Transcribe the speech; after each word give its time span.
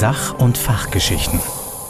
Sach- 0.00 0.38
und 0.38 0.56
Fachgeschichten. 0.56 1.40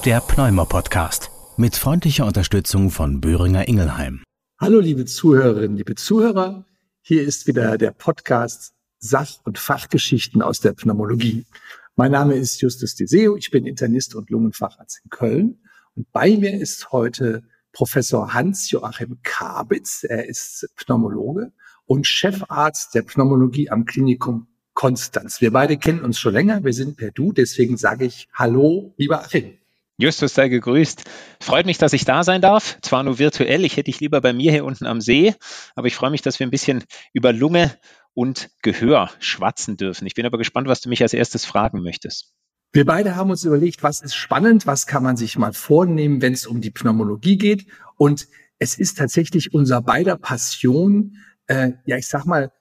Der 0.05 0.20
Pneumo-Podcast. 0.20 1.31
Mit 1.57 1.77
freundlicher 1.77 2.27
Unterstützung 2.27 2.90
von 2.90 3.21
Böhringer 3.21 3.69
Ingelheim. 3.69 4.25
Hallo, 4.61 4.81
liebe 4.81 5.04
Zuhörerinnen, 5.04 5.77
liebe 5.77 5.95
Zuhörer. 5.95 6.67
Hier 7.03 7.23
ist 7.23 7.46
wieder 7.46 7.79
der 7.79 7.93
Podcast 7.93 8.75
Sach- 8.99 9.38
und 9.45 9.61
Fachgeschichten 9.61 10.43
aus 10.43 10.59
der 10.59 10.73
Pneumologie. 10.73 11.46
Mein 11.95 12.10
Name 12.10 12.35
ist 12.35 12.60
Justus 12.60 12.96
Deseo. 12.96 13.37
Ich 13.37 13.53
bin 13.53 13.65
Internist 13.65 14.17
und 14.17 14.29
Lungenfacharzt 14.29 15.03
in 15.04 15.11
Köln. 15.11 15.63
Und 15.95 16.11
bei 16.11 16.36
mir 16.36 16.61
ist 16.61 16.90
heute 16.90 17.45
Professor 17.70 18.34
Hans-Joachim 18.34 19.20
Kabitz. 19.22 20.02
Er 20.02 20.29
ist 20.29 20.68
Pneumologe 20.74 21.52
und 21.86 22.08
Chefarzt 22.08 22.92
der 22.92 23.02
Pneumologie 23.02 23.70
am 23.70 23.84
Klinikum 23.84 24.48
Konstanz. 24.75 25.41
Wir 25.41 25.52
beide 25.52 25.77
kennen 25.77 26.00
uns 26.00 26.18
schon 26.18 26.32
länger, 26.32 26.64
wir 26.64 26.73
sind 26.73 26.96
per 26.96 27.11
Du, 27.11 27.32
deswegen 27.32 27.77
sage 27.77 28.05
ich 28.07 28.28
Hallo, 28.33 28.95
lieber 28.97 29.23
Achim. 29.23 29.59
Justus 29.98 30.33
sei 30.33 30.48
gegrüßt. 30.48 31.05
Freut 31.41 31.66
mich, 31.66 31.77
dass 31.77 31.92
ich 31.92 32.06
da 32.06 32.24
sein 32.24 32.41
darf. 32.41 32.78
Zwar 32.80 33.02
nur 33.02 33.19
virtuell, 33.19 33.64
ich 33.66 33.77
hätte 33.77 33.91
dich 33.91 34.01
lieber 34.01 34.23
bei 34.23 34.33
mir 34.33 34.51
hier 34.51 34.64
unten 34.64 34.87
am 34.87 35.01
See, 35.02 35.34
aber 35.75 35.88
ich 35.88 35.95
freue 35.95 36.11
mich, 36.11 36.23
dass 36.23 36.38
wir 36.41 36.47
ein 36.47 36.51
bisschen 36.51 36.84
über 37.12 37.33
Lunge 37.34 37.77
und 38.14 38.51
Gehör 38.62 39.11
schwatzen 39.19 39.77
dürfen. 39.77 40.06
Ich 40.06 40.14
bin 40.14 40.25
aber 40.25 40.38
gespannt, 40.38 40.69
was 40.69 40.80
du 40.80 40.89
mich 40.89 41.02
als 41.02 41.12
erstes 41.12 41.45
fragen 41.45 41.83
möchtest. 41.83 42.33
Wir 42.73 42.87
beide 42.87 43.16
haben 43.16 43.30
uns 43.30 43.45
überlegt, 43.45 43.83
was 43.83 44.00
ist 44.00 44.14
spannend, 44.14 44.66
was 44.66 44.87
kann 44.87 45.02
man 45.02 45.16
sich 45.16 45.37
mal 45.37 45.52
vornehmen, 45.52 46.23
wenn 46.23 46.33
es 46.33 46.47
um 46.47 46.61
die 46.61 46.70
Pneumologie 46.70 47.37
geht. 47.37 47.66
Und 47.97 48.28
es 48.59 48.78
ist 48.78 48.97
tatsächlich 48.97 49.52
unser 49.52 49.83
beider 49.83 50.16
Passion, 50.16 51.16
äh, 51.47 51.73
ja, 51.84 51.97
ich 51.97 52.06
sag 52.06 52.27
mal, 52.27 52.52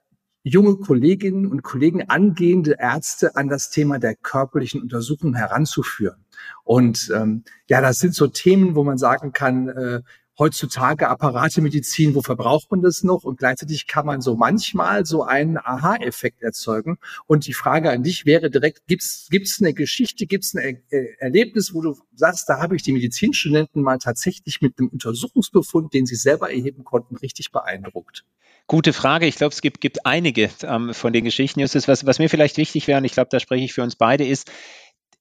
junge 0.43 0.77
Kolleginnen 0.77 1.45
und 1.48 1.63
Kollegen, 1.63 2.09
angehende 2.09 2.77
Ärzte 2.80 3.35
an 3.35 3.49
das 3.49 3.70
Thema 3.70 3.99
der 3.99 4.16
körperlichen 4.16 4.81
Untersuchung 4.81 5.35
heranzuführen. 5.35 6.25
Und 6.63 7.11
ähm, 7.13 7.43
ja, 7.67 7.81
das 7.81 8.00
sind 8.00 8.16
so 8.16 8.27
Themen, 8.27 8.75
wo 8.75 8.83
man 8.83 8.97
sagen 8.97 9.33
kann, 9.33 9.69
äh, 9.69 10.02
heutzutage 10.39 11.09
Apparatemedizin, 11.09 12.16
wo 12.16 12.22
verbraucht 12.22 12.72
man 12.72 12.81
das 12.81 13.03
noch? 13.03 13.25
Und 13.25 13.38
gleichzeitig 13.38 13.88
kann 13.88 14.05
man 14.05 14.22
so 14.22 14.38
manchmal 14.38 15.05
so 15.05 15.23
einen 15.23 15.58
Aha-Effekt 15.58 16.42
erzeugen. 16.42 16.97
Und 17.27 17.45
die 17.45 17.53
Frage 17.53 17.92
an 17.92 18.03
dich 18.03 18.25
wäre 18.25 18.49
direkt, 18.49 18.88
gibt's 18.88 19.27
gibt's 19.30 19.61
eine 19.61 19.73
Geschichte, 19.73 20.25
gibt's 20.25 20.55
ein 20.55 20.81
er 20.89 21.21
Erlebnis, 21.21 21.73
wo 21.73 21.81
du 21.81 21.97
sagst, 22.16 22.47
da 22.47 22.59
habe 22.59 22.77
ich 22.77 22.83
die 22.83 22.94
Medizinstudenten 22.94 23.83
mal 23.83 23.97
tatsächlich 23.97 24.61
mit 24.61 24.80
einem 24.80 24.88
Untersuchungsbefund, 24.88 25.94
den 25.94 26.05
sie 26.05 26.16
selber 26.16 26.49
erheben 26.49 26.86
konnten, 26.86 27.17
richtig 27.17 27.52
beeindruckt? 27.52 28.25
Gute 28.70 28.94
Frage. 28.94 29.25
Ich 29.25 29.38
glaube, 29.38 29.52
es 29.52 29.62
gibt, 29.62 29.81
gibt 29.81 30.06
einige 30.06 30.52
ähm, 30.62 30.94
von 30.94 31.12
den 31.12 31.23
Geschichten. 31.23 31.59
Justus, 31.59 31.88
was, 31.88 32.06
was 32.06 32.20
mir 32.20 32.30
vielleicht 32.30 32.58
wichtig 32.58 32.88
wäre, 32.88 33.00
und 33.00 33.03
ich 33.03 33.14
glaube, 33.14 33.30
da 33.31 33.39
spreche 33.39 33.66
ich 33.66 33.73
für 33.73 33.81
uns 33.81 33.95
beide, 33.95 34.28
ist, 34.28 34.52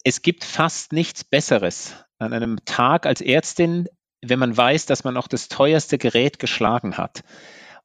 es 0.04 0.20
gibt 0.20 0.44
fast 0.44 0.92
nichts 0.92 1.24
Besseres 1.24 1.94
an 2.18 2.34
einem 2.34 2.58
Tag 2.66 3.06
als 3.06 3.22
Ärztin, 3.22 3.88
wenn 4.20 4.38
man 4.38 4.54
weiß, 4.54 4.84
dass 4.84 5.02
man 5.02 5.16
auch 5.16 5.28
das 5.28 5.48
teuerste 5.48 5.96
Gerät 5.96 6.38
geschlagen 6.38 6.98
hat. 6.98 7.22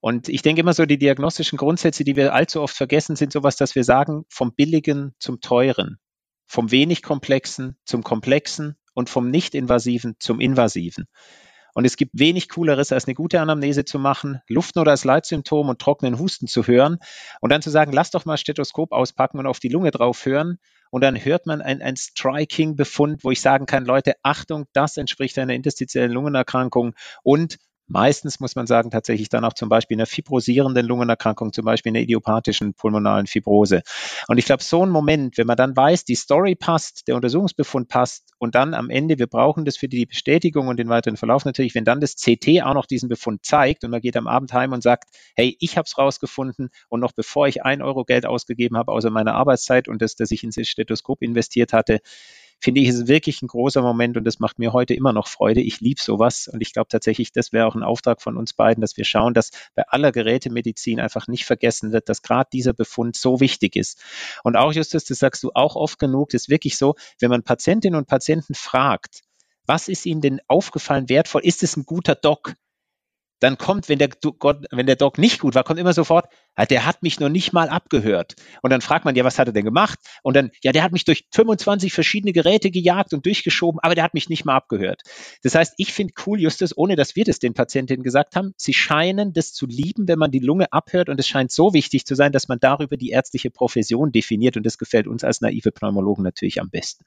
Und 0.02 0.28
ich 0.28 0.42
denke 0.42 0.60
immer 0.60 0.74
so, 0.74 0.86
die 0.86 0.98
diagnostischen 0.98 1.58
Grundsätze, 1.58 2.04
die 2.04 2.18
wir 2.18 2.34
allzu 2.34 2.62
oft 2.62 2.76
vergessen, 2.76 3.16
sind 3.16 3.32
sowas, 3.32 3.56
dass 3.56 3.74
wir 3.74 3.86
sagen, 3.86 4.26
vom 4.28 4.54
Billigen 4.54 5.16
zum 5.18 5.40
Teuren, 5.40 5.98
vom 6.46 6.72
wenig 6.72 7.02
Komplexen 7.04 7.78
zum 7.86 8.04
Komplexen 8.04 8.76
und 8.96 9.10
vom 9.10 9.32
Nicht-Invasiven 9.32 10.18
zum 10.20 10.42
Invasiven. 10.42 11.06
Und 11.74 11.86
es 11.86 11.98
gibt 11.98 12.12
wenig 12.18 12.50
Cooleres, 12.50 12.92
als 12.92 13.06
eine 13.06 13.16
gute 13.16 13.42
Anamnese 13.42 13.86
zu 13.86 14.00
machen, 14.00 14.42
Luftnot 14.48 14.88
als 14.88 15.04
Leitsymptom 15.04 15.70
und 15.70 15.80
trockenen 15.80 16.20
Husten 16.20 16.48
zu 16.48 16.68
hören 16.68 17.00
und 17.42 17.52
dann 17.52 17.62
zu 17.62 17.70
sagen, 17.70 17.92
lass 17.92 18.12
doch 18.12 18.26
mal 18.26 18.38
Stethoskop 18.38 18.92
auspacken 18.92 19.40
und 19.40 19.48
auf 19.48 19.60
die 19.60 19.70
Lunge 19.70 19.92
drauf 19.92 20.26
hören. 20.26 20.60
Und 20.92 21.02
dann 21.02 21.16
hört 21.16 21.48
man 21.48 21.62
ein, 21.62 21.82
ein 21.82 21.96
Striking-Befund, 21.96 23.24
wo 23.24 23.32
ich 23.32 23.42
sagen 23.42 23.66
kann, 23.66 23.84
Leute, 23.84 24.14
Achtung, 24.22 24.66
das 24.74 24.98
entspricht 24.98 25.40
einer 25.40 25.56
interstitiellen 25.56 26.12
Lungenerkrankung 26.12 26.94
und 27.24 27.58
Meistens 27.94 28.40
muss 28.40 28.56
man 28.56 28.66
sagen, 28.66 28.90
tatsächlich 28.90 29.30
dann 29.30 29.46
auch 29.46 29.54
zum 29.54 29.70
Beispiel 29.70 29.98
einer 29.98 30.08
fibrosierenden 30.08 30.84
Lungenerkrankung, 30.84 31.54
zum 31.54 31.64
Beispiel 31.64 31.92
einer 31.92 32.00
idiopathischen 32.00 32.74
pulmonalen 32.74 33.28
Fibrose. 33.28 33.84
Und 34.28 34.40
ich 34.40 34.46
glaube, 34.46 34.64
so 34.64 34.84
ein 34.84 34.90
Moment, 34.90 35.38
wenn 35.38 35.46
man 35.46 35.58
dann 35.58 35.78
weiß, 35.78 36.04
die 36.04 36.16
Story 36.16 36.56
passt, 36.56 37.08
der 37.08 37.16
Untersuchungsbefund 37.16 37.90
passt 37.90 38.34
und 38.40 38.56
dann 38.56 38.74
am 38.74 38.90
Ende, 38.90 39.20
wir 39.20 39.28
brauchen 39.28 39.64
das 39.64 39.78
für 39.78 39.88
die 39.88 40.08
Bestätigung 40.08 40.70
und 40.70 40.78
den 40.78 40.90
weiteren 40.90 41.18
Verlauf 41.18 41.46
natürlich, 41.46 41.76
wenn 41.76 41.86
dann 41.86 42.02
das 42.02 42.16
CT 42.16 42.64
auch 42.64 42.74
noch 42.74 42.88
diesen 42.88 43.10
Befund 43.10 43.46
zeigt 43.46 43.84
und 43.84 43.92
man 43.92 44.02
geht 44.02 44.18
am 44.18 44.26
Abend 44.26 44.52
heim 44.54 44.74
und 44.74 44.82
sagt, 44.82 45.16
hey, 45.36 45.56
ich 45.60 45.78
habe 45.78 45.86
es 45.86 45.96
rausgefunden 45.96 46.72
und 46.90 47.00
noch 47.00 47.12
bevor 47.12 47.48
ich 47.48 47.64
ein 47.64 47.84
Euro 47.84 48.06
Geld 48.06 48.26
ausgegeben 48.26 48.76
habe, 48.76 48.92
außer 48.92 49.12
meiner 49.12 49.36
Arbeitszeit 49.36 49.88
und 49.88 50.02
das, 50.02 50.16
dass 50.16 50.32
ich 50.32 50.44
ins 50.44 50.58
Stethoskop 50.68 51.22
investiert 51.22 51.74
hatte, 51.74 52.00
finde 52.64 52.80
ich, 52.80 52.88
ist 52.88 53.08
wirklich 53.08 53.42
ein 53.42 53.48
großer 53.48 53.82
Moment 53.82 54.16
und 54.16 54.24
das 54.24 54.40
macht 54.40 54.58
mir 54.58 54.72
heute 54.72 54.94
immer 54.94 55.12
noch 55.12 55.28
Freude. 55.28 55.62
Ich 55.62 55.82
liebe 55.82 56.02
sowas 56.02 56.48
und 56.48 56.62
ich 56.62 56.72
glaube 56.72 56.88
tatsächlich, 56.88 57.34
das 57.34 57.52
wäre 57.52 57.68
auch 57.68 57.76
ein 57.76 57.84
Auftrag 57.84 58.22
von 58.22 58.38
uns 58.38 58.54
beiden, 58.54 58.80
dass 58.80 58.96
wir 58.96 59.04
schauen, 59.04 59.34
dass 59.34 59.52
bei 59.76 59.84
aller 59.90 60.14
Gerätemedizin 60.14 61.02
einfach 61.02 61.28
nicht 61.28 61.44
vergessen 61.46 61.92
wird, 61.92 62.08
dass 62.08 62.22
gerade 62.22 62.50
dieser 62.54 62.74
Befund 62.74 63.18
so 63.18 63.42
wichtig 63.42 63.76
ist. 63.76 64.02
Und 64.44 64.56
auch 64.56 64.72
Justus, 64.72 65.04
das 65.04 65.20
sagst 65.20 65.44
du 65.44 65.52
auch 65.54 65.76
oft 65.76 66.00
genug, 66.00 66.30
das 66.30 66.44
ist 66.44 66.50
wirklich 66.50 66.78
so, 66.78 66.96
wenn 67.20 67.30
man 67.30 67.44
Patientinnen 67.44 67.98
und 67.98 68.08
Patienten 68.08 68.56
fragt, 68.56 69.24
was 69.66 69.90
ist 69.90 70.06
Ihnen 70.06 70.22
denn 70.22 70.42
aufgefallen 70.48 71.10
wertvoll? 71.10 71.42
Ist 71.44 71.64
es 71.64 71.76
ein 71.76 71.86
guter 71.86 72.16
Doc? 72.16 72.56
Dann 73.44 73.58
kommt, 73.58 73.90
wenn 73.90 74.00
der, 74.00 74.10
wenn 74.72 74.86
der 74.86 74.96
Doc 74.96 75.18
nicht 75.18 75.40
gut 75.40 75.56
war, 75.56 75.64
kommt 75.64 75.80
immer 75.80 75.94
sofort, 75.94 76.26
der 76.70 76.86
hat 76.86 77.04
mich 77.04 77.20
noch 77.20 77.30
nicht 77.30 77.52
mal 77.52 77.70
abgehört. 77.70 78.36
Und 78.62 78.72
dann 78.72 78.82
fragt 78.82 79.06
man, 79.06 79.16
ja, 79.16 79.24
was 79.24 79.38
hat 79.38 79.48
er 79.48 79.54
denn 79.54 79.66
gemacht? 79.66 80.00
Und 80.22 80.36
dann, 80.36 80.52
ja, 80.62 80.72
der 80.72 80.84
hat 80.84 80.92
mich 80.92 81.04
durch 81.04 81.26
25 81.34 81.92
verschiedene 81.92 82.32
Geräte 82.32 82.72
gejagt 82.72 83.14
und 83.14 83.26
durchgeschoben, 83.26 83.80
aber 83.82 83.96
der 83.96 84.04
hat 84.04 84.14
mich 84.14 84.30
nicht 84.30 84.46
mal 84.46 84.56
abgehört. 84.56 85.02
Das 85.44 85.56
heißt, 85.56 85.74
ich 85.78 85.94
finde 85.94 86.14
cool, 86.26 86.40
Justus, 86.40 86.78
ohne 86.78 86.96
dass 86.96 87.16
wir 87.16 87.26
das 87.26 87.40
den 87.40 87.54
Patientinnen 87.54 88.04
gesagt 88.04 88.36
haben, 88.36 88.54
sie 88.58 88.74
scheinen 88.74 89.34
das 89.34 89.54
zu 89.54 89.66
lieben, 89.66 90.08
wenn 90.08 90.20
man 90.20 90.32
die 90.32 90.40
Lunge 90.40 90.72
abhört 90.72 91.10
und 91.10 91.20
es 91.20 91.28
scheint 91.28 91.52
so 91.52 91.74
wichtig 91.74 92.06
zu 92.06 92.16
sein, 92.16 92.32
dass 92.32 92.48
man 92.48 92.60
darüber 92.60 92.98
die 92.98 93.10
ärztliche 93.10 93.52
Profession 93.52 94.12
definiert 94.12 94.58
und 94.58 94.66
das 94.66 94.78
gefällt 94.78 95.08
uns 95.08 95.24
als 95.24 95.42
naive 95.42 95.72
Pneumologen 95.72 96.24
natürlich 96.24 96.62
am 96.62 96.70
besten. 96.70 97.04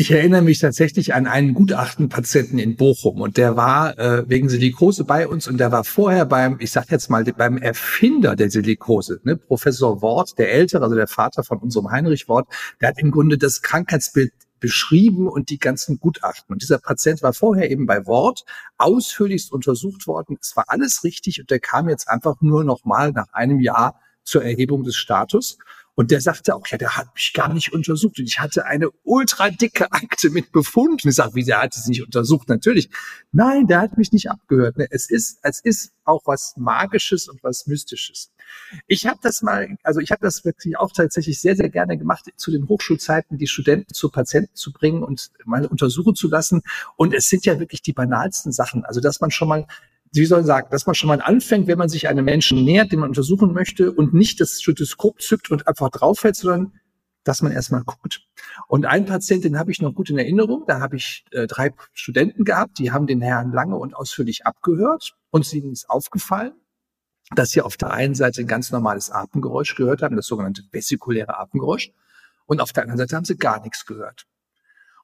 Ich 0.00 0.12
erinnere 0.12 0.42
mich 0.42 0.60
tatsächlich 0.60 1.12
an 1.12 1.26
einen 1.26 1.54
Gutachtenpatienten 1.54 2.60
in 2.60 2.76
Bochum 2.76 3.20
und 3.20 3.36
der 3.36 3.56
war 3.56 3.98
äh, 3.98 4.28
wegen 4.28 4.48
Silikose 4.48 5.02
bei 5.02 5.26
uns 5.26 5.48
und 5.48 5.58
der 5.58 5.72
war 5.72 5.82
vorher 5.82 6.24
beim, 6.24 6.58
ich 6.60 6.70
sag 6.70 6.92
jetzt 6.92 7.10
mal, 7.10 7.24
beim 7.24 7.58
Erfinder 7.58 8.36
der 8.36 8.48
Silikose, 8.48 9.18
ne, 9.24 9.36
Professor 9.36 10.00
Wort, 10.00 10.38
der 10.38 10.52
Ältere, 10.52 10.84
also 10.84 10.94
der 10.94 11.08
Vater 11.08 11.42
von 11.42 11.58
unserem 11.58 11.90
Heinrich 11.90 12.28
Wort, 12.28 12.46
der 12.80 12.90
hat 12.90 13.00
im 13.00 13.10
Grunde 13.10 13.38
das 13.38 13.60
Krankheitsbild 13.60 14.32
beschrieben 14.60 15.26
und 15.26 15.50
die 15.50 15.58
ganzen 15.58 15.98
Gutachten. 15.98 16.52
Und 16.52 16.62
dieser 16.62 16.78
Patient 16.78 17.20
war 17.24 17.32
vorher 17.32 17.68
eben 17.68 17.86
bei 17.86 18.06
Wort 18.06 18.44
ausführlichst 18.76 19.50
untersucht 19.50 20.06
worden. 20.06 20.38
Es 20.40 20.54
war 20.54 20.66
alles 20.68 21.02
richtig 21.02 21.40
und 21.40 21.50
der 21.50 21.58
kam 21.58 21.88
jetzt 21.88 22.08
einfach 22.08 22.36
nur 22.40 22.62
noch 22.62 22.84
mal 22.84 23.10
nach 23.10 23.32
einem 23.32 23.58
Jahr 23.58 24.00
zur 24.22 24.44
Erhebung 24.44 24.84
des 24.84 24.94
Status. 24.94 25.58
Und 25.98 26.12
der 26.12 26.20
sagte 26.20 26.54
auch, 26.54 26.64
ja, 26.68 26.78
der 26.78 26.96
hat 26.96 27.12
mich 27.16 27.32
gar 27.32 27.52
nicht 27.52 27.72
untersucht. 27.72 28.20
Und 28.20 28.26
ich 28.26 28.38
hatte 28.38 28.64
eine 28.66 28.88
ultra 29.02 29.50
dicke 29.50 29.90
Akte 29.90 30.30
mit 30.30 30.52
Befunden. 30.52 31.08
Ich 31.08 31.16
sage, 31.16 31.34
wie, 31.34 31.42
der 31.42 31.60
hat 31.60 31.74
es 31.74 31.88
nicht 31.88 32.04
untersucht? 32.04 32.48
Natürlich. 32.48 32.88
Nein, 33.32 33.66
der 33.66 33.80
hat 33.80 33.98
mich 33.98 34.12
nicht 34.12 34.30
abgehört. 34.30 34.78
Ne, 34.78 34.86
es 34.92 35.10
ist, 35.10 35.40
es 35.42 35.58
ist 35.58 35.90
auch 36.04 36.22
was 36.24 36.54
Magisches 36.56 37.28
und 37.28 37.42
was 37.42 37.66
Mystisches. 37.66 38.30
Ich 38.86 39.06
habe 39.06 39.18
das 39.24 39.42
mal, 39.42 39.76
also 39.82 39.98
ich 39.98 40.12
habe 40.12 40.20
das 40.22 40.44
wirklich 40.44 40.78
auch 40.78 40.92
tatsächlich 40.92 41.40
sehr, 41.40 41.56
sehr 41.56 41.68
gerne 41.68 41.98
gemacht, 41.98 42.30
zu 42.36 42.52
den 42.52 42.68
Hochschulzeiten 42.68 43.36
die 43.36 43.48
Studenten 43.48 43.92
zu 43.92 44.08
Patienten 44.08 44.54
zu 44.54 44.72
bringen 44.72 45.02
und 45.02 45.32
mal 45.46 45.66
untersuchen 45.66 46.14
zu 46.14 46.28
lassen. 46.28 46.62
Und 46.94 47.12
es 47.12 47.28
sind 47.28 47.44
ja 47.44 47.58
wirklich 47.58 47.82
die 47.82 47.92
banalsten 47.92 48.52
Sachen. 48.52 48.84
Also, 48.84 49.00
dass 49.00 49.20
man 49.20 49.32
schon 49.32 49.48
mal 49.48 49.66
wie 50.12 50.26
soll 50.26 50.40
ich 50.40 50.46
sagen, 50.46 50.68
dass 50.70 50.86
man 50.86 50.94
schon 50.94 51.08
mal 51.08 51.20
anfängt, 51.20 51.66
wenn 51.66 51.78
man 51.78 51.88
sich 51.88 52.08
einem 52.08 52.24
Menschen 52.24 52.64
nähert, 52.64 52.92
den 52.92 53.00
man 53.00 53.10
untersuchen 53.10 53.52
möchte 53.52 53.92
und 53.92 54.14
nicht 54.14 54.40
das 54.40 54.60
Stethoskop 54.62 55.20
zückt 55.20 55.50
und 55.50 55.66
einfach 55.66 55.90
draufhält, 55.90 56.36
sondern 56.36 56.72
dass 57.24 57.42
man 57.42 57.52
erstmal 57.52 57.82
guckt. 57.84 58.22
Und 58.68 58.86
einen 58.86 59.04
Patienten, 59.04 59.58
habe 59.58 59.70
ich 59.70 59.82
noch 59.82 59.94
gut 59.94 60.08
in 60.08 60.18
Erinnerung. 60.18 60.64
Da 60.66 60.80
habe 60.80 60.96
ich 60.96 61.24
äh, 61.32 61.46
drei 61.46 61.74
Studenten 61.92 62.44
gehabt, 62.44 62.78
die 62.78 62.90
haben 62.90 63.06
den 63.06 63.20
Herrn 63.20 63.52
lange 63.52 63.76
und 63.76 63.94
ausführlich 63.94 64.46
abgehört 64.46 65.14
und 65.30 65.52
ihnen 65.52 65.72
ist 65.72 65.90
aufgefallen, 65.90 66.52
dass 67.34 67.50
sie 67.50 67.60
auf 67.60 67.76
der 67.76 67.90
einen 67.90 68.14
Seite 68.14 68.40
ein 68.40 68.46
ganz 68.46 68.70
normales 68.70 69.10
Atemgeräusch 69.10 69.74
gehört 69.74 70.02
haben, 70.02 70.16
das 70.16 70.26
sogenannte 70.26 70.62
vesikuläre 70.72 71.38
Atemgeräusch, 71.38 71.92
und 72.46 72.62
auf 72.62 72.72
der 72.72 72.84
anderen 72.84 72.98
Seite 72.98 73.14
haben 73.14 73.26
sie 73.26 73.36
gar 73.36 73.62
nichts 73.62 73.84
gehört. 73.84 74.26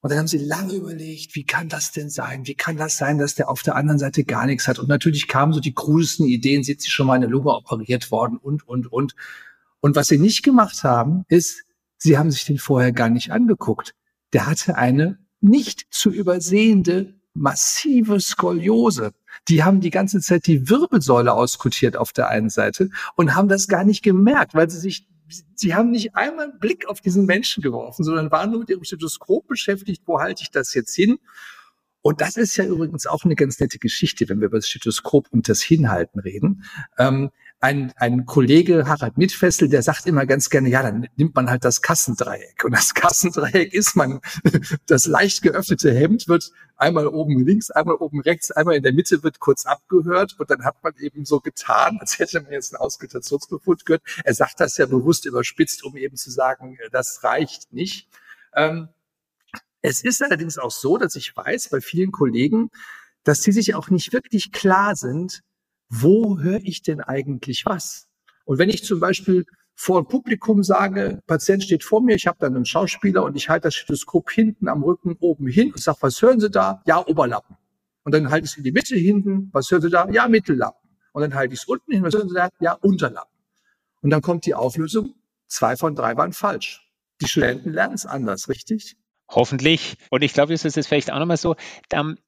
Und 0.04 0.10
dann 0.10 0.18
haben 0.18 0.28
sie 0.28 0.36
lange 0.36 0.74
überlegt, 0.74 1.34
wie 1.34 1.46
kann 1.46 1.70
das 1.70 1.90
denn 1.90 2.10
sein? 2.10 2.46
Wie 2.46 2.54
kann 2.54 2.76
das 2.76 2.98
sein, 2.98 3.16
dass 3.16 3.36
der 3.36 3.48
auf 3.48 3.62
der 3.62 3.74
anderen 3.74 3.98
Seite 3.98 4.22
gar 4.24 4.44
nichts 4.44 4.68
hat? 4.68 4.78
Und 4.78 4.86
natürlich 4.86 5.28
kamen 5.28 5.54
so 5.54 5.60
die 5.60 5.72
krudesten 5.72 6.26
Ideen, 6.26 6.62
sind 6.62 6.82
sie 6.82 6.90
schon 6.90 7.06
mal 7.06 7.14
eine 7.14 7.26
Lunge 7.26 7.54
operiert 7.54 8.10
worden 8.10 8.36
und, 8.36 8.68
und, 8.68 8.92
und. 8.92 9.14
Und 9.80 9.96
was 9.96 10.08
sie 10.08 10.18
nicht 10.18 10.42
gemacht 10.42 10.84
haben, 10.84 11.24
ist, 11.28 11.64
sie 11.96 12.18
haben 12.18 12.30
sich 12.30 12.44
den 12.44 12.58
vorher 12.58 12.92
gar 12.92 13.08
nicht 13.08 13.32
angeguckt. 13.32 13.94
Der 14.34 14.46
hatte 14.46 14.76
eine 14.76 15.20
nicht 15.40 15.86
zu 15.88 16.10
übersehende 16.10 17.14
massive 17.32 18.20
Skoliose. 18.20 19.14
Die 19.48 19.64
haben 19.64 19.80
die 19.80 19.88
ganze 19.88 20.20
Zeit 20.20 20.46
die 20.46 20.68
Wirbelsäule 20.68 21.32
auskutiert 21.32 21.96
auf 21.96 22.12
der 22.12 22.28
einen 22.28 22.50
Seite 22.50 22.90
und 23.16 23.34
haben 23.34 23.48
das 23.48 23.68
gar 23.68 23.84
nicht 23.84 24.02
gemerkt, 24.02 24.52
weil 24.52 24.68
sie 24.68 24.80
sich 24.80 25.08
sie 25.54 25.74
haben 25.74 25.90
nicht 25.90 26.14
einmal 26.14 26.50
einen 26.50 26.58
Blick 26.58 26.86
auf 26.88 27.00
diesen 27.00 27.26
Menschen 27.26 27.62
geworfen, 27.62 28.04
sondern 28.04 28.30
waren 28.30 28.50
nur 28.50 28.60
mit 28.60 28.70
ihrem 28.70 28.84
Stethoskop 28.84 29.46
beschäftigt, 29.46 30.02
wo 30.06 30.20
halte 30.20 30.42
ich 30.42 30.50
das 30.50 30.74
jetzt 30.74 30.94
hin? 30.94 31.18
Und 32.02 32.20
das 32.20 32.36
ist 32.36 32.56
ja 32.56 32.64
übrigens 32.64 33.06
auch 33.06 33.24
eine 33.24 33.34
ganz 33.34 33.58
nette 33.60 33.78
Geschichte, 33.78 34.28
wenn 34.28 34.40
wir 34.40 34.48
über 34.48 34.58
das 34.58 34.68
Stethoskop 34.68 35.28
und 35.30 35.48
das 35.48 35.62
Hinhalten 35.62 36.20
reden. 36.20 36.64
Ähm, 36.98 37.30
ein, 37.64 37.94
ein 37.96 38.26
Kollege, 38.26 38.86
Harald 38.86 39.16
Mitfessel, 39.16 39.70
der 39.70 39.82
sagt 39.82 40.04
immer 40.04 40.26
ganz 40.26 40.50
gerne, 40.50 40.68
ja, 40.68 40.82
dann 40.82 41.08
nimmt 41.16 41.34
man 41.34 41.48
halt 41.48 41.64
das 41.64 41.80
Kassendreieck. 41.80 42.62
Und 42.62 42.72
das 42.72 42.92
Kassendreieck 42.94 43.72
ist 43.72 43.96
man, 43.96 44.20
das 44.86 45.06
leicht 45.06 45.40
geöffnete 45.40 45.90
Hemd 45.94 46.28
wird 46.28 46.52
einmal 46.76 47.06
oben 47.06 47.42
links, 47.46 47.70
einmal 47.70 47.94
oben 47.94 48.20
rechts, 48.20 48.50
einmal 48.50 48.76
in 48.76 48.82
der 48.82 48.92
Mitte 48.92 49.22
wird 49.22 49.40
kurz 49.40 49.64
abgehört 49.64 50.38
und 50.38 50.50
dann 50.50 50.62
hat 50.62 50.76
man 50.82 50.92
eben 50.98 51.24
so 51.24 51.40
getan, 51.40 51.96
als 52.00 52.18
hätte 52.18 52.42
man 52.42 52.52
jetzt 52.52 52.74
einen 52.74 52.82
Auskultationsbefund 52.82 53.86
gehört. 53.86 54.02
Er 54.24 54.34
sagt 54.34 54.60
das 54.60 54.76
ja 54.76 54.84
bewusst 54.84 55.24
überspitzt, 55.24 55.84
um 55.84 55.96
eben 55.96 56.16
zu 56.16 56.30
sagen, 56.30 56.76
das 56.92 57.24
reicht 57.24 57.72
nicht. 57.72 58.10
Ähm, 58.54 58.88
es 59.80 60.04
ist 60.04 60.22
allerdings 60.22 60.58
auch 60.58 60.70
so, 60.70 60.98
dass 60.98 61.16
ich 61.16 61.34
weiß 61.34 61.70
bei 61.70 61.80
vielen 61.80 62.12
Kollegen, 62.12 62.68
dass 63.22 63.42
sie 63.42 63.52
sich 63.52 63.74
auch 63.74 63.88
nicht 63.88 64.12
wirklich 64.12 64.52
klar 64.52 64.96
sind, 64.96 65.40
wo 66.02 66.38
höre 66.38 66.60
ich 66.62 66.82
denn 66.82 67.00
eigentlich 67.00 67.66
was? 67.66 68.08
Und 68.44 68.58
wenn 68.58 68.68
ich 68.68 68.84
zum 68.84 69.00
Beispiel 69.00 69.46
vor 69.76 70.02
dem 70.02 70.08
Publikum 70.08 70.62
sage, 70.62 71.20
Patient 71.26 71.62
steht 71.62 71.84
vor 71.84 72.02
mir, 72.02 72.14
ich 72.14 72.26
habe 72.26 72.38
dann 72.40 72.54
einen 72.54 72.64
Schauspieler 72.64 73.24
und 73.24 73.36
ich 73.36 73.48
halte 73.48 73.68
das 73.68 73.74
Stethoskop 73.74 74.30
hinten 74.30 74.68
am 74.68 74.82
Rücken 74.82 75.16
oben 75.20 75.46
hin 75.46 75.72
und 75.72 75.80
sage, 75.80 75.98
was 76.00 76.20
hören 76.20 76.40
Sie 76.40 76.50
da? 76.50 76.82
Ja, 76.86 77.04
Oberlappen. 77.06 77.56
Und 78.04 78.12
dann 78.14 78.30
halte 78.30 78.44
ich 78.44 78.52
es 78.52 78.56
in 78.58 78.64
die 78.64 78.72
Mitte 78.72 78.96
hinten, 78.96 79.50
was 79.52 79.70
hören 79.70 79.82
Sie 79.82 79.90
da? 79.90 80.08
Ja, 80.10 80.28
Mittellappen. 80.28 80.90
Und 81.12 81.22
dann 81.22 81.34
halte 81.34 81.54
ich 81.54 81.60
es 81.60 81.66
unten 81.66 81.92
hin, 81.92 82.02
was 82.02 82.14
hören 82.14 82.28
Sie 82.28 82.34
da? 82.34 82.48
Ja, 82.60 82.72
Unterlappen. 82.72 83.34
Und 84.02 84.10
dann 84.10 84.20
kommt 84.20 84.46
die 84.46 84.54
Auflösung, 84.54 85.14
zwei 85.46 85.76
von 85.76 85.94
drei 85.94 86.16
waren 86.16 86.32
falsch. 86.32 86.90
Die 87.20 87.28
Studenten 87.28 87.72
lernen 87.72 87.94
es 87.94 88.04
anders, 88.04 88.48
richtig? 88.48 88.96
Hoffentlich. 89.34 89.96
Und 90.10 90.22
ich 90.22 90.32
glaube, 90.32 90.52
das 90.52 90.64
ist 90.64 90.86
vielleicht 90.86 91.12
auch 91.12 91.18
nochmal 91.18 91.36
so. 91.36 91.56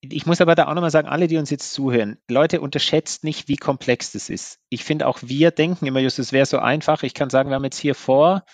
Ich 0.00 0.26
muss 0.26 0.40
aber 0.40 0.54
da 0.56 0.66
auch 0.66 0.74
nochmal 0.74 0.90
sagen, 0.90 1.08
alle, 1.08 1.28
die 1.28 1.36
uns 1.36 1.50
jetzt 1.50 1.72
zuhören, 1.72 2.18
Leute, 2.28 2.60
unterschätzt 2.60 3.22
nicht, 3.22 3.48
wie 3.48 3.56
komplex 3.56 4.12
das 4.12 4.28
ist. 4.28 4.58
Ich 4.70 4.82
finde 4.82 5.06
auch 5.06 5.20
wir 5.22 5.52
denken 5.52 5.86
immer, 5.86 6.00
just, 6.00 6.18
es 6.18 6.32
wäre 6.32 6.46
so 6.46 6.58
einfach. 6.58 7.04
Ich 7.04 7.14
kann 7.14 7.30
sagen, 7.30 7.50
wir 7.50 7.54
haben 7.54 7.64
jetzt 7.64 7.78
hier 7.78 7.94
vor, 7.94 8.44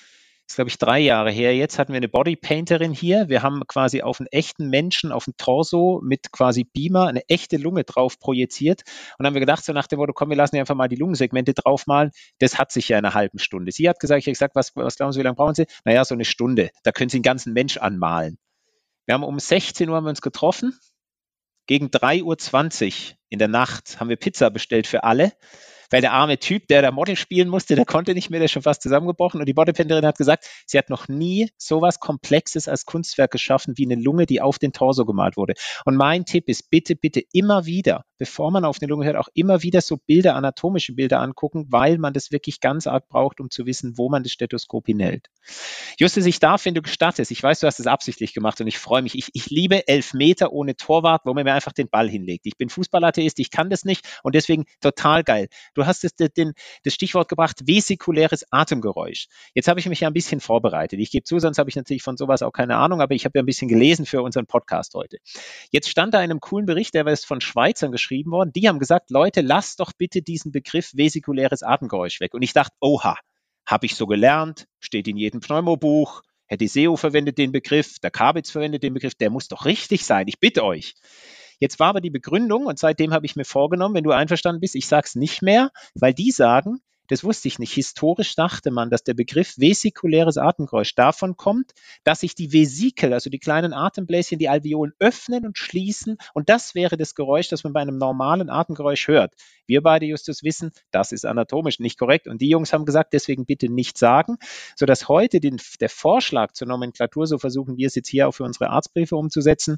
ist 0.53 0.57
glaube 0.57 0.69
ich 0.69 0.77
drei 0.77 0.99
Jahre 0.99 1.31
her, 1.31 1.57
jetzt 1.57 1.79
hatten 1.79 1.95
wir 1.95 1.97
eine 1.97 2.11
Bodypainterin 2.11 2.93
hier. 2.93 3.31
Wir 3.31 3.43
haben 3.43 3.67
quasi 3.67 4.03
auf 4.03 4.21
einen 4.21 4.27
echten 4.27 4.69
Menschen, 4.69 5.11
auf 5.11 5.25
den 5.25 5.35
Torso 5.39 6.03
mit 6.05 6.31
quasi 6.31 6.65
Beamer 6.65 7.07
eine 7.07 7.27
echte 7.29 7.57
Lunge 7.57 7.85
drauf 7.85 8.19
projiziert. 8.19 8.83
Und 9.17 9.25
haben 9.25 9.33
wir 9.33 9.41
gedacht, 9.41 9.65
so 9.65 9.73
nach 9.73 9.87
dem 9.87 9.99
Motto, 9.99 10.13
komm, 10.13 10.29
wir 10.29 10.37
lassen 10.37 10.57
einfach 10.59 10.75
mal 10.75 10.89
die 10.89 10.97
Lungensegmente 10.97 11.55
draufmalen. 11.55 12.11
Das 12.39 12.59
hat 12.59 12.71
sich 12.71 12.91
ja 12.91 12.99
in 12.99 13.05
einer 13.07 13.15
halben 13.15 13.39
Stunde. 13.39 13.73
Sie 13.73 13.89
hat 13.89 13.99
gesagt, 13.99 14.19
ich 14.19 14.27
habe 14.27 14.33
gesagt, 14.33 14.55
was, 14.55 14.77
was 14.77 14.97
glauben 14.97 15.13
Sie, 15.13 15.21
wie 15.21 15.25
lange 15.25 15.37
brauchen 15.37 15.55
Sie? 15.55 15.65
Naja, 15.87 16.05
so 16.05 16.15
eine 16.15 16.27
Stunde. 16.27 16.69
Da 16.83 16.93
können 16.93 17.09
Sie 17.09 17.17
einen 17.17 17.23
ganzen 17.23 17.55
Mensch 17.55 17.79
anmalen. 17.79 18.37
Wir 19.07 19.15
haben 19.15 19.25
um 19.25 19.39
16 19.39 19.89
Uhr 19.89 19.97
haben 19.97 20.05
wir 20.05 20.11
uns 20.11 20.21
getroffen. 20.21 20.79
Gegen 21.67 21.87
3.20 21.87 23.13
Uhr 23.13 23.17
in 23.31 23.39
der 23.39 23.49
Nacht 23.49 24.01
haben 24.01 24.11
wir 24.11 24.17
Pizza 24.17 24.51
bestellt 24.51 24.87
für 24.87 25.03
alle 25.05 25.33
weil 25.93 26.00
der 26.00 26.12
arme 26.12 26.39
Typ, 26.39 26.67
der 26.69 26.83
da 26.83 26.91
Model 26.91 27.17
spielen 27.17 27.49
musste, 27.49 27.75
der 27.75 27.85
konnte 27.85 28.15
nicht 28.15 28.31
mehr, 28.31 28.41
der 28.41 28.47
ist 28.47 28.53
schon 28.53 28.62
fast 28.62 28.83
zusammengebrochen. 28.83 29.41
Und 29.41 29.47
die 29.47 29.53
Bodypainterin 29.53 30.06
hat 30.06 30.17
gesagt, 30.17 30.47
sie 30.67 30.79
hat 30.79 30.89
noch 30.89 31.06
nie 31.09 31.50
sowas 31.59 32.00
Komplexes 32.00 32.67
als 32.67 32.87
Kunstwerk 32.87 33.31
geschaffen 33.31 33.75
wie 33.77 33.85
eine 33.85 34.00
Lunge, 34.00 34.27
die 34.27 34.41
auf 34.41 34.59
den 34.59 34.73
Torso 34.73 35.05
gemalt 35.05 35.37
wurde. 35.37 35.55
Und 35.85 35.97
mein 35.97 36.25
Tipp 36.25 36.49
ist, 36.49 36.71
bitte, 36.71 36.97
bitte 36.97 37.23
immer 37.33 37.67
wieder, 37.67 38.05
bevor 38.19 38.50
man 38.50 38.65
auf 38.65 38.79
eine 38.81 38.89
Lunge 38.89 39.05
hört, 39.05 39.17
auch 39.17 39.29
immer 39.35 39.62
wieder 39.62 39.83
so 39.83 39.99
Bilder, 39.99 40.35
anatomische 40.35 40.94
Bilder 40.94 41.21
angucken, 41.21 41.67
weil 41.69 41.99
man 41.99 42.15
das 42.15 42.33
wirklich 42.33 42.61
ganz 42.61 42.87
arg 42.87 43.09
braucht, 43.09 43.41
um 43.41 43.50
zu 43.50 43.67
wissen, 43.67 43.99
wo 43.99 44.09
man 44.09 44.23
das 44.23 44.33
Stethoskop 44.33 44.87
hinhält. 44.87 45.29
Justus, 45.99 46.25
ich 46.25 46.39
darf, 46.39 46.65
wenn 46.65 46.75
du 46.75 46.83
gestattest, 46.83 47.31
ich 47.31 47.43
weiß, 47.43 47.61
du 47.61 47.67
hast 47.67 47.81
es 47.81 47.87
absichtlich 47.87 48.33
gemacht 48.33 48.61
und 48.61 48.67
ich 48.67 48.79
freue 48.79 49.03
mich. 49.03 49.15
Ich, 49.17 49.29
ich 49.35 49.50
liebe 49.50 49.87
elf 49.89 50.15
Meter 50.15 50.53
ohne 50.53 50.77
Torwart, 50.77 51.23
wo 51.27 51.35
man 51.35 51.44
mir 51.44 51.53
einfach 51.53 51.73
den 51.73 51.89
Ball 51.89 52.09
hinlegt. 52.09 52.47
Ich 52.47 52.56
bin 52.56 52.71
Fußballatheist, 52.71 53.39
ich 53.41 53.50
kann 53.50 53.69
das 53.69 53.85
nicht 53.85 54.06
und 54.23 54.35
deswegen 54.35 54.65
total 54.81 55.25
geil. 55.25 55.49
Du 55.75 55.81
hast 55.87 56.05
das, 56.05 56.14
den, 56.14 56.52
das 56.84 56.94
Stichwort 56.94 57.29
gebracht, 57.29 57.61
vesikuläres 57.67 58.44
Atemgeräusch. 58.50 59.26
Jetzt 59.55 59.69
habe 59.69 59.81
ich 59.81 59.88
mich 59.88 60.00
ja 60.00 60.08
ein 60.08 60.14
bisschen 60.14 60.40
vorbereitet. 60.40 60.99
Ich 61.00 61.11
gebe 61.11 61.25
zu, 61.25 61.38
sonst 61.38 61.58
habe 61.58 61.70
ich 61.70 61.76
natürlich 61.76 62.02
von 62.02 62.17
sowas 62.17 62.43
auch 62.43 62.52
keine 62.52 62.76
Ahnung, 62.76 63.00
aber 63.00 63.14
ich 63.14 63.25
habe 63.25 63.38
ja 63.38 63.43
ein 63.43 63.46
bisschen 63.46 63.69
gelesen 63.69 64.06
für 64.06 64.23
unseren 64.23 64.46
Podcast 64.46 64.94
heute. 64.94 65.19
Jetzt 65.70 65.88
stand 65.88 66.14
da 66.14 66.19
in 66.19 66.31
einem 66.31 66.40
coolen 66.40 66.67
Bericht, 66.67 66.94
der 66.94 67.06
ist 67.06 67.26
von 67.26 67.40
Schweizern 67.40 67.93
geschrieben 67.93 68.31
worden. 68.31 68.52
Die 68.52 68.69
haben 68.69 68.79
gesagt, 68.79 69.11
Leute, 69.11 69.40
lasst 69.40 69.81
doch 69.81 69.93
bitte 69.96 70.23
diesen 70.23 70.52
Begriff 70.52 70.93
vesikuläres 70.94 71.62
Atemgeräusch 71.62 72.20
weg. 72.20 72.34
Und 72.34 72.43
ich 72.43 72.52
dachte, 72.52 72.75
oha, 72.81 73.17
habe 73.67 73.87
ich 73.87 73.94
so 73.94 74.06
gelernt, 74.06 74.67
steht 74.81 75.08
in 75.08 75.17
jedem 75.17 75.40
Pneumobuch. 75.40 76.23
Herr 76.46 76.58
Diseo 76.58 76.96
verwendet 76.96 77.38
den 77.38 77.52
Begriff, 77.52 77.99
der 78.00 78.11
Kabitz 78.11 78.50
verwendet 78.50 78.82
den 78.82 78.93
Begriff, 78.94 79.14
der 79.14 79.31
muss 79.31 79.49
doch 79.49 79.64
richtig 79.64 80.05
sein. 80.05 80.29
Ich 80.29 80.38
bitte 80.38 80.64
euch. 80.64 80.94
Jetzt 81.62 81.79
war 81.79 81.91
aber 81.91 82.00
die 82.00 82.11
Begründung, 82.11 82.67
und 82.67 82.81
seitdem 82.81 83.12
habe 83.12 83.25
ich 83.25 83.37
mir 83.37 83.44
vorgenommen, 83.44 83.94
wenn 83.94 84.03
du 84.03 84.11
einverstanden 84.11 84.59
bist, 84.61 84.75
ich 84.75 84.88
sage 84.88 85.06
es 85.06 85.14
nicht 85.14 85.43
mehr, 85.43 85.70
weil 85.94 86.12
die 86.12 86.32
sagen, 86.32 86.81
das 87.06 87.23
wusste 87.23 87.47
ich 87.47 87.61
nicht. 87.61 87.73
Historisch 87.73 88.35
dachte 88.35 88.73
man, 88.73 88.91
dass 88.91 89.05
der 89.05 89.14
Begriff 89.14 89.55
vesikuläres 89.56 90.38
Atemgeräusch 90.38 90.97
davon 90.97 91.37
kommt, 91.37 91.70
dass 92.03 92.19
sich 92.19 92.35
die 92.35 92.53
Vesikel, 92.53 93.12
also 93.12 93.31
die 93.31 93.38
kleinen 93.38 93.73
Atembläschen, 93.75 94.41
die 94.41 94.49
Alveolen 94.49 94.93
öffnen 94.99 95.47
und 95.47 95.56
schließen. 95.56 96.17
Und 96.35 96.49
das 96.49 96.75
wäre 96.75 96.97
das 96.97 97.14
Geräusch, 97.14 97.49
das 97.49 97.62
man 97.62 97.73
bei 97.73 97.81
einem 97.81 97.97
normalen 97.97 98.50
Atemgeräusch 98.50 99.06
hört. 99.06 99.32
Wir 99.65 99.82
beide, 99.85 100.06
Justus, 100.06 100.43
wissen, 100.43 100.73
das 100.91 101.12
ist 101.12 101.25
anatomisch 101.25 101.79
nicht 101.79 101.97
korrekt. 101.97 102.26
Und 102.26 102.41
die 102.41 102.49
Jungs 102.49 102.73
haben 102.73 102.87
gesagt, 102.87 103.12
deswegen 103.12 103.47
bitte 103.47 103.69
nicht 103.73 103.99
sagen, 103.99 104.37
sodass 104.75 105.06
heute 105.06 105.38
den, 105.38 105.61
der 105.79 105.91
Vorschlag 105.91 106.55
zur 106.55 106.67
Nomenklatur, 106.67 107.29
so 107.29 107.38
versuchen 107.38 107.76
wir 107.76 107.87
es 107.87 107.94
jetzt 107.94 108.08
hier 108.08 108.26
auch 108.26 108.32
für 108.32 108.43
unsere 108.43 108.70
Arztbriefe 108.70 109.15
umzusetzen, 109.15 109.76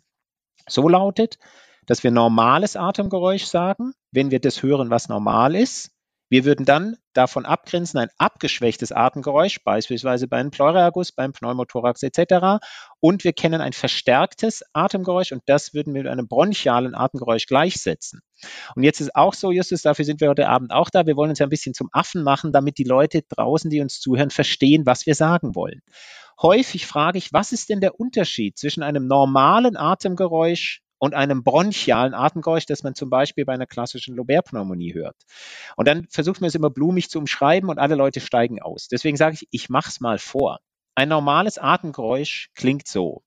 so 0.67 0.89
lautet, 0.89 1.39
dass 1.87 2.03
wir 2.03 2.11
normales 2.11 2.77
Atemgeräusch 2.77 3.45
sagen, 3.45 3.93
wenn 4.13 4.31
wir 4.31 4.41
das 4.41 4.63
hören, 4.63 4.91
was 4.91 5.09
normal 5.09 5.55
ist. 5.55 5.91
Wir 6.31 6.45
würden 6.45 6.65
dann 6.65 6.97
davon 7.13 7.45
abgrenzen 7.45 8.01
ein 8.01 8.09
abgeschwächtes 8.19 8.93
Atemgeräusch, 8.93 9.63
beispielsweise 9.63 10.27
beim 10.27 10.51
Pleuraerguss, 10.51 11.13
beim 11.13 11.33
Pneumothorax 11.33 12.03
etc. 12.03 12.65
Und 12.99 13.25
wir 13.25 13.33
kennen 13.33 13.61
ein 13.61 13.73
verstärktes 13.73 14.63
Atemgeräusch 14.73 15.33
und 15.33 15.43
das 15.47 15.75
würden 15.75 15.95
wir 15.95 16.03
mit 16.03 16.11
einem 16.11 16.27
bronchialen 16.27 16.95
Atemgeräusch 16.95 17.47
gleichsetzen. 17.47 18.21
Und 18.75 18.83
jetzt 18.83 19.01
ist 19.01 19.15
auch 19.15 19.35
so, 19.35 19.53
Justus, 19.53 19.83
dafür 19.83 20.05
sind 20.05 20.21
wir 20.21 20.29
heute 20.29 20.49
Abend 20.49 20.73
auch 20.73 20.91
da. 20.91 21.07
Wir 21.07 21.17
wollen 21.17 21.31
uns 21.31 21.39
ja 21.39 21.47
ein 21.47 21.51
bisschen 21.51 21.75
zum 21.75 21.89
Affen 21.93 22.23
machen, 22.23 22.53
damit 22.53 22.79
die 22.79 22.85
Leute 22.85 23.23
draußen, 23.29 23.71
die 23.71 23.81
uns 23.81 24.01
zuhören, 24.01 24.31
verstehen, 24.31 24.87
was 24.87 25.07
wir 25.07 25.15
sagen 25.15 25.55
wollen. 25.55 25.83
Häufig 26.41 26.87
frage 26.87 27.19
ich, 27.19 27.33
was 27.33 27.53
ist 27.53 27.69
denn 27.69 27.81
der 27.81 28.01
Unterschied 28.01 28.59
zwischen 28.59 28.83
einem 28.83 29.07
normalen 29.07 29.77
Atemgeräusch 29.77 30.81
und 31.05 31.15
einem 31.15 31.45
bronchialen 31.45 32.15
Atemgeräusch, 32.15 32.65
das 32.65 32.83
man 32.83 32.95
zum 32.95 33.11
Beispiel 33.11 33.45
bei 33.45 33.53
einer 33.53 33.67
klassischen 33.67 34.17
Lobär-Pneumonie 34.17 34.95
hört. 34.95 35.17
Und 35.77 35.87
dann 35.87 36.07
versucht 36.09 36.41
man 36.41 36.49
es 36.49 36.55
immer 36.55 36.71
blumig 36.71 37.11
zu 37.11 37.19
umschreiben 37.19 37.69
und 37.69 37.79
alle 37.79 37.95
Leute 37.95 38.21
steigen 38.21 38.63
aus. 38.63 38.89
Deswegen 38.89 39.19
sage 39.19 39.35
ich, 39.35 39.49
ich 39.51 39.69
mache 39.69 39.91
es 39.91 40.01
mal 40.01 40.19
vor. 40.19 40.61
Ein 40.95 41.11
normales 41.11 41.59
Atemgeräusch 41.59 42.49
klingt 42.55 42.89
so. 42.89 43.23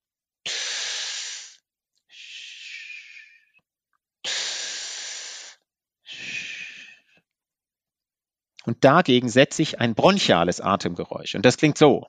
Und 8.66 8.84
dagegen 8.84 9.30
setze 9.30 9.62
ich 9.62 9.80
ein 9.80 9.94
bronchiales 9.94 10.62
Atemgeräusch. 10.62 11.36
Und 11.36 11.46
das 11.46 11.58
klingt 11.58 11.78
so. 11.78 12.08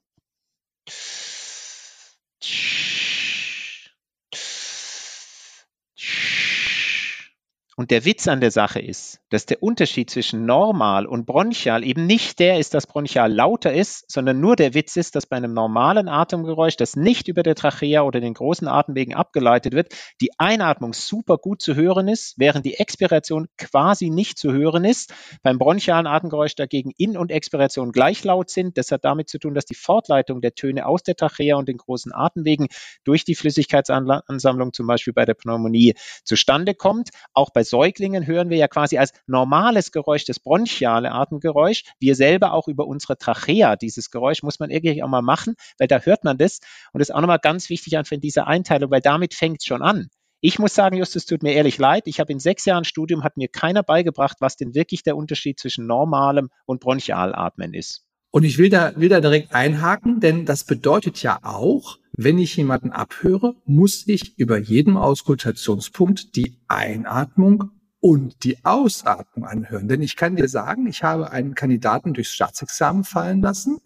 Und 7.78 7.92
der 7.92 8.04
Witz 8.04 8.26
an 8.26 8.40
der 8.40 8.50
Sache 8.50 8.80
ist, 8.80 9.20
dass 9.30 9.46
der 9.46 9.62
Unterschied 9.62 10.10
zwischen 10.10 10.44
normal 10.44 11.06
und 11.06 11.26
bronchial 11.26 11.84
eben 11.84 12.06
nicht 12.06 12.40
der 12.40 12.58
ist, 12.58 12.74
dass 12.74 12.88
bronchial 12.88 13.32
lauter 13.32 13.72
ist, 13.72 14.10
sondern 14.10 14.40
nur 14.40 14.56
der 14.56 14.74
Witz 14.74 14.96
ist, 14.96 15.14
dass 15.14 15.26
bei 15.26 15.36
einem 15.36 15.54
normalen 15.54 16.08
Atemgeräusch, 16.08 16.76
das 16.76 16.96
nicht 16.96 17.28
über 17.28 17.44
der 17.44 17.54
Trachea 17.54 18.02
oder 18.02 18.18
den 18.18 18.34
großen 18.34 18.66
Atemwegen 18.66 19.14
abgeleitet 19.14 19.74
wird, 19.74 19.94
die 20.20 20.30
Einatmung 20.38 20.92
super 20.92 21.36
gut 21.36 21.62
zu 21.62 21.76
hören 21.76 22.08
ist, 22.08 22.34
während 22.36 22.66
die 22.66 22.74
Expiration 22.80 23.46
quasi 23.58 24.10
nicht 24.10 24.38
zu 24.38 24.52
hören 24.52 24.84
ist. 24.84 25.14
Beim 25.44 25.58
bronchialen 25.58 26.08
Atemgeräusch 26.08 26.56
dagegen 26.56 26.90
In- 26.98 27.16
und 27.16 27.30
Expiration 27.30 27.92
gleich 27.92 28.24
laut 28.24 28.50
sind. 28.50 28.76
Das 28.76 28.90
hat 28.90 29.04
damit 29.04 29.28
zu 29.28 29.38
tun, 29.38 29.54
dass 29.54 29.66
die 29.66 29.76
Fortleitung 29.76 30.40
der 30.40 30.56
Töne 30.56 30.84
aus 30.84 31.04
der 31.04 31.14
Trachea 31.14 31.54
und 31.54 31.68
den 31.68 31.76
großen 31.76 32.12
Atemwegen 32.12 32.66
durch 33.04 33.24
die 33.24 33.36
Flüssigkeitsansammlung 33.36 34.72
zum 34.72 34.88
Beispiel 34.88 35.12
bei 35.12 35.24
der 35.24 35.34
Pneumonie 35.34 35.94
zustande 36.24 36.74
kommt. 36.74 37.10
Auch 37.34 37.50
bei 37.50 37.62
Säuglingen 37.70 38.26
hören 38.26 38.50
wir 38.50 38.56
ja 38.56 38.68
quasi 38.68 38.98
als 38.98 39.12
normales 39.26 39.92
Geräusch 39.92 40.24
das 40.24 40.40
bronchiale 40.40 41.12
Atemgeräusch. 41.12 41.84
Wir 42.00 42.14
selber 42.14 42.52
auch 42.52 42.68
über 42.68 42.86
unsere 42.86 43.16
Trachea, 43.16 43.76
dieses 43.76 44.10
Geräusch 44.10 44.42
muss 44.42 44.58
man 44.58 44.70
irgendwie 44.70 45.02
auch 45.02 45.08
mal 45.08 45.22
machen, 45.22 45.54
weil 45.78 45.88
da 45.88 45.98
hört 46.00 46.24
man 46.24 46.38
das. 46.38 46.60
Und 46.92 47.00
das 47.00 47.08
ist 47.10 47.14
auch 47.14 47.20
nochmal 47.20 47.38
ganz 47.38 47.68
wichtig 47.70 47.96
an 47.96 48.04
diese 48.20 48.46
Einteilung, 48.46 48.90
weil 48.90 49.00
damit 49.00 49.34
fängt 49.34 49.58
es 49.60 49.66
schon 49.66 49.82
an. 49.82 50.08
Ich 50.40 50.60
muss 50.60 50.74
sagen, 50.74 50.96
Justus, 50.96 51.26
tut 51.26 51.42
mir 51.42 51.54
ehrlich 51.54 51.78
leid. 51.78 52.04
Ich 52.06 52.20
habe 52.20 52.32
in 52.32 52.38
sechs 52.38 52.64
Jahren 52.64 52.84
Studium, 52.84 53.24
hat 53.24 53.36
mir 53.36 53.48
keiner 53.48 53.82
beigebracht, 53.82 54.36
was 54.40 54.56
denn 54.56 54.74
wirklich 54.74 55.02
der 55.02 55.16
Unterschied 55.16 55.58
zwischen 55.58 55.86
normalem 55.86 56.50
und 56.64 56.80
Bronchialatmen 56.80 57.74
ist. 57.74 58.07
Und 58.30 58.44
ich 58.44 58.58
will 58.58 58.68
da, 58.68 58.92
will 58.96 59.08
da 59.08 59.20
direkt 59.20 59.54
einhaken, 59.54 60.20
denn 60.20 60.44
das 60.44 60.64
bedeutet 60.64 61.22
ja 61.22 61.38
auch, 61.42 61.98
wenn 62.12 62.38
ich 62.38 62.56
jemanden 62.56 62.90
abhöre, 62.90 63.54
muss 63.64 64.06
ich 64.06 64.38
über 64.38 64.58
jedem 64.58 64.96
Auskultationspunkt 64.96 66.36
die 66.36 66.58
Einatmung 66.68 67.70
und 68.00 68.44
die 68.44 68.64
Ausatmung 68.64 69.46
anhören. 69.46 69.88
Denn 69.88 70.02
ich 70.02 70.16
kann 70.16 70.36
dir 70.36 70.48
sagen, 70.48 70.86
ich 70.86 71.02
habe 71.02 71.30
einen 71.30 71.54
Kandidaten 71.54 72.14
durchs 72.14 72.32
Staatsexamen 72.32 73.04
fallen 73.04 73.40
lassen. 73.40 73.78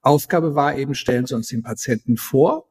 Aufgabe 0.00 0.54
war 0.54 0.76
eben, 0.76 0.94
stellen 0.94 1.26
Sie 1.26 1.34
uns 1.34 1.48
den 1.48 1.62
Patienten 1.62 2.16
vor. 2.16 2.68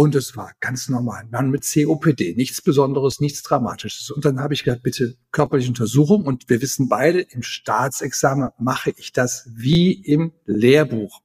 Und 0.00 0.14
es 0.14 0.36
war 0.36 0.52
ganz 0.60 0.88
normal. 0.88 1.24
Mann 1.32 1.50
mit 1.50 1.64
COPD, 1.68 2.36
nichts 2.36 2.62
Besonderes, 2.62 3.18
nichts 3.18 3.42
Dramatisches. 3.42 4.12
Und 4.12 4.24
dann 4.24 4.38
habe 4.38 4.54
ich 4.54 4.62
gesagt, 4.62 4.84
bitte 4.84 5.16
körperliche 5.32 5.70
Untersuchung. 5.70 6.24
Und 6.24 6.48
wir 6.48 6.62
wissen 6.62 6.88
beide, 6.88 7.20
im 7.20 7.42
Staatsexamen 7.42 8.50
mache 8.60 8.92
ich 8.96 9.12
das 9.12 9.50
wie 9.56 9.90
im 9.92 10.30
Lehrbuch. 10.44 11.20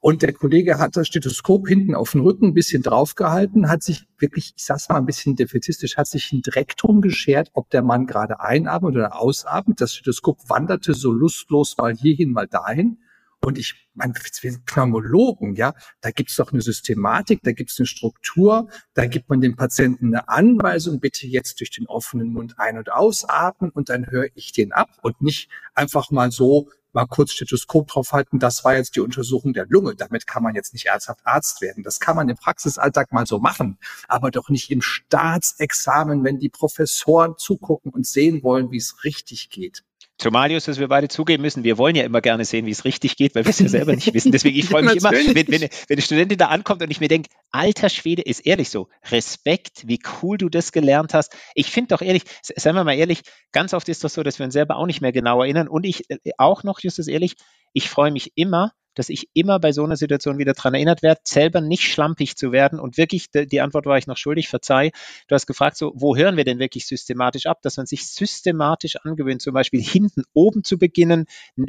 Und 0.00 0.22
der 0.22 0.32
Kollege 0.32 0.78
hat 0.78 0.96
das 0.96 1.08
Stethoskop 1.08 1.68
hinten 1.68 1.94
auf 1.94 2.12
den 2.12 2.22
Rücken 2.22 2.46
ein 2.46 2.54
bisschen 2.54 2.82
draufgehalten, 2.82 3.68
hat 3.68 3.82
sich 3.82 4.06
wirklich, 4.16 4.54
ich 4.56 4.64
sag's 4.64 4.88
mal 4.88 4.96
ein 4.96 5.04
bisschen 5.04 5.36
defetistisch, 5.36 5.98
hat 5.98 6.06
sich 6.06 6.32
ein 6.32 6.40
Dreck 6.40 6.78
drum 6.78 7.02
geschert, 7.02 7.50
ob 7.52 7.68
der 7.68 7.82
Mann 7.82 8.06
gerade 8.06 8.40
einatmet 8.40 8.94
oder 8.94 9.20
ausatmet. 9.20 9.82
Das 9.82 9.94
Stethoskop 9.96 10.48
wanderte 10.48 10.94
so 10.94 11.12
lustlos 11.12 11.76
mal 11.76 11.94
hierhin, 11.94 12.32
mal 12.32 12.48
dahin. 12.48 12.96
Und 13.44 13.58
ich, 13.58 13.88
mein, 13.94 14.14
wir 14.14 14.52
sind 14.52 14.64
Pneumologen, 14.66 15.56
ja, 15.56 15.74
da 16.00 16.12
gibt's 16.12 16.36
doch 16.36 16.52
eine 16.52 16.62
Systematik, 16.62 17.40
da 17.42 17.50
gibt's 17.50 17.78
eine 17.78 17.86
Struktur, 17.86 18.68
da 18.94 19.06
gibt 19.06 19.28
man 19.28 19.40
dem 19.40 19.56
Patienten 19.56 20.14
eine 20.14 20.28
Anweisung, 20.28 21.00
bitte 21.00 21.26
jetzt 21.26 21.58
durch 21.58 21.70
den 21.70 21.86
offenen 21.88 22.32
Mund 22.32 22.54
ein- 22.58 22.78
und 22.78 22.92
ausatmen 22.92 23.70
und 23.70 23.88
dann 23.88 24.08
höre 24.08 24.28
ich 24.34 24.52
den 24.52 24.70
ab 24.70 24.90
und 25.02 25.20
nicht 25.22 25.50
einfach 25.74 26.12
mal 26.12 26.30
so 26.30 26.68
mal 26.92 27.06
kurz 27.06 27.32
Stethoskop 27.32 27.88
draufhalten, 27.88 28.38
das 28.38 28.64
war 28.64 28.76
jetzt 28.76 28.96
die 28.96 29.00
Untersuchung 29.00 29.52
der 29.52 29.66
Lunge. 29.66 29.94
Damit 29.96 30.26
kann 30.26 30.42
man 30.42 30.54
jetzt 30.54 30.72
nicht 30.72 30.86
ernsthaft 30.86 31.20
Arzt 31.24 31.60
werden. 31.62 31.82
Das 31.82 32.00
kann 32.00 32.16
man 32.16 32.28
im 32.28 32.36
Praxisalltag 32.36 33.12
mal 33.12 33.26
so 33.26 33.38
machen, 33.38 33.78
aber 34.08 34.30
doch 34.30 34.48
nicht 34.50 34.70
im 34.70 34.82
Staatsexamen, 34.82 36.22
wenn 36.24 36.38
die 36.38 36.50
Professoren 36.50 37.34
zugucken 37.38 37.92
und 37.92 38.06
sehen 38.06 38.42
wollen, 38.42 38.70
wie 38.70 38.76
es 38.76 39.04
richtig 39.04 39.50
geht. 39.50 39.82
Zumal, 40.22 40.50
dass 40.50 40.78
wir 40.78 40.86
beide 40.86 41.08
zugeben 41.08 41.42
müssen, 41.42 41.64
wir 41.64 41.78
wollen 41.78 41.96
ja 41.96 42.04
immer 42.04 42.20
gerne 42.20 42.44
sehen, 42.44 42.64
wie 42.66 42.70
es 42.70 42.84
richtig 42.84 43.16
geht, 43.16 43.34
weil 43.34 43.44
wir 43.44 43.50
es 43.50 43.58
ja 43.58 43.66
selber 43.66 43.92
nicht 43.92 44.14
wissen. 44.14 44.30
Deswegen, 44.30 44.56
ich 44.56 44.66
freue 44.68 44.84
mich 44.84 44.94
immer, 44.94 45.10
wenn, 45.10 45.34
wenn, 45.34 45.48
wenn 45.48 45.68
eine 45.88 46.00
Studentin 46.00 46.38
da 46.38 46.46
ankommt 46.46 46.80
und 46.80 46.92
ich 46.92 47.00
mir 47.00 47.08
denke, 47.08 47.28
alter 47.50 47.88
Schwede, 47.88 48.22
ist 48.22 48.46
ehrlich 48.46 48.70
so, 48.70 48.88
Respekt, 49.10 49.88
wie 49.88 49.98
cool 50.22 50.38
du 50.38 50.48
das 50.48 50.70
gelernt 50.70 51.12
hast. 51.12 51.36
Ich 51.56 51.72
finde 51.72 51.88
doch 51.88 52.02
ehrlich, 52.02 52.22
seien 52.40 52.76
wir 52.76 52.84
mal 52.84 52.94
ehrlich, 52.94 53.22
ganz 53.50 53.74
oft 53.74 53.88
ist 53.88 54.04
das 54.04 54.14
so, 54.14 54.22
dass 54.22 54.38
wir 54.38 54.44
uns 54.44 54.52
selber 54.52 54.76
auch 54.76 54.86
nicht 54.86 55.00
mehr 55.00 55.10
genau 55.10 55.42
erinnern. 55.42 55.66
Und 55.66 55.82
ich 55.84 56.08
äh, 56.08 56.18
auch 56.38 56.62
noch, 56.62 56.78
Justus, 56.78 57.08
ehrlich, 57.08 57.34
ich 57.72 57.90
freue 57.90 58.12
mich 58.12 58.30
immer, 58.36 58.70
dass 58.94 59.08
ich 59.08 59.28
immer 59.34 59.58
bei 59.58 59.72
so 59.72 59.84
einer 59.84 59.96
Situation 59.96 60.38
wieder 60.38 60.52
dran 60.52 60.74
erinnert 60.74 61.02
werde, 61.02 61.20
selber 61.24 61.60
nicht 61.60 61.84
schlampig 61.84 62.36
zu 62.36 62.52
werden. 62.52 62.78
Und 62.78 62.96
wirklich, 62.96 63.30
die 63.30 63.60
Antwort 63.60 63.86
war 63.86 63.98
ich 63.98 64.06
noch 64.06 64.16
schuldig, 64.16 64.48
verzeih. 64.48 64.90
Du 65.28 65.34
hast 65.34 65.46
gefragt, 65.46 65.76
so, 65.76 65.92
wo 65.94 66.16
hören 66.16 66.36
wir 66.36 66.44
denn 66.44 66.58
wirklich 66.58 66.86
systematisch 66.86 67.46
ab? 67.46 67.62
Dass 67.62 67.76
man 67.76 67.86
sich 67.86 68.06
systematisch 68.06 68.96
angewöhnt, 68.96 69.42
zum 69.42 69.54
Beispiel 69.54 69.82
hinten 69.82 70.22
oben 70.32 70.64
zu 70.64 70.78
beginnen, 70.78 71.26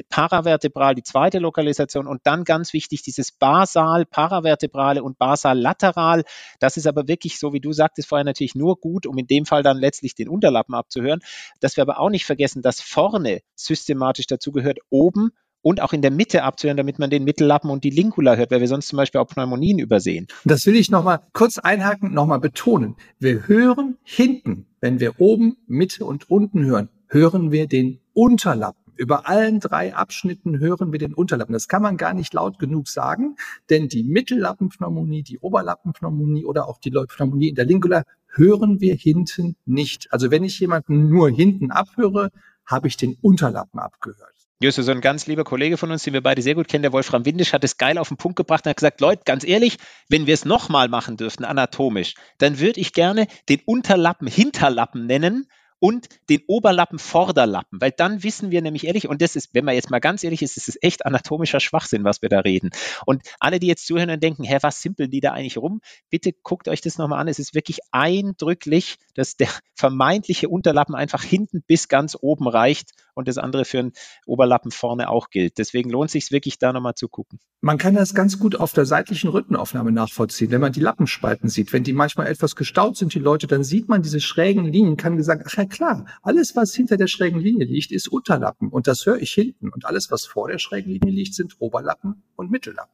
paravertebral 0.09 0.95
die 0.95 1.03
zweite 1.03 1.39
Lokalisation 1.39 2.07
und 2.07 2.21
dann 2.23 2.43
ganz 2.43 2.73
wichtig, 2.73 3.01
dieses 3.03 3.31
basal, 3.31 4.05
paravertebrale 4.05 5.03
und 5.03 5.17
basal 5.17 5.59
lateral. 5.59 6.23
Das 6.59 6.77
ist 6.77 6.87
aber 6.87 7.07
wirklich, 7.07 7.39
so 7.39 7.53
wie 7.53 7.59
du 7.59 7.73
sagtest 7.73 8.09
vorher, 8.09 8.25
natürlich 8.25 8.55
nur 8.55 8.79
gut, 8.79 9.05
um 9.05 9.17
in 9.17 9.27
dem 9.27 9.45
Fall 9.45 9.63
dann 9.63 9.77
letztlich 9.77 10.15
den 10.15 10.29
Unterlappen 10.29 10.75
abzuhören. 10.75 11.21
Dass 11.59 11.77
wir 11.77 11.81
aber 11.83 11.99
auch 11.99 12.09
nicht 12.09 12.25
vergessen, 12.25 12.61
dass 12.61 12.81
vorne 12.81 13.41
systematisch 13.55 14.27
dazu 14.27 14.51
gehört, 14.51 14.79
oben 14.89 15.31
und 15.63 15.81
auch 15.81 15.93
in 15.93 16.03
der 16.03 16.11
Mitte 16.11 16.43
abzuhören, 16.43 16.77
damit 16.77 16.99
man 16.99 17.09
den 17.09 17.23
Mittellappen 17.23 17.71
und 17.71 17.83
die 17.83 17.89
Linkula 17.89 18.35
hört, 18.35 18.51
weil 18.51 18.59
wir 18.59 18.67
sonst 18.67 18.89
zum 18.89 18.97
Beispiel 18.97 19.19
auch 19.19 19.27
Pneumonien 19.27 19.79
übersehen. 19.79 20.27
Das 20.45 20.65
will 20.67 20.75
ich 20.75 20.91
nochmal 20.91 21.21
kurz 21.31 21.57
einhaken, 21.57 22.13
nochmal 22.13 22.39
betonen. 22.39 22.95
Wir 23.17 23.47
hören 23.47 23.97
hinten, 24.03 24.67
wenn 24.81 24.99
wir 24.99 25.19
oben, 25.19 25.57
Mitte 25.65 26.05
und 26.05 26.29
unten 26.29 26.65
hören, 26.65 26.89
hören 27.07 27.51
wir 27.51 27.67
den 27.67 27.99
Unterlappen. 28.13 28.83
Über 28.95 29.27
allen 29.27 29.59
drei 29.59 29.95
Abschnitten 29.95 30.59
hören 30.59 30.91
wir 30.91 30.99
den 30.99 31.15
Unterlappen. 31.15 31.53
Das 31.53 31.67
kann 31.67 31.81
man 31.81 31.97
gar 31.97 32.13
nicht 32.13 32.33
laut 32.33 32.59
genug 32.59 32.87
sagen, 32.87 33.37
denn 33.71 33.87
die 33.87 34.03
Mittellappenpneumonie, 34.03 35.23
die 35.23 35.39
Oberlappenpneumonie 35.39 36.45
oder 36.45 36.67
auch 36.67 36.77
die 36.77 36.91
Pneumonie 36.91 37.49
in 37.49 37.55
der 37.55 37.65
Lingula 37.65 38.03
hören 38.35 38.81
wir 38.81 38.95
hinten 38.95 39.55
nicht. 39.65 40.11
Also 40.11 40.29
wenn 40.29 40.43
ich 40.43 40.59
jemanden 40.59 41.09
nur 41.09 41.29
hinten 41.29 41.71
abhöre, 41.71 42.29
habe 42.65 42.87
ich 42.87 42.97
den 42.97 43.17
Unterlappen 43.21 43.79
abgehört. 43.79 44.33
Justus, 44.59 44.85
so 44.85 44.91
ein 44.91 45.01
ganz 45.01 45.27
lieber 45.27 45.43
Kollege 45.43 45.77
von 45.77 45.91
uns, 45.91 46.03
den 46.03 46.13
wir 46.13 46.23
beide 46.23 46.41
sehr 46.41 46.55
gut 46.55 46.69
kennen, 46.69 46.83
der 46.83 46.93
Wolfram 46.93 47.25
Windisch, 47.25 47.51
hat 47.51 47.65
es 47.65 47.77
geil 47.77 47.97
auf 47.97 48.07
den 48.07 48.17
Punkt 48.17 48.37
gebracht 48.37 48.65
und 48.65 48.69
hat 48.69 48.77
gesagt, 48.77 49.01
Leute, 49.01 49.23
ganz 49.25 49.43
ehrlich, 49.43 49.77
wenn 50.07 50.25
wir 50.25 50.33
es 50.33 50.45
nochmal 50.45 50.87
machen 50.87 51.17
dürften, 51.17 51.43
anatomisch, 51.43 52.15
dann 52.37 52.59
würde 52.59 52.79
ich 52.79 52.93
gerne 52.93 53.27
den 53.49 53.61
Unterlappen 53.65 54.27
Hinterlappen 54.27 55.05
nennen 55.05 55.49
und 55.83 56.07
den 56.29 56.39
Oberlappen 56.47 56.97
Vorderlappen, 56.97 57.81
weil 57.81 57.91
dann 57.91 58.23
wissen 58.23 58.51
wir 58.51 58.61
nämlich 58.61 58.87
ehrlich, 58.87 59.09
und 59.09 59.21
das 59.21 59.35
ist, 59.35 59.49
wenn 59.51 59.65
man 59.65 59.75
jetzt 59.75 59.91
mal 59.91 59.99
ganz 59.99 60.23
ehrlich 60.23 60.41
ist, 60.41 60.55
ist 60.55 60.69
es 60.69 60.77
echt 60.81 61.05
anatomischer 61.05 61.59
Schwachsinn, 61.59 62.05
was 62.05 62.21
wir 62.21 62.29
da 62.29 62.39
reden. 62.39 62.69
Und 63.05 63.21
alle, 63.41 63.59
die 63.59 63.67
jetzt 63.67 63.85
zuhören 63.85 64.09
und 64.09 64.23
denken, 64.23 64.45
hä, 64.45 64.59
was 64.61 64.81
simpeln 64.81 65.11
die 65.11 65.19
da 65.19 65.33
eigentlich 65.33 65.57
rum? 65.57 65.81
Bitte 66.09 66.31
guckt 66.31 66.69
euch 66.69 66.79
das 66.79 66.97
nochmal 66.97 67.19
an. 67.19 67.27
Es 67.27 67.37
ist 67.37 67.53
wirklich 67.53 67.79
eindrücklich, 67.91 68.95
dass 69.13 69.35
der 69.35 69.49
vermeintliche 69.75 70.47
Unterlappen 70.47 70.95
einfach 70.95 71.21
hinten 71.21 71.63
bis 71.67 71.89
ganz 71.89 72.17
oben 72.21 72.47
reicht 72.47 72.91
und 73.13 73.27
das 73.27 73.37
andere 73.37 73.65
für 73.65 73.77
den 73.77 73.91
Oberlappen 74.25 74.71
vorne 74.71 75.09
auch 75.09 75.29
gilt. 75.29 75.57
Deswegen 75.57 75.89
lohnt 75.89 76.07
es 76.07 76.13
sich 76.13 76.31
wirklich 76.31 76.59
da 76.59 76.71
nochmal 76.71 76.95
zu 76.95 77.09
gucken. 77.09 77.39
Man 77.61 77.77
kann 77.77 77.95
das 77.95 78.13
ganz 78.13 78.39
gut 78.39 78.55
auf 78.55 78.73
der 78.73 78.85
seitlichen 78.85 79.29
Rückenaufnahme 79.29 79.91
nachvollziehen, 79.91 80.51
wenn 80.51 80.61
man 80.61 80.73
die 80.73 80.79
Lappenspalten 80.79 81.49
sieht. 81.49 81.73
Wenn 81.73 81.83
die 81.83 81.93
manchmal 81.93 82.27
etwas 82.27 82.55
gestaut 82.55 82.97
sind, 82.97 83.13
die 83.13 83.19
Leute, 83.19 83.47
dann 83.47 83.63
sieht 83.63 83.89
man 83.89 84.01
diese 84.01 84.19
schrägen 84.19 84.65
Linien, 84.65 84.97
kann 84.97 85.17
gesagt, 85.17 85.43
ach 85.47 85.57
klar, 85.73 86.05
alles, 86.21 86.55
was 86.55 86.73
hinter 86.73 86.97
der 86.97 87.07
schrägen 87.07 87.39
Linie 87.39 87.65
liegt, 87.65 87.91
ist 87.91 88.07
Unterlappen. 88.07 88.69
Und 88.69 88.87
das 88.87 89.05
höre 89.05 89.17
ich 89.17 89.33
hinten. 89.33 89.69
Und 89.69 89.85
alles, 89.85 90.11
was 90.11 90.25
vor 90.25 90.47
der 90.47 90.59
schrägen 90.59 90.91
Linie 90.91 91.11
liegt, 91.11 91.33
sind 91.33 91.55
Oberlappen 91.59 92.23
und 92.35 92.51
Mittellappen. 92.51 92.93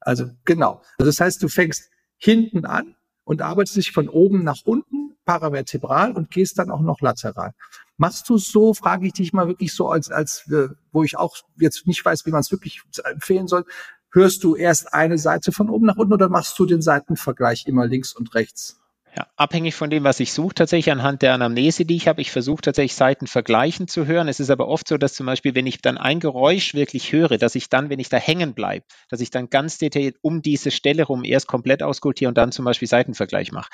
Also 0.00 0.30
genau. 0.44 0.82
Also 0.98 1.10
das 1.10 1.20
heißt, 1.20 1.42
du 1.42 1.48
fängst 1.48 1.90
hinten 2.16 2.64
an 2.64 2.96
und 3.24 3.42
arbeitest 3.42 3.76
dich 3.76 3.92
von 3.92 4.08
oben 4.08 4.44
nach 4.44 4.62
unten 4.64 5.16
paravertebral 5.24 6.12
und 6.12 6.30
gehst 6.30 6.58
dann 6.58 6.70
auch 6.70 6.80
noch 6.80 7.00
lateral. 7.00 7.52
Machst 7.96 8.28
du 8.28 8.38
so, 8.38 8.74
frage 8.74 9.06
ich 9.06 9.12
dich 9.12 9.32
mal 9.32 9.48
wirklich 9.48 9.72
so, 9.74 9.88
als, 9.88 10.10
als 10.10 10.48
äh, 10.50 10.68
wo 10.92 11.02
ich 11.02 11.16
auch 11.16 11.36
jetzt 11.56 11.86
nicht 11.86 12.04
weiß, 12.04 12.24
wie 12.26 12.30
man 12.30 12.40
es 12.40 12.52
wirklich 12.52 12.82
empfehlen 13.04 13.48
soll. 13.48 13.64
Hörst 14.12 14.44
du 14.44 14.54
erst 14.54 14.94
eine 14.94 15.18
Seite 15.18 15.52
von 15.52 15.68
oben 15.68 15.86
nach 15.86 15.96
unten 15.96 16.12
oder 16.12 16.28
machst 16.28 16.58
du 16.58 16.66
den 16.66 16.80
Seitenvergleich 16.80 17.66
immer 17.66 17.86
links 17.86 18.14
und 18.14 18.34
rechts? 18.34 18.80
Ja, 19.16 19.26
abhängig 19.36 19.74
von 19.74 19.88
dem, 19.88 20.04
was 20.04 20.20
ich 20.20 20.32
suche, 20.34 20.54
tatsächlich 20.54 20.92
anhand 20.92 21.22
der 21.22 21.32
Anamnese, 21.32 21.86
die 21.86 21.96
ich 21.96 22.06
habe. 22.06 22.20
Ich 22.20 22.30
versuche 22.30 22.60
tatsächlich 22.60 22.94
Seiten 22.94 23.26
vergleichen 23.26 23.88
zu 23.88 24.06
hören. 24.06 24.28
Es 24.28 24.40
ist 24.40 24.50
aber 24.50 24.68
oft 24.68 24.86
so, 24.86 24.98
dass 24.98 25.14
zum 25.14 25.24
Beispiel, 25.24 25.54
wenn 25.54 25.66
ich 25.66 25.80
dann 25.80 25.96
ein 25.96 26.20
Geräusch 26.20 26.74
wirklich 26.74 27.12
höre, 27.12 27.38
dass 27.38 27.54
ich 27.54 27.70
dann, 27.70 27.88
wenn 27.88 27.98
ich 27.98 28.10
da 28.10 28.18
hängen 28.18 28.52
bleibe, 28.52 28.84
dass 29.08 29.20
ich 29.22 29.30
dann 29.30 29.48
ganz 29.48 29.78
detailliert 29.78 30.16
um 30.20 30.42
diese 30.42 30.70
Stelle 30.70 31.04
rum 31.04 31.24
erst 31.24 31.46
komplett 31.46 31.82
auskultiere 31.82 32.28
und 32.28 32.36
dann 32.36 32.52
zum 32.52 32.66
Beispiel 32.66 32.88
Seitenvergleich 32.88 33.52
mache. 33.52 33.70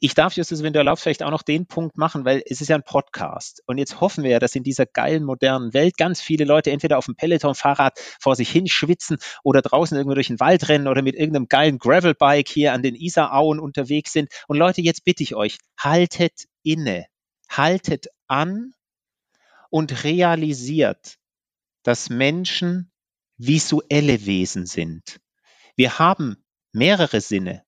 Ich 0.00 0.14
darf 0.14 0.34
jetzt, 0.34 0.62
wenn 0.62 0.72
du 0.72 0.78
erlaubst, 0.78 1.02
vielleicht 1.02 1.22
auch 1.22 1.30
noch 1.30 1.42
den 1.42 1.66
Punkt 1.66 1.96
machen, 1.96 2.24
weil 2.24 2.42
es 2.46 2.60
ist 2.60 2.68
ja 2.68 2.76
ein 2.76 2.82
Podcast. 2.82 3.62
Und 3.66 3.78
jetzt 3.78 4.00
hoffen 4.00 4.24
wir 4.24 4.30
ja, 4.30 4.38
dass 4.38 4.54
in 4.54 4.62
dieser 4.62 4.86
geilen 4.86 5.24
modernen 5.24 5.74
Welt 5.74 5.96
ganz 5.96 6.20
viele 6.20 6.44
Leute 6.44 6.70
entweder 6.70 6.98
auf 6.98 7.06
dem 7.06 7.16
Peloton-Fahrrad 7.16 7.98
vor 8.20 8.36
sich 8.36 8.50
hin 8.50 8.66
schwitzen 8.66 9.18
oder 9.42 9.62
draußen 9.62 9.96
irgendwo 9.96 10.14
durch 10.14 10.28
den 10.28 10.40
Wald 10.40 10.68
rennen 10.68 10.88
oder 10.88 11.02
mit 11.02 11.14
irgendeinem 11.14 11.48
geilen 11.48 11.78
Gravelbike 11.78 12.48
hier 12.48 12.72
an 12.72 12.82
den 12.82 12.94
Isarauen 12.94 13.60
unterwegs 13.60 14.12
sind 14.12 14.30
und 14.48 14.56
Leute, 14.56 14.80
jetzt 14.80 15.04
bitte 15.04 15.22
ich 15.22 15.34
euch, 15.34 15.58
haltet 15.78 16.44
inne, 16.62 17.06
haltet 17.48 18.06
an 18.26 18.72
und 19.70 20.04
realisiert, 20.04 21.16
dass 21.82 22.10
Menschen 22.10 22.92
visuelle 23.36 24.26
Wesen 24.26 24.66
sind. 24.66 25.20
Wir 25.76 25.98
haben 25.98 26.44
mehrere 26.72 27.20
Sinne, 27.20 27.63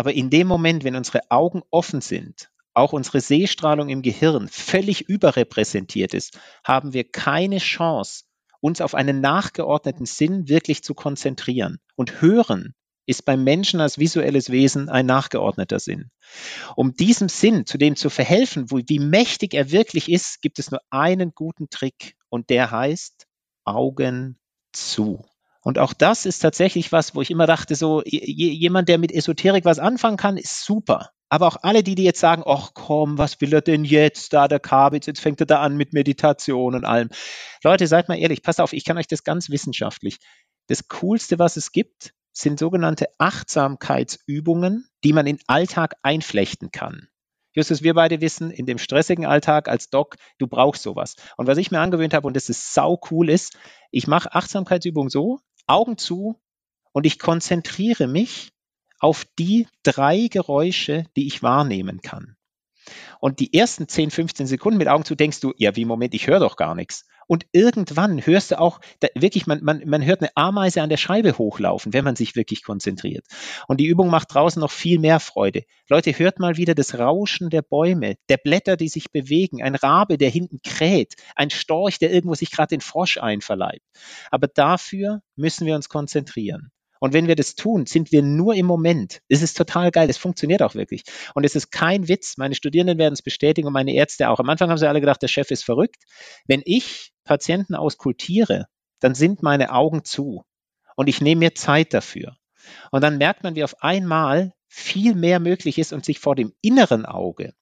aber 0.00 0.14
in 0.14 0.30
dem 0.30 0.46
Moment, 0.46 0.82
wenn 0.82 0.96
unsere 0.96 1.30
Augen 1.30 1.60
offen 1.70 2.00
sind, 2.00 2.48
auch 2.72 2.94
unsere 2.94 3.20
Sehstrahlung 3.20 3.90
im 3.90 4.00
Gehirn 4.00 4.48
völlig 4.48 5.10
überrepräsentiert 5.10 6.14
ist, 6.14 6.40
haben 6.64 6.94
wir 6.94 7.04
keine 7.04 7.58
Chance, 7.58 8.24
uns 8.62 8.80
auf 8.80 8.94
einen 8.94 9.20
nachgeordneten 9.20 10.06
Sinn 10.06 10.48
wirklich 10.48 10.82
zu 10.82 10.94
konzentrieren. 10.94 11.80
Und 11.96 12.22
hören 12.22 12.74
ist 13.04 13.26
beim 13.26 13.44
Menschen 13.44 13.82
als 13.82 13.98
visuelles 13.98 14.48
Wesen 14.48 14.88
ein 14.88 15.04
nachgeordneter 15.04 15.78
Sinn. 15.78 16.10
Um 16.76 16.94
diesem 16.94 17.28
Sinn, 17.28 17.66
zu 17.66 17.76
dem 17.76 17.94
zu 17.94 18.08
verhelfen, 18.08 18.70
wo, 18.70 18.78
wie 18.78 19.00
mächtig 19.00 19.52
er 19.52 19.70
wirklich 19.70 20.10
ist, 20.10 20.40
gibt 20.40 20.58
es 20.58 20.70
nur 20.70 20.80
einen 20.88 21.34
guten 21.34 21.68
Trick 21.68 22.16
und 22.30 22.48
der 22.48 22.70
heißt 22.70 23.26
Augen 23.66 24.38
zu. 24.72 25.26
Und 25.62 25.78
auch 25.78 25.92
das 25.92 26.26
ist 26.26 26.40
tatsächlich 26.40 26.90
was, 26.90 27.14
wo 27.14 27.20
ich 27.20 27.30
immer 27.30 27.46
dachte, 27.46 27.74
so 27.74 28.02
jemand, 28.04 28.88
der 28.88 28.98
mit 28.98 29.12
Esoterik 29.12 29.64
was 29.64 29.78
anfangen 29.78 30.16
kann, 30.16 30.36
ist 30.36 30.64
super. 30.64 31.10
Aber 31.28 31.46
auch 31.46 31.58
alle, 31.62 31.82
die, 31.82 31.94
die 31.94 32.02
jetzt 32.02 32.18
sagen, 32.18 32.42
ach 32.46 32.70
komm, 32.74 33.18
was 33.18 33.40
will 33.40 33.52
er 33.52 33.60
denn 33.60 33.84
jetzt 33.84 34.32
da, 34.32 34.48
der 34.48 34.58
Kabitz, 34.58 35.06
jetzt 35.06 35.20
fängt 35.20 35.40
er 35.40 35.46
da 35.46 35.60
an 35.60 35.76
mit 35.76 35.92
Meditation 35.92 36.74
und 36.74 36.84
allem. 36.84 37.10
Leute, 37.62 37.86
seid 37.86 38.08
mal 38.08 38.18
ehrlich, 38.18 38.42
pass 38.42 38.58
auf, 38.58 38.72
ich 38.72 38.84
kann 38.84 38.98
euch 38.98 39.06
das 39.06 39.22
ganz 39.22 39.50
wissenschaftlich 39.50 40.18
das 40.70 40.86
Coolste, 40.86 41.40
was 41.40 41.56
es 41.56 41.72
gibt, 41.72 42.14
sind 42.32 42.60
sogenannte 42.60 43.08
Achtsamkeitsübungen, 43.18 44.88
die 45.02 45.12
man 45.12 45.26
in 45.26 45.40
Alltag 45.48 45.96
einflechten 46.02 46.70
kann. 46.70 47.08
Justus, 47.52 47.82
wir 47.82 47.94
beide 47.94 48.20
wissen, 48.20 48.52
in 48.52 48.66
dem 48.66 48.78
stressigen 48.78 49.26
Alltag 49.26 49.68
als 49.68 49.90
Doc, 49.90 50.14
du 50.38 50.46
brauchst 50.46 50.84
sowas. 50.84 51.16
Und 51.36 51.48
was 51.48 51.58
ich 51.58 51.72
mir 51.72 51.80
angewöhnt 51.80 52.14
habe, 52.14 52.28
und 52.28 52.36
das 52.36 52.48
ist 52.48 52.72
sau 52.72 53.00
cool 53.10 53.28
ist, 53.28 53.58
ich 53.90 54.06
mache 54.06 54.32
Achtsamkeitsübungen 54.32 55.10
so, 55.10 55.40
Augen 55.70 55.96
zu 55.96 56.40
und 56.92 57.06
ich 57.06 57.18
konzentriere 57.18 58.06
mich 58.06 58.52
auf 58.98 59.24
die 59.38 59.66
drei 59.82 60.28
Geräusche, 60.28 61.04
die 61.16 61.26
ich 61.26 61.42
wahrnehmen 61.42 62.00
kann. 62.02 62.36
Und 63.20 63.38
die 63.40 63.54
ersten 63.54 63.88
10, 63.88 64.10
15 64.10 64.46
Sekunden 64.46 64.78
mit 64.78 64.88
Augen 64.88 65.04
zu 65.04 65.14
denkst 65.14 65.40
du, 65.40 65.52
ja, 65.56 65.76
wie 65.76 65.84
Moment, 65.84 66.14
ich 66.14 66.26
höre 66.26 66.40
doch 66.40 66.56
gar 66.56 66.74
nichts. 66.74 67.06
Und 67.30 67.46
irgendwann 67.52 68.26
hörst 68.26 68.50
du 68.50 68.58
auch, 68.58 68.80
da, 68.98 69.06
wirklich, 69.14 69.46
man, 69.46 69.62
man, 69.62 69.82
man 69.86 70.04
hört 70.04 70.20
eine 70.20 70.32
Ameise 70.34 70.82
an 70.82 70.88
der 70.88 70.96
Scheibe 70.96 71.38
hochlaufen, 71.38 71.92
wenn 71.92 72.02
man 72.02 72.16
sich 72.16 72.34
wirklich 72.34 72.64
konzentriert. 72.64 73.24
Und 73.68 73.78
die 73.78 73.86
Übung 73.86 74.10
macht 74.10 74.34
draußen 74.34 74.58
noch 74.58 74.72
viel 74.72 74.98
mehr 74.98 75.20
Freude. 75.20 75.62
Leute, 75.88 76.10
hört 76.18 76.40
mal 76.40 76.56
wieder 76.56 76.74
das 76.74 76.98
Rauschen 76.98 77.48
der 77.48 77.62
Bäume, 77.62 78.16
der 78.28 78.36
Blätter, 78.36 78.76
die 78.76 78.88
sich 78.88 79.12
bewegen, 79.12 79.62
ein 79.62 79.76
Rabe, 79.76 80.18
der 80.18 80.28
hinten 80.28 80.58
kräht, 80.64 81.14
ein 81.36 81.50
Storch, 81.50 82.00
der 82.00 82.12
irgendwo 82.12 82.34
sich 82.34 82.50
gerade 82.50 82.70
den 82.70 82.80
Frosch 82.80 83.18
einverleibt. 83.18 83.86
Aber 84.32 84.48
dafür 84.48 85.22
müssen 85.36 85.68
wir 85.68 85.76
uns 85.76 85.88
konzentrieren. 85.88 86.72
Und 87.00 87.14
wenn 87.14 87.26
wir 87.26 87.34
das 87.34 87.56
tun, 87.56 87.86
sind 87.86 88.12
wir 88.12 88.22
nur 88.22 88.54
im 88.54 88.66
Moment. 88.66 89.22
Es 89.28 89.42
ist 89.42 89.56
total 89.56 89.90
geil. 89.90 90.08
Es 90.08 90.18
funktioniert 90.18 90.62
auch 90.62 90.74
wirklich. 90.74 91.02
Und 91.34 91.44
es 91.44 91.56
ist 91.56 91.72
kein 91.72 92.08
Witz. 92.08 92.36
Meine 92.36 92.54
Studierenden 92.54 92.98
werden 92.98 93.14
es 93.14 93.22
bestätigen 93.22 93.66
und 93.66 93.72
meine 93.72 93.94
Ärzte 93.94 94.28
auch. 94.28 94.38
Am 94.38 94.48
Anfang 94.48 94.70
haben 94.70 94.78
sie 94.78 94.88
alle 94.88 95.00
gedacht, 95.00 95.22
der 95.22 95.28
Chef 95.28 95.50
ist 95.50 95.64
verrückt. 95.64 96.04
Wenn 96.46 96.62
ich 96.64 97.12
Patienten 97.24 97.74
auskultiere, 97.74 98.66
dann 99.00 99.14
sind 99.14 99.42
meine 99.42 99.72
Augen 99.72 100.04
zu. 100.04 100.44
Und 100.94 101.08
ich 101.08 101.20
nehme 101.20 101.40
mir 101.40 101.54
Zeit 101.54 101.94
dafür. 101.94 102.36
Und 102.90 103.02
dann 103.02 103.18
merkt 103.18 103.42
man, 103.42 103.56
wie 103.56 103.64
auf 103.64 103.82
einmal 103.82 104.52
viel 104.68 105.14
mehr 105.14 105.40
möglich 105.40 105.78
ist 105.78 105.92
und 105.92 106.04
sich 106.04 106.20
vor 106.20 106.36
dem 106.36 106.52
inneren 106.60 107.06
Auge 107.06 107.54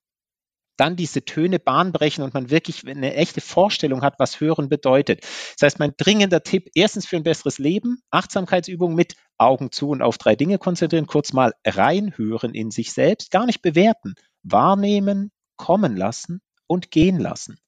dann 0.78 0.96
diese 0.96 1.24
Töne 1.24 1.58
bahnbrechen 1.58 2.24
und 2.24 2.34
man 2.34 2.50
wirklich 2.50 2.86
eine 2.86 3.14
echte 3.14 3.40
Vorstellung 3.40 4.02
hat, 4.02 4.18
was 4.18 4.40
Hören 4.40 4.68
bedeutet. 4.68 5.22
Das 5.22 5.62
heißt, 5.62 5.78
mein 5.78 5.92
dringender 5.96 6.42
Tipp, 6.42 6.70
erstens 6.74 7.06
für 7.06 7.16
ein 7.16 7.24
besseres 7.24 7.58
Leben, 7.58 8.00
Achtsamkeitsübung 8.10 8.94
mit 8.94 9.16
Augen 9.36 9.70
zu 9.70 9.90
und 9.90 10.02
auf 10.02 10.18
drei 10.18 10.36
Dinge 10.36 10.58
konzentrieren, 10.58 11.06
kurz 11.06 11.32
mal 11.32 11.52
reinhören 11.66 12.54
in 12.54 12.70
sich 12.70 12.92
selbst, 12.92 13.30
gar 13.30 13.46
nicht 13.46 13.62
bewerten, 13.62 14.14
wahrnehmen, 14.42 15.30
kommen 15.56 15.96
lassen 15.96 16.40
und 16.66 16.90
gehen 16.90 17.18
lassen. 17.18 17.58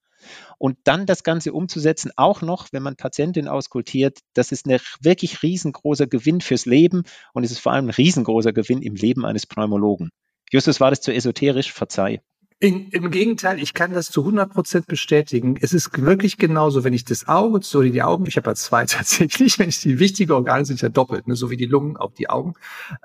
Und 0.59 0.79
dann 0.85 1.07
das 1.07 1.25
Ganze 1.25 1.53
umzusetzen, 1.53 2.13
auch 2.17 2.43
noch, 2.43 2.69
wenn 2.73 2.83
man 2.83 2.97
Patientin 2.97 3.49
auskultiert, 3.49 4.19
das 4.35 4.53
ist 4.53 4.67
ein 4.67 4.79
wirklich 5.01 5.43
riesengroßer 5.43 6.07
Gewinn 6.07 6.41
fürs 6.41 6.67
Leben 6.67 7.05
und 7.33 7.45
es 7.45 7.51
ist 7.51 7.61
vor 7.61 7.73
allem 7.73 7.87
ein 7.87 7.91
riesengroßer 7.91 8.53
Gewinn 8.53 8.83
im 8.83 8.95
Leben 8.95 9.25
eines 9.25 9.47
Pneumologen. 9.47 10.11
Justus, 10.51 10.81
war 10.81 10.91
das 10.91 11.01
zu 11.01 11.13
esoterisch? 11.13 11.73
Verzeih. 11.73 12.21
In, 12.63 12.91
Im 12.91 13.11
Gegenteil, 13.11 13.59
ich 13.59 13.73
kann 13.73 13.95
das 13.95 14.11
zu 14.11 14.21
100 14.21 14.53
Prozent 14.53 14.87
bestätigen. 14.87 15.57
Es 15.59 15.73
ist 15.73 15.99
wirklich 15.99 16.37
genauso, 16.37 16.85
wenn 16.85 16.93
ich 16.93 17.07
das 17.07 17.27
Auge, 17.27 17.61
so 17.63 17.81
die 17.81 18.03
Augen, 18.03 18.27
ich 18.27 18.37
habe 18.37 18.51
ja 18.51 18.55
zwei 18.55 18.85
tatsächlich, 18.87 19.59
wenn 19.59 19.71
ich 19.71 19.81
die 19.81 19.99
wichtigen 19.99 20.33
Organe 20.33 20.67
sind 20.67 20.83
ja 20.83 20.91
doppelt, 20.91 21.27
ne, 21.27 21.37
so 21.37 21.51
wie 21.51 21.57
die 21.57 21.65
Lungen, 21.65 21.97
auch 21.97 22.13
die 22.13 22.29
Augen. 22.29 22.53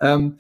Ähm, 0.02 0.38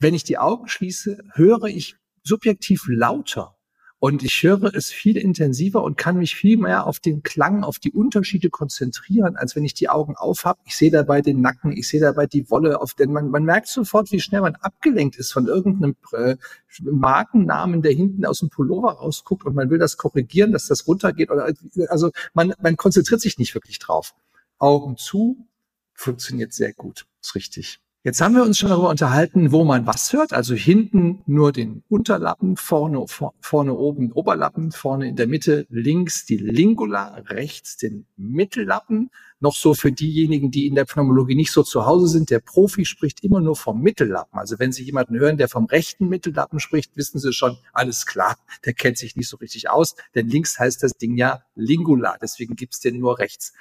wenn 0.00 0.14
ich 0.14 0.24
die 0.24 0.38
Augen 0.38 0.66
schließe, 0.66 1.18
höre 1.34 1.64
ich 1.66 1.96
subjektiv 2.24 2.86
lauter 2.88 3.55
und 3.98 4.22
ich 4.22 4.42
höre 4.42 4.74
es 4.74 4.90
viel 4.90 5.16
intensiver 5.16 5.82
und 5.82 5.96
kann 5.96 6.18
mich 6.18 6.36
viel 6.36 6.58
mehr 6.58 6.86
auf 6.86 7.00
den 7.00 7.22
Klang, 7.22 7.64
auf 7.64 7.78
die 7.78 7.92
Unterschiede 7.92 8.50
konzentrieren, 8.50 9.36
als 9.36 9.56
wenn 9.56 9.64
ich 9.64 9.72
die 9.72 9.88
Augen 9.88 10.14
aufhab. 10.16 10.58
Ich 10.66 10.76
sehe 10.76 10.90
dabei 10.90 11.22
den 11.22 11.40
Nacken, 11.40 11.72
ich 11.72 11.88
sehe 11.88 12.00
dabei 12.00 12.26
die 12.26 12.50
Wolle, 12.50 12.80
auf 12.80 12.92
den 12.92 13.12
man, 13.12 13.30
man 13.30 13.44
merkt 13.44 13.68
sofort, 13.68 14.12
wie 14.12 14.20
schnell 14.20 14.42
man 14.42 14.54
abgelenkt 14.56 15.16
ist 15.16 15.32
von 15.32 15.46
irgendeinem 15.46 15.96
äh, 16.12 16.36
Markennamen, 16.82 17.80
der 17.80 17.92
hinten 17.92 18.26
aus 18.26 18.40
dem 18.40 18.50
Pullover 18.50 18.92
rausguckt 18.92 19.46
und 19.46 19.54
man 19.54 19.70
will 19.70 19.78
das 19.78 19.96
korrigieren, 19.96 20.52
dass 20.52 20.66
das 20.66 20.86
runtergeht. 20.86 21.30
Oder, 21.30 21.52
also 21.88 22.10
man, 22.34 22.52
man 22.60 22.76
konzentriert 22.76 23.22
sich 23.22 23.38
nicht 23.38 23.54
wirklich 23.54 23.78
drauf. 23.78 24.14
Augen 24.58 24.98
zu 24.98 25.48
funktioniert 25.94 26.52
sehr 26.52 26.74
gut, 26.74 27.06
ist 27.22 27.34
richtig. 27.34 27.80
Jetzt 28.06 28.20
haben 28.20 28.36
wir 28.36 28.44
uns 28.44 28.56
schon 28.56 28.68
darüber 28.68 28.90
unterhalten, 28.90 29.50
wo 29.50 29.64
man 29.64 29.84
was 29.84 30.12
hört. 30.12 30.32
Also 30.32 30.54
hinten 30.54 31.24
nur 31.26 31.50
den 31.50 31.82
Unterlappen, 31.88 32.56
vorne, 32.56 33.04
vorne 33.40 33.74
oben 33.74 34.12
Oberlappen, 34.12 34.70
vorne 34.70 35.08
in 35.08 35.16
der 35.16 35.26
Mitte 35.26 35.66
links 35.70 36.24
die 36.24 36.36
Lingula, 36.36 37.16
rechts 37.26 37.76
den 37.76 38.06
Mittellappen. 38.16 39.10
Noch 39.40 39.56
so 39.56 39.74
für 39.74 39.90
diejenigen, 39.90 40.52
die 40.52 40.68
in 40.68 40.76
der 40.76 40.84
Pneumologie 40.84 41.34
nicht 41.34 41.50
so 41.50 41.64
zu 41.64 41.84
Hause 41.84 42.06
sind. 42.06 42.30
Der 42.30 42.38
Profi 42.38 42.84
spricht 42.84 43.24
immer 43.24 43.40
nur 43.40 43.56
vom 43.56 43.82
Mittellappen. 43.82 44.38
Also 44.38 44.60
wenn 44.60 44.70
Sie 44.70 44.84
jemanden 44.84 45.18
hören, 45.18 45.36
der 45.36 45.48
vom 45.48 45.64
rechten 45.64 46.08
Mittellappen 46.08 46.60
spricht, 46.60 46.96
wissen 46.96 47.18
Sie 47.18 47.32
schon, 47.32 47.58
alles 47.72 48.06
klar, 48.06 48.36
der 48.64 48.74
kennt 48.74 48.98
sich 48.98 49.16
nicht 49.16 49.28
so 49.28 49.36
richtig 49.38 49.68
aus. 49.68 49.96
Denn 50.14 50.28
links 50.28 50.60
heißt 50.60 50.80
das 50.84 50.92
Ding 50.92 51.16
ja 51.16 51.42
Lingula. 51.56 52.18
Deswegen 52.22 52.54
gibt's 52.54 52.78
den 52.78 53.00
nur 53.00 53.18
rechts. 53.18 53.52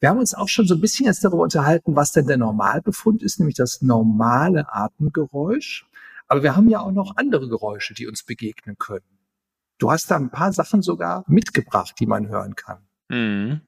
Wir 0.00 0.10
haben 0.10 0.18
uns 0.18 0.34
auch 0.34 0.48
schon 0.48 0.66
so 0.66 0.74
ein 0.74 0.80
bisschen 0.80 1.06
jetzt 1.06 1.24
darüber 1.24 1.42
unterhalten, 1.42 1.96
was 1.96 2.12
denn 2.12 2.26
der 2.26 2.36
Normalbefund 2.36 3.22
ist, 3.22 3.38
nämlich 3.38 3.56
das 3.56 3.80
normale 3.80 4.72
Atemgeräusch. 4.72 5.86
Aber 6.26 6.42
wir 6.42 6.56
haben 6.56 6.68
ja 6.68 6.80
auch 6.80 6.92
noch 6.92 7.16
andere 7.16 7.48
Geräusche, 7.48 7.94
die 7.94 8.06
uns 8.06 8.22
begegnen 8.22 8.76
können. 8.78 9.04
Du 9.78 9.90
hast 9.90 10.10
da 10.10 10.16
ein 10.16 10.30
paar 10.30 10.52
Sachen 10.52 10.82
sogar 10.82 11.24
mitgebracht, 11.26 11.94
die 11.98 12.06
man 12.06 12.28
hören 12.28 12.54
kann. 12.54 12.86
Mhm. 13.08 13.60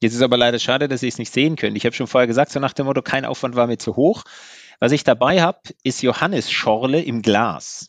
Jetzt 0.00 0.14
ist 0.14 0.22
aber 0.22 0.36
leider 0.36 0.58
schade, 0.58 0.88
dass 0.88 1.00
Sie 1.00 1.08
es 1.08 1.18
nicht 1.18 1.32
sehen 1.32 1.56
können. 1.56 1.76
Ich 1.76 1.86
habe 1.86 1.94
schon 1.94 2.08
vorher 2.08 2.26
gesagt, 2.26 2.50
so 2.50 2.58
nach 2.58 2.72
dem 2.72 2.86
Motto, 2.86 3.02
kein 3.02 3.24
Aufwand 3.24 3.54
war 3.54 3.68
mir 3.68 3.78
zu 3.78 3.94
hoch. 3.94 4.24
Was 4.80 4.90
ich 4.90 5.04
dabei 5.04 5.40
habe, 5.42 5.60
ist 5.84 6.02
Johannisschorle 6.02 7.00
im 7.00 7.22
Glas. 7.22 7.88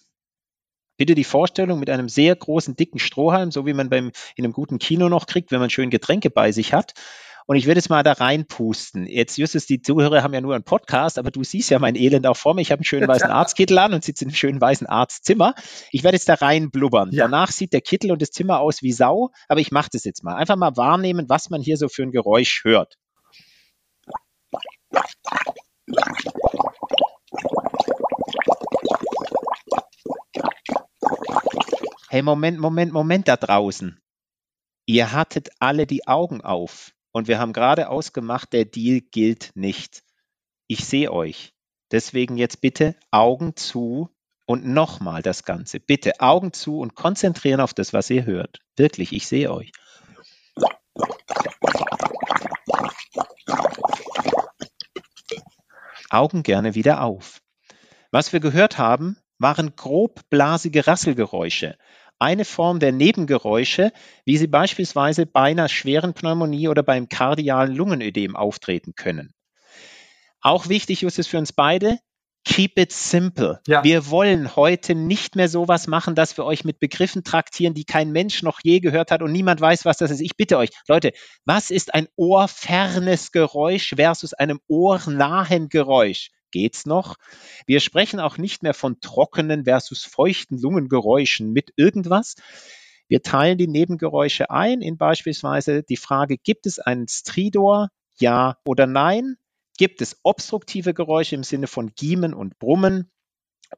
Bitte 0.96 1.16
die 1.16 1.24
Vorstellung 1.24 1.80
mit 1.80 1.90
einem 1.90 2.10
sehr 2.10 2.36
großen, 2.36 2.76
dicken 2.76 3.00
Strohhalm, 3.00 3.50
so 3.50 3.66
wie 3.66 3.74
man 3.74 3.90
beim, 3.90 4.12
in 4.36 4.44
einem 4.44 4.54
guten 4.54 4.78
Kino 4.78 5.10
noch 5.10 5.26
kriegt, 5.26 5.52
wenn 5.52 5.60
man 5.60 5.72
schön 5.72 5.90
Getränke 5.90 6.30
bei 6.30 6.52
sich 6.52 6.72
hat. 6.72 6.94
Und 7.46 7.56
ich 7.56 7.66
würde 7.66 7.80
jetzt 7.80 7.90
mal 7.90 8.04
da 8.04 8.14
reinpusten. 8.14 9.06
Jetzt, 9.06 9.38
Justus, 9.38 9.66
die 9.66 9.82
Zuhörer 9.82 10.24
haben 10.24 10.34
ja 10.34 10.42
nur 10.42 10.56
einen 10.56 10.64
Podcast, 10.64 11.18
aber 11.18 11.32
du 11.32 11.44
siehst 11.44 11.70
ja 11.70 11.80
mein 11.80 11.96
Elend 11.96 12.26
auch 12.28 12.38
vor 12.38 12.54
mir. 12.54 12.62
Ich 12.62 12.72
habe 12.72 12.80
einen 12.80 12.86
schönen 12.86 13.08
weißen 13.08 13.30
Arztkittel 13.32 13.78
an 13.78 13.94
und 13.94 14.04
sitze 14.04 14.24
in 14.24 14.30
einem 14.30 14.36
schönen 14.36 14.62
weißen 14.62 14.88
Arztzimmer. 14.88 15.56
Ich 15.92 16.04
werde 16.04 16.16
jetzt 16.16 16.30
da 16.30 16.36
rein 16.36 16.72
blubbern. 16.72 17.10
Ja. 17.12 17.26
Danach 17.26 17.52
sieht 17.52 17.74
der 17.74 17.82
Kittel 17.82 18.12
und 18.12 18.22
das 18.22 18.32
Zimmer 18.32 18.60
aus 18.60 18.82
wie 18.82 18.92
Sau, 18.92 19.32
aber 19.48 19.60
ich 19.60 19.72
mache 19.72 19.90
das 19.92 20.04
jetzt 20.04 20.24
mal. 20.24 20.36
Einfach 20.36 20.56
mal 20.56 20.76
wahrnehmen, 20.78 21.28
was 21.30 21.50
man 21.50 21.62
hier 21.62 21.78
so 21.78 21.90
für 21.90 22.04
ein 22.04 22.12
Geräusch 22.12 22.64
hört. 22.64 22.98
Hey, 32.10 32.22
Moment, 32.22 32.60
Moment, 32.60 32.94
Moment 32.94 33.28
da 33.28 33.38
draußen. 33.38 34.00
Ihr 34.86 35.14
hattet 35.14 35.50
alle 35.60 35.88
die 35.88 36.08
Augen 36.08 36.42
auf. 36.42 36.94
Und 37.14 37.28
wir 37.28 37.40
haben 37.40 37.54
gerade 37.54 37.90
ausgemacht, 37.90 38.52
der 38.54 38.66
Deal 38.66 39.00
gilt 39.00 39.52
nicht. 39.54 40.04
Ich 40.68 40.84
sehe 40.84 41.12
euch. 41.12 41.54
Deswegen 41.92 42.38
jetzt 42.38 42.60
bitte 42.60 42.96
Augen 43.12 43.56
zu 43.56 44.10
und 44.48 44.66
nochmal 44.66 45.22
das 45.22 45.44
Ganze. 45.44 45.80
Bitte 45.80 46.20
Augen 46.20 46.54
zu 46.54 46.80
und 46.80 46.96
konzentrieren 46.96 47.62
auf 47.62 47.76
das, 47.76 47.94
was 47.94 48.10
ihr 48.10 48.26
hört. 48.26 48.60
Wirklich, 48.76 49.14
ich 49.14 49.28
sehe 49.28 49.52
euch. 49.52 49.72
Augen 56.10 56.42
gerne 56.42 56.74
wieder 56.74 57.02
auf. 57.02 57.42
Was 58.10 58.34
wir 58.34 58.40
gehört 58.40 58.80
haben, 58.80 59.18
waren 59.38 59.76
grobblasige 59.76 60.88
Rasselgeräusche 60.88 61.78
eine 62.20 62.46
Form 62.46 62.80
der 62.80 62.92
Nebengeräusche, 62.92 63.92
wie 64.26 64.38
sie 64.38 64.48
beispielsweise 64.48 65.26
bei 65.26 65.52
einer 65.52 65.70
schweren 65.70 66.14
Pneumonie 66.14 66.68
oder 66.68 66.84
beim 66.84 67.10
kardialen 67.10 67.76
Lungenödem 67.76 68.36
auftreten 68.36 68.94
können. 68.96 69.34
Auch 70.42 70.70
wichtig 70.70 71.04
ist 71.04 71.20
es 71.20 71.28
für 71.28 71.38
uns 71.38 71.54
beide, 71.54 72.00
keep 72.46 72.78
it 72.78 72.92
simple. 72.92 73.62
Ja. 73.68 73.84
Wir 73.84 74.10
wollen 74.10 74.56
heute 74.56 74.96
nicht 74.96 75.36
mehr 75.36 75.48
sowas 75.48 75.88
machen, 75.88 76.16
dass 76.16 76.38
wir 76.38 76.46
euch 76.46 76.66
mit 76.66 76.80
Begriffen 76.80 77.24
traktieren, 77.24 77.74
die 77.74 77.86
kein 77.86 78.12
Mensch 78.12 78.44
noch 78.44 78.60
je 78.62 78.80
gehört 78.80 79.12
hat 79.12 79.22
und 79.22 79.32
niemand 79.32 79.62
weiß, 79.62 79.86
was 79.86 79.98
das 79.98 80.12
ist. 80.12 80.22
Ich 80.22 80.36
bitte 80.36 80.58
euch, 80.58 80.70
Leute, 80.88 81.14
was 81.46 81.72
ist 81.72 81.94
ein 81.94 82.08
ohrfernes 82.16 83.32
Geräusch 83.32 83.94
versus 83.96 84.34
einem 84.34 84.60
ohrnahen 84.68 85.70
Geräusch? 85.70 86.30
Geht's 86.54 86.86
noch. 86.86 87.18
Wir 87.68 87.82
sprechen 87.82 88.22
auch 88.22 88.38
nicht 88.38 88.64
mehr 88.64 88.74
von 88.74 89.02
trockenen 89.02 89.66
versus 89.66 90.06
feuchten 90.06 90.58
Lungengeräuschen 90.58 91.52
mit 91.52 91.74
irgendwas. 91.76 92.36
Wir 93.10 93.22
teilen 93.22 93.58
die 93.58 93.68
Nebengeräusche 93.68 94.50
ein 94.50 94.82
in 94.82 94.98
beispielsweise 94.98 95.84
die 95.84 95.98
Frage, 95.98 96.38
gibt 96.38 96.66
es 96.66 96.80
einen 96.80 97.08
Stridor? 97.10 97.90
Ja 98.18 98.58
oder 98.66 98.88
nein? 98.88 99.36
Gibt 99.78 100.02
es 100.02 100.20
obstruktive 100.24 100.94
Geräusche 100.94 101.36
im 101.36 101.44
Sinne 101.44 101.68
von 101.68 101.94
Giemen 101.96 102.34
und 102.34 102.58
Brummen? 102.60 103.12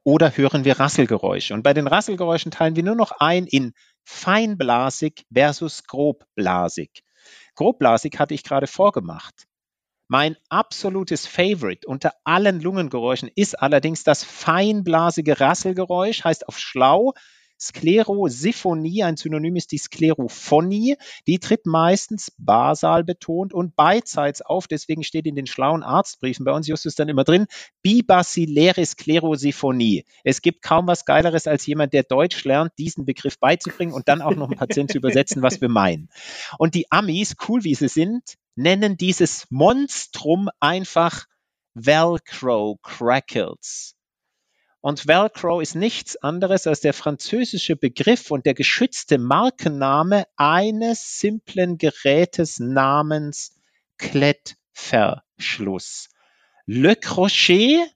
Oder 0.04 0.36
hören 0.36 0.64
wir 0.66 0.78
Rasselgeräusche? 0.78 1.54
Und 1.54 1.62
bei 1.62 1.72
den 1.72 1.86
Rasselgeräuschen 1.86 2.52
teilen 2.52 2.76
wir 2.76 2.82
nur 2.82 2.94
noch 2.94 3.12
ein 3.12 3.46
in 3.46 3.72
feinblasig 4.04 5.24
versus 5.32 5.84
grobblasig. 5.84 7.02
Grobblasig 7.54 8.18
hatte 8.18 8.34
ich 8.34 8.44
gerade 8.44 8.66
vorgemacht. 8.66 9.46
Mein 10.08 10.36
absolutes 10.48 11.26
Favorite 11.26 11.86
unter 11.86 12.12
allen 12.24 12.60
Lungengeräuschen 12.60 13.30
ist 13.34 13.60
allerdings 13.60 14.04
das 14.04 14.22
feinblasige 14.22 15.40
Rasselgeräusch, 15.40 16.24
heißt 16.24 16.48
auf 16.48 16.58
schlau 16.58 17.12
Sklerosiphonie, 17.58 19.02
ein 19.02 19.16
Synonym 19.16 19.56
ist 19.56 19.72
die 19.72 19.78
Sklerophonie. 19.78 20.96
Die 21.26 21.38
tritt 21.38 21.66
meistens 21.66 22.32
basal 22.38 23.04
betont 23.04 23.54
und 23.54 23.74
beidseits 23.76 24.42
auf. 24.42 24.66
Deswegen 24.66 25.02
steht 25.02 25.26
in 25.26 25.36
den 25.36 25.46
schlauen 25.46 25.82
Arztbriefen 25.82 26.44
bei 26.44 26.52
uns, 26.52 26.66
Justus, 26.66 26.94
dann 26.94 27.08
immer 27.08 27.24
drin, 27.24 27.46
bibasiläre 27.82 28.84
Sklerosiphonie. 28.84 30.04
Es 30.24 30.42
gibt 30.42 30.62
kaum 30.62 30.86
was 30.86 31.04
Geileres 31.04 31.46
als 31.46 31.66
jemand, 31.66 31.92
der 31.92 32.02
Deutsch 32.02 32.44
lernt, 32.44 32.72
diesen 32.78 33.06
Begriff 33.06 33.38
beizubringen 33.38 33.94
und 33.94 34.08
dann 34.08 34.20
auch 34.20 34.34
noch 34.34 34.50
ein 34.50 34.58
Patient 34.58 34.90
zu 34.90 34.98
übersetzen, 34.98 35.42
was 35.42 35.60
wir 35.60 35.68
meinen. 35.68 36.10
Und 36.58 36.74
die 36.74 36.90
Amis, 36.90 37.36
cool 37.48 37.64
wie 37.64 37.74
sie 37.74 37.88
sind, 37.88 38.36
nennen 38.56 38.96
dieses 38.96 39.46
Monstrum 39.50 40.48
einfach 40.60 41.26
Velcro 41.74 42.78
Crackles. 42.82 43.94
Und 44.80 45.06
Velcro 45.06 45.60
ist 45.60 45.74
nichts 45.74 46.16
anderes 46.16 46.66
als 46.66 46.80
der 46.80 46.94
französische 46.94 47.76
Begriff 47.76 48.30
und 48.30 48.46
der 48.46 48.54
geschützte 48.54 49.18
Markenname 49.18 50.24
eines 50.36 51.20
simplen 51.20 51.76
Gerätes 51.76 52.58
namens 52.58 53.54
Klettverschluss. 53.98 56.08
Le 56.66 56.96
Crochet 56.96 57.90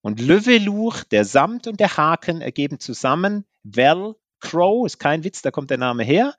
und 0.00 0.20
Le 0.20 0.46
Velour, 0.46 0.94
der 1.10 1.24
Samt 1.24 1.66
und 1.66 1.80
der 1.80 1.96
Haken 1.96 2.40
ergeben 2.40 2.78
zusammen 2.78 3.46
Velcro, 4.44 4.84
ist 4.86 4.98
kein 4.98 5.24
Witz, 5.24 5.42
da 5.42 5.50
kommt 5.50 5.70
der 5.70 5.78
Name 5.78 6.04
her. 6.04 6.34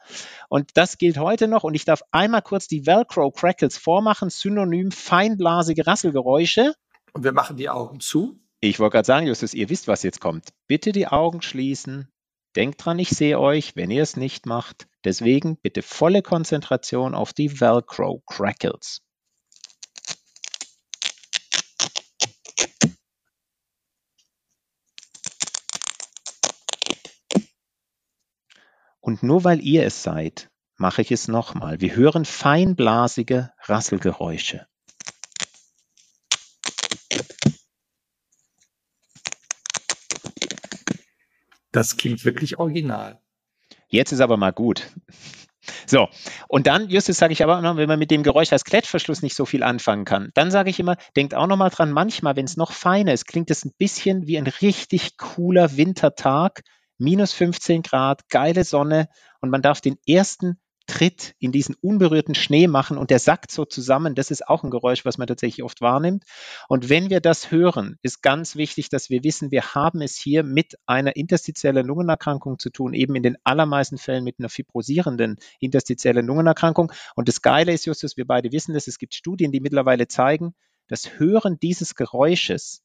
Und 0.50 0.72
das 0.76 0.98
gilt 0.98 1.18
heute 1.18 1.48
noch. 1.48 1.64
Und 1.64 1.74
ich 1.74 1.86
darf 1.86 2.04
einmal 2.12 2.42
kurz 2.42 2.68
die 2.68 2.86
Velcro 2.86 3.32
Crackles 3.32 3.78
vormachen, 3.78 4.30
synonym 4.30 4.92
feinblasige 4.92 5.88
Rasselgeräusche. 5.88 6.74
Und 7.14 7.24
wir 7.24 7.32
machen 7.32 7.58
die 7.58 7.70
Augen 7.70 8.00
zu. 8.00 8.40
Ich 8.60 8.80
wollte 8.80 8.94
gerade 8.94 9.06
sagen, 9.06 9.28
Justus, 9.28 9.54
ihr 9.54 9.70
wisst, 9.70 9.88
was 9.88 10.04
jetzt 10.04 10.22
kommt. 10.22 10.50
Bitte 10.68 10.92
die 10.92 11.08
Augen 11.08 11.42
schließen. 11.42 12.10
Denkt 12.56 12.86
dran, 12.86 13.00
ich 13.00 13.10
sehe 13.10 13.40
euch, 13.40 13.76
wenn 13.76 13.92
ihr 13.92 14.04
es 14.04 14.16
nicht 14.16 14.46
macht. 14.46 14.88
Deswegen 15.04 15.58
bitte 15.58 15.82
volle 15.82 16.22
Konzentration 16.22 17.14
auf 17.14 17.34
die 17.34 17.60
Velcro 17.60 18.24
Crackles. 18.26 19.02
Und 29.06 29.22
nur 29.22 29.44
weil 29.44 29.62
ihr 29.62 29.86
es 29.86 30.02
seid, 30.02 30.50
mache 30.78 31.04
ich 31.04 31.12
es 31.12 31.28
nochmal. 31.28 31.80
Wir 31.80 31.96
hören 31.96 32.26
feinblasige 32.26 33.52
Rasselgeräusche. 33.62 34.66
Das 41.72 41.98
klingt 41.98 42.26
wirklich 42.26 42.58
original. 42.58 43.22
Jetzt 43.90 44.12
ist 44.12 44.22
aber 44.22 44.38
mal 44.38 44.52
gut. 44.52 44.88
So, 45.86 46.10
und 46.48 46.66
dann, 46.66 46.90
Justus, 46.90 47.18
sage 47.18 47.34
ich 47.34 47.44
aber 47.44 47.60
auch 47.60 47.62
noch, 47.62 47.78
wenn 47.78 47.88
man 47.88 48.00
mit 48.00 48.10
dem 48.10 48.24
Geräusch 48.24 48.52
als 48.52 48.66
Klettverschluss 48.66 49.22
nicht 49.22 49.36
so 49.36 49.46
viel 49.46 49.62
anfangen 49.62 50.06
kann, 50.06 50.32
dann 50.34 50.50
sage 50.50 50.72
ich 50.72 50.80
immer, 50.80 50.98
denkt 51.16 51.36
auch 51.36 51.46
noch 51.46 51.58
mal 51.58 51.70
dran, 51.70 51.92
manchmal, 51.92 52.36
wenn 52.36 52.46
es 52.46 52.58
noch 52.58 52.72
feiner 52.72 53.14
ist, 53.14 53.28
klingt 53.28 53.52
es 53.52 53.66
ein 53.66 53.74
bisschen 53.78 54.26
wie 54.26 54.40
ein 54.40 54.48
richtig 54.48 55.18
cooler 55.18 55.78
Wintertag, 55.78 56.64
minus 56.98 57.34
15 57.34 57.82
Grad, 57.82 58.28
geile 58.30 58.64
Sonne 58.64 59.10
und 59.42 59.50
man 59.50 59.62
darf 59.62 59.82
den 59.82 59.98
ersten 60.08 60.60
Tritt 60.88 61.34
in 61.40 61.52
diesen 61.52 61.76
unberührten 61.82 62.36
Schnee 62.36 62.68
machen 62.68 62.98
und 62.98 63.10
der 63.10 63.18
sackt 63.18 63.50
so 63.50 63.66
zusammen. 63.66 64.14
Das 64.14 64.30
ist 64.30 64.48
auch 64.48 64.64
ein 64.64 64.70
Geräusch, 64.70 65.04
was 65.04 65.18
man 65.18 65.28
tatsächlich 65.28 65.64
oft 65.64 65.82
wahrnimmt. 65.82 66.26
Und 66.68 66.90
wenn 66.90 67.10
wir 67.10 67.22
das 67.22 67.50
hören, 67.50 67.98
ist 68.04 68.22
ganz 68.22 68.56
wichtig, 68.56 68.90
dass 68.90 69.10
wir 69.10 69.24
wissen, 69.24 69.50
wir 69.50 69.74
haben 69.74 70.02
es 70.02 70.16
hier 70.16 70.44
mit 70.44 70.78
einer 70.86 71.16
interstitiellen 71.16 71.88
Lungenerkrankung 71.88 72.60
zu 72.60 72.70
tun, 72.70 72.94
eben 72.94 73.16
in 73.16 73.24
den 73.24 73.38
allermeisten 73.44 73.98
Fällen 73.98 74.24
mit 74.24 74.38
einer 74.38 74.50
fibrosierenden 74.50 75.38
interstitiellen 75.60 76.28
Lungenerkrankung. 76.28 76.92
Und 77.16 77.28
das 77.30 77.42
Geile 77.42 77.74
ist, 77.74 77.86
Justus, 77.86 78.16
wir 78.16 78.28
beide 78.28 78.52
wissen 78.52 78.76
das, 78.76 78.88
es 78.88 79.00
gibt 79.00 79.16
Studien, 79.16 79.52
die 79.52 79.62
mittlerweile 79.62 80.08
zeigen, 80.08 80.54
das 80.88 81.18
Hören 81.18 81.58
dieses 81.60 81.96
Geräusches 81.96 82.84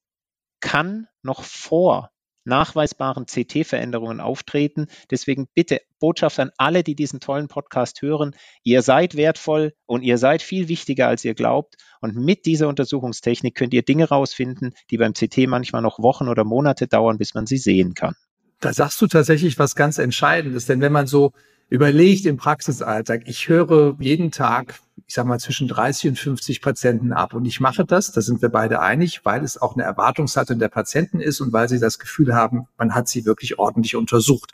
kann 0.61 1.07
noch 1.23 1.43
vor 1.43 2.11
nachweisbaren 2.51 3.25
CT-Veränderungen 3.25 4.21
auftreten. 4.21 4.89
Deswegen 5.11 5.49
bitte 5.55 5.81
Botschaft 5.99 6.39
an 6.39 6.51
alle, 6.59 6.83
die 6.83 6.95
diesen 6.95 7.21
tollen 7.21 7.49
Podcast 7.49 8.03
hören. 8.03 8.35
Ihr 8.63 8.83
seid 8.83 9.17
wertvoll 9.17 9.73
und 9.87 10.03
ihr 10.03 10.19
seid 10.19 10.43
viel 10.43 10.69
wichtiger, 10.69 11.09
als 11.09 11.25
ihr 11.25 11.35
glaubt. 11.35 11.77
Und 12.03 12.17
mit 12.17 12.45
dieser 12.45 12.69
Untersuchungstechnik 12.69 13.55
könnt 13.55 13.73
ihr 13.73 13.83
Dinge 13.83 14.09
rausfinden, 14.09 14.75
die 14.91 14.99
beim 14.99 15.15
CT 15.15 15.47
manchmal 15.47 15.81
noch 15.81 15.99
Wochen 16.01 16.29
oder 16.29 16.45
Monate 16.45 16.87
dauern, 16.87 17.17
bis 17.17 17.35
man 17.35 17.47
sie 17.47 17.59
sehen 17.59 17.95
kann. 17.95 18.17
Da 18.61 18.75
sagst 18.75 19.01
du 19.01 19.07
tatsächlich 19.07 19.59
was 19.59 19.75
ganz 19.75 19.97
Entscheidendes, 19.97 20.67
denn 20.67 20.83
wenn 20.83 20.93
man 20.93 21.07
so 21.07 21.33
überlegt 21.71 22.27
im 22.27 22.37
Praxisalltag, 22.37 23.23
ich 23.27 23.49
höre 23.49 23.97
jeden 24.01 24.33
Tag, 24.33 24.81
ich 25.11 25.15
sag 25.15 25.27
mal, 25.27 25.41
zwischen 25.41 25.67
30 25.67 26.11
und 26.11 26.19
50 26.21 26.63
Patienten 26.63 27.13
ab. 27.13 27.35
Und 27.35 27.45
ich 27.45 27.59
mache 27.59 27.85
das, 27.85 28.13
da 28.13 28.21
sind 28.21 28.43
wir 28.43 28.49
beide 28.49 28.79
einig, 28.79 29.25
weil 29.25 29.43
es 29.43 29.61
auch 29.61 29.75
eine 29.75 29.83
Erwartungshaltung 29.83 30.61
der 30.61 30.69
Patienten 30.69 31.19
ist 31.19 31.41
und 31.41 31.53
weil 31.53 31.69
sie 31.69 31.81
das 31.81 31.99
Gefühl 31.99 32.33
haben, 32.33 32.69
man 32.79 32.95
hat 32.95 33.09
sie 33.09 33.25
wirklich 33.25 33.59
ordentlich 33.59 33.97
untersucht. 33.97 34.53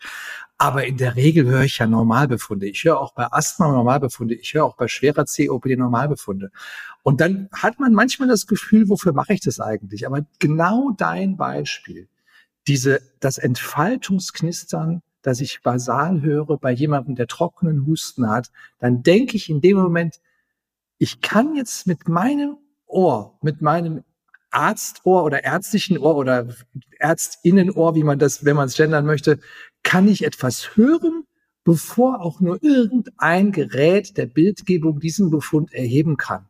Aber 0.57 0.87
in 0.87 0.97
der 0.97 1.15
Regel 1.15 1.45
höre 1.45 1.65
ich 1.65 1.77
ja 1.77 1.87
Normalbefunde. 1.87 2.67
Ich 2.67 2.85
höre 2.85 2.99
auch 2.99 3.13
bei 3.13 3.31
Asthma 3.31 3.69
Normalbefunde. 3.69 4.35
Ich 4.35 4.55
höre 4.55 4.65
auch 4.65 4.77
bei 4.77 4.89
schwerer 4.89 5.27
COPD 5.27 5.77
Normalbefunde. 5.77 6.51
Und 7.03 7.21
dann 7.21 7.51
hat 7.53 7.79
man 7.79 7.93
manchmal 7.93 8.29
das 8.29 8.47
Gefühl, 8.47 8.89
wofür 8.89 9.13
mache 9.13 9.35
ich 9.35 9.43
das 9.43 9.61
eigentlich? 9.61 10.07
Aber 10.07 10.25
genau 10.39 10.91
dein 10.97 11.37
Beispiel, 11.37 12.09
diese, 12.67 13.03
das 13.21 13.37
Entfaltungsknistern 13.37 15.03
dass 15.23 15.41
ich 15.41 15.61
basal 15.61 16.23
höre 16.23 16.57
bei 16.57 16.71
jemandem, 16.71 17.17
der 17.17 17.27
trockenen 17.27 17.85
Husten 17.85 18.31
hat, 18.31 18.53
dann 18.79 19.03
denke 19.03 19.37
ich 19.37 19.51
in 19.51 19.61
dem 19.61 19.77
Moment, 19.77 20.21
ich 20.99 21.21
kann 21.21 21.55
jetzt 21.57 21.87
mit 21.87 22.09
meinem 22.09 22.57
Ohr, 22.87 23.39
mit 23.43 23.61
meinem 23.61 24.05
Arztohr 24.51 25.25
oder 25.25 25.45
ärztlichen 25.45 25.99
Ohr 25.99 26.17
oder 26.17 26.49
Ärztinnenohr, 26.99 27.95
wie 27.95 28.05
man 28.05 28.19
das, 28.19 28.45
wenn 28.45 28.57
man 28.57 28.67
es 28.67 28.77
gendern 28.77 29.05
möchte, 29.05 29.39
kann 29.83 30.09
ich 30.09 30.25
etwas 30.25 30.77
hören, 30.77 31.25
bevor 31.65 32.21
auch 32.21 32.41
nur 32.41 32.63
irgendein 32.63 33.53
Gerät 33.53 34.17
der 34.17 34.27
Bildgebung 34.27 35.01
diesen 35.01 35.31
Befund 35.31 35.73
erheben 35.75 36.17
kann. 36.17 36.47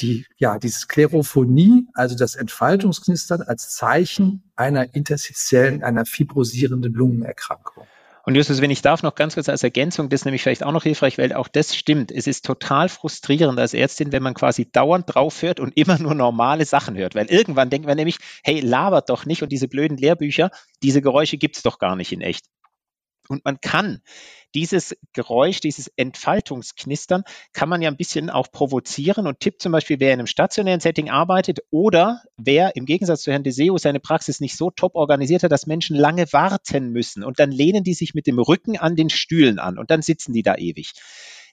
Die, 0.00 0.26
ja, 0.36 0.58
die 0.58 0.68
Sklerophonie, 0.68 1.86
also 1.94 2.16
das 2.16 2.34
Entfaltungsknistern 2.34 3.42
als 3.42 3.70
Zeichen 3.70 4.50
einer 4.56 4.94
interstitiellen, 4.94 5.82
einer 5.84 6.04
fibrosierenden 6.04 6.92
Lungenerkrankung. 6.92 7.86
Und 8.24 8.36
Justus, 8.36 8.60
wenn 8.60 8.70
ich 8.70 8.82
darf, 8.82 9.02
noch 9.02 9.14
ganz 9.16 9.34
kurz 9.34 9.48
als 9.48 9.64
Ergänzung, 9.64 10.08
das 10.08 10.20
ist 10.20 10.24
nämlich 10.24 10.42
vielleicht 10.42 10.62
auch 10.62 10.72
noch 10.72 10.84
hilfreich, 10.84 11.18
weil 11.18 11.32
auch 11.32 11.48
das 11.48 11.74
stimmt. 11.74 12.12
Es 12.12 12.26
ist 12.26 12.44
total 12.44 12.88
frustrierend 12.88 13.58
als 13.58 13.74
Ärztin, 13.74 14.12
wenn 14.12 14.22
man 14.22 14.34
quasi 14.34 14.70
dauernd 14.70 15.12
drauf 15.12 15.42
hört 15.42 15.58
und 15.58 15.76
immer 15.76 15.98
nur 15.98 16.14
normale 16.14 16.64
Sachen 16.64 16.96
hört. 16.96 17.14
Weil 17.14 17.26
irgendwann 17.26 17.70
denkt 17.70 17.86
man 17.86 17.96
nämlich, 17.96 18.18
hey, 18.44 18.60
labert 18.60 19.10
doch 19.10 19.26
nicht 19.26 19.42
und 19.42 19.50
diese 19.50 19.66
blöden 19.66 19.96
Lehrbücher, 19.96 20.50
diese 20.82 21.02
Geräusche 21.02 21.36
gibt's 21.36 21.62
doch 21.62 21.78
gar 21.78 21.96
nicht 21.96 22.12
in 22.12 22.20
echt. 22.20 22.46
Und 23.32 23.44
man 23.44 23.60
kann 23.60 24.00
dieses 24.54 24.96
Geräusch, 25.12 25.60
dieses 25.60 25.88
Entfaltungsknistern, 25.96 27.24
kann 27.52 27.68
man 27.68 27.82
ja 27.82 27.90
ein 27.90 27.96
bisschen 27.96 28.30
auch 28.30 28.52
provozieren 28.52 29.26
und 29.26 29.40
tippt 29.40 29.62
zum 29.62 29.72
Beispiel, 29.72 29.98
wer 30.00 30.12
in 30.12 30.20
einem 30.20 30.26
stationären 30.26 30.80
Setting 30.80 31.10
arbeitet 31.10 31.60
oder 31.70 32.22
wer 32.36 32.76
im 32.76 32.86
Gegensatz 32.86 33.22
zu 33.22 33.32
Herrn 33.32 33.44
Deseo 33.44 33.78
seine 33.78 34.00
Praxis 34.00 34.40
nicht 34.40 34.56
so 34.56 34.70
top 34.70 34.94
organisiert 34.94 35.42
hat, 35.42 35.52
dass 35.52 35.66
Menschen 35.66 35.96
lange 35.96 36.32
warten 36.32 36.90
müssen 36.90 37.24
und 37.24 37.38
dann 37.38 37.50
lehnen 37.50 37.84
die 37.84 37.94
sich 37.94 38.14
mit 38.14 38.26
dem 38.26 38.38
Rücken 38.38 38.78
an 38.78 38.96
den 38.96 39.10
Stühlen 39.10 39.58
an 39.58 39.78
und 39.78 39.90
dann 39.90 40.02
sitzen 40.02 40.32
die 40.32 40.42
da 40.42 40.56
ewig. 40.56 40.92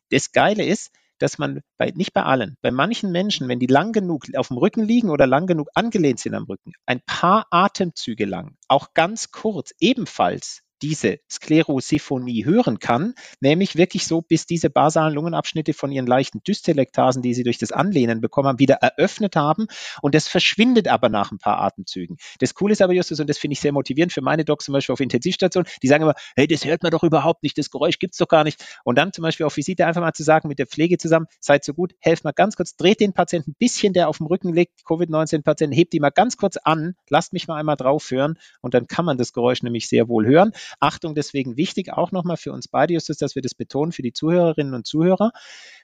Das 0.09 0.31
Geile 0.31 0.65
ist, 0.65 0.91
dass 1.19 1.37
man 1.37 1.61
bei, 1.77 1.91
nicht 1.91 2.13
bei 2.13 2.23
allen, 2.23 2.57
bei 2.61 2.71
manchen 2.71 3.11
Menschen, 3.11 3.47
wenn 3.47 3.59
die 3.59 3.67
lang 3.67 3.91
genug 3.91 4.25
auf 4.35 4.47
dem 4.47 4.57
Rücken 4.57 4.83
liegen 4.83 5.09
oder 5.09 5.27
lang 5.27 5.47
genug 5.47 5.67
angelehnt 5.75 6.19
sind 6.19 6.33
am 6.33 6.45
Rücken, 6.45 6.73
ein 6.85 7.01
paar 7.05 7.45
Atemzüge 7.51 8.25
lang, 8.25 8.55
auch 8.67 8.93
ganz 8.93 9.31
kurz, 9.31 9.73
ebenfalls 9.79 10.61
diese 10.81 11.19
Sklerosiphonie 11.29 12.45
hören 12.45 12.79
kann, 12.79 13.13
nämlich 13.39 13.75
wirklich 13.75 14.07
so, 14.07 14.21
bis 14.21 14.45
diese 14.45 14.69
basalen 14.69 15.13
Lungenabschnitte 15.13 15.73
von 15.73 15.91
ihren 15.91 16.07
leichten 16.07 16.41
Dystelektasen, 16.43 17.21
die 17.21 17.33
sie 17.33 17.43
durch 17.43 17.57
das 17.57 17.71
Anlehnen 17.71 18.21
bekommen 18.21 18.47
haben, 18.47 18.59
wieder 18.59 18.75
eröffnet 18.75 19.35
haben 19.35 19.67
und 20.01 20.15
das 20.15 20.27
verschwindet 20.27 20.87
aber 20.87 21.09
nach 21.09 21.31
ein 21.31 21.39
paar 21.39 21.59
Atemzügen. 21.61 22.17
Das 22.39 22.53
Coole 22.53 22.73
ist 22.73 22.81
aber, 22.81 22.93
Justus, 22.93 23.19
und 23.19 23.29
das 23.29 23.37
finde 23.37 23.53
ich 23.53 23.59
sehr 23.59 23.71
motivierend 23.71 24.13
für 24.13 24.21
meine 24.21 24.45
Docs 24.45 24.65
zum 24.65 24.73
Beispiel 24.73 24.93
auf 24.93 24.99
Intensivstation, 24.99 25.65
die 25.81 25.87
sagen 25.87 26.03
immer, 26.03 26.15
hey, 26.35 26.47
das 26.47 26.65
hört 26.65 26.83
man 26.83 26.91
doch 26.91 27.03
überhaupt 27.03 27.43
nicht, 27.43 27.57
das 27.57 27.69
Geräusch 27.69 27.99
gibt's 27.99 28.17
doch 28.17 28.27
gar 28.27 28.43
nicht. 28.43 28.63
Und 28.83 28.97
dann 28.97 29.13
zum 29.13 29.23
Beispiel 29.23 29.45
auf 29.45 29.57
Visite 29.57 29.85
einfach 29.85 30.01
mal 30.01 30.13
zu 30.13 30.23
sagen, 30.23 30.47
mit 30.47 30.59
der 30.59 30.67
Pflege 30.67 30.97
zusammen, 30.97 31.27
seid 31.39 31.63
so 31.63 31.73
gut, 31.73 31.93
helft 31.99 32.23
mal 32.23 32.31
ganz 32.31 32.55
kurz, 32.55 32.75
dreht 32.75 32.99
den 32.99 33.13
Patienten 33.13 33.51
ein 33.51 33.55
bisschen, 33.59 33.93
der 33.93 34.09
auf 34.09 34.17
dem 34.17 34.27
Rücken 34.27 34.53
liegt, 34.53 34.85
Covid-19-Patienten, 34.85 35.75
hebt 35.75 35.93
die 35.93 35.99
mal 35.99 36.09
ganz 36.09 36.37
kurz 36.37 36.57
an, 36.57 36.95
lasst 37.09 37.33
mich 37.33 37.47
mal 37.47 37.55
einmal 37.55 37.75
drauf 37.75 38.09
hören 38.11 38.37
und 38.61 38.73
dann 38.73 38.87
kann 38.87 39.05
man 39.05 39.17
das 39.17 39.33
Geräusch 39.33 39.63
nämlich 39.63 39.87
sehr 39.87 40.07
wohl 40.07 40.25
hören. 40.25 40.51
Achtung, 40.79 41.15
deswegen 41.15 41.57
wichtig 41.57 41.91
auch 41.93 42.11
nochmal 42.11 42.37
für 42.37 42.51
uns 42.51 42.67
beide, 42.67 42.93
Justus, 42.93 43.17
dass 43.17 43.35
wir 43.35 43.41
das 43.41 43.55
betonen 43.55 43.91
für 43.91 44.01
die 44.01 44.13
Zuhörerinnen 44.13 44.73
und 44.73 44.85
Zuhörer. 44.87 45.31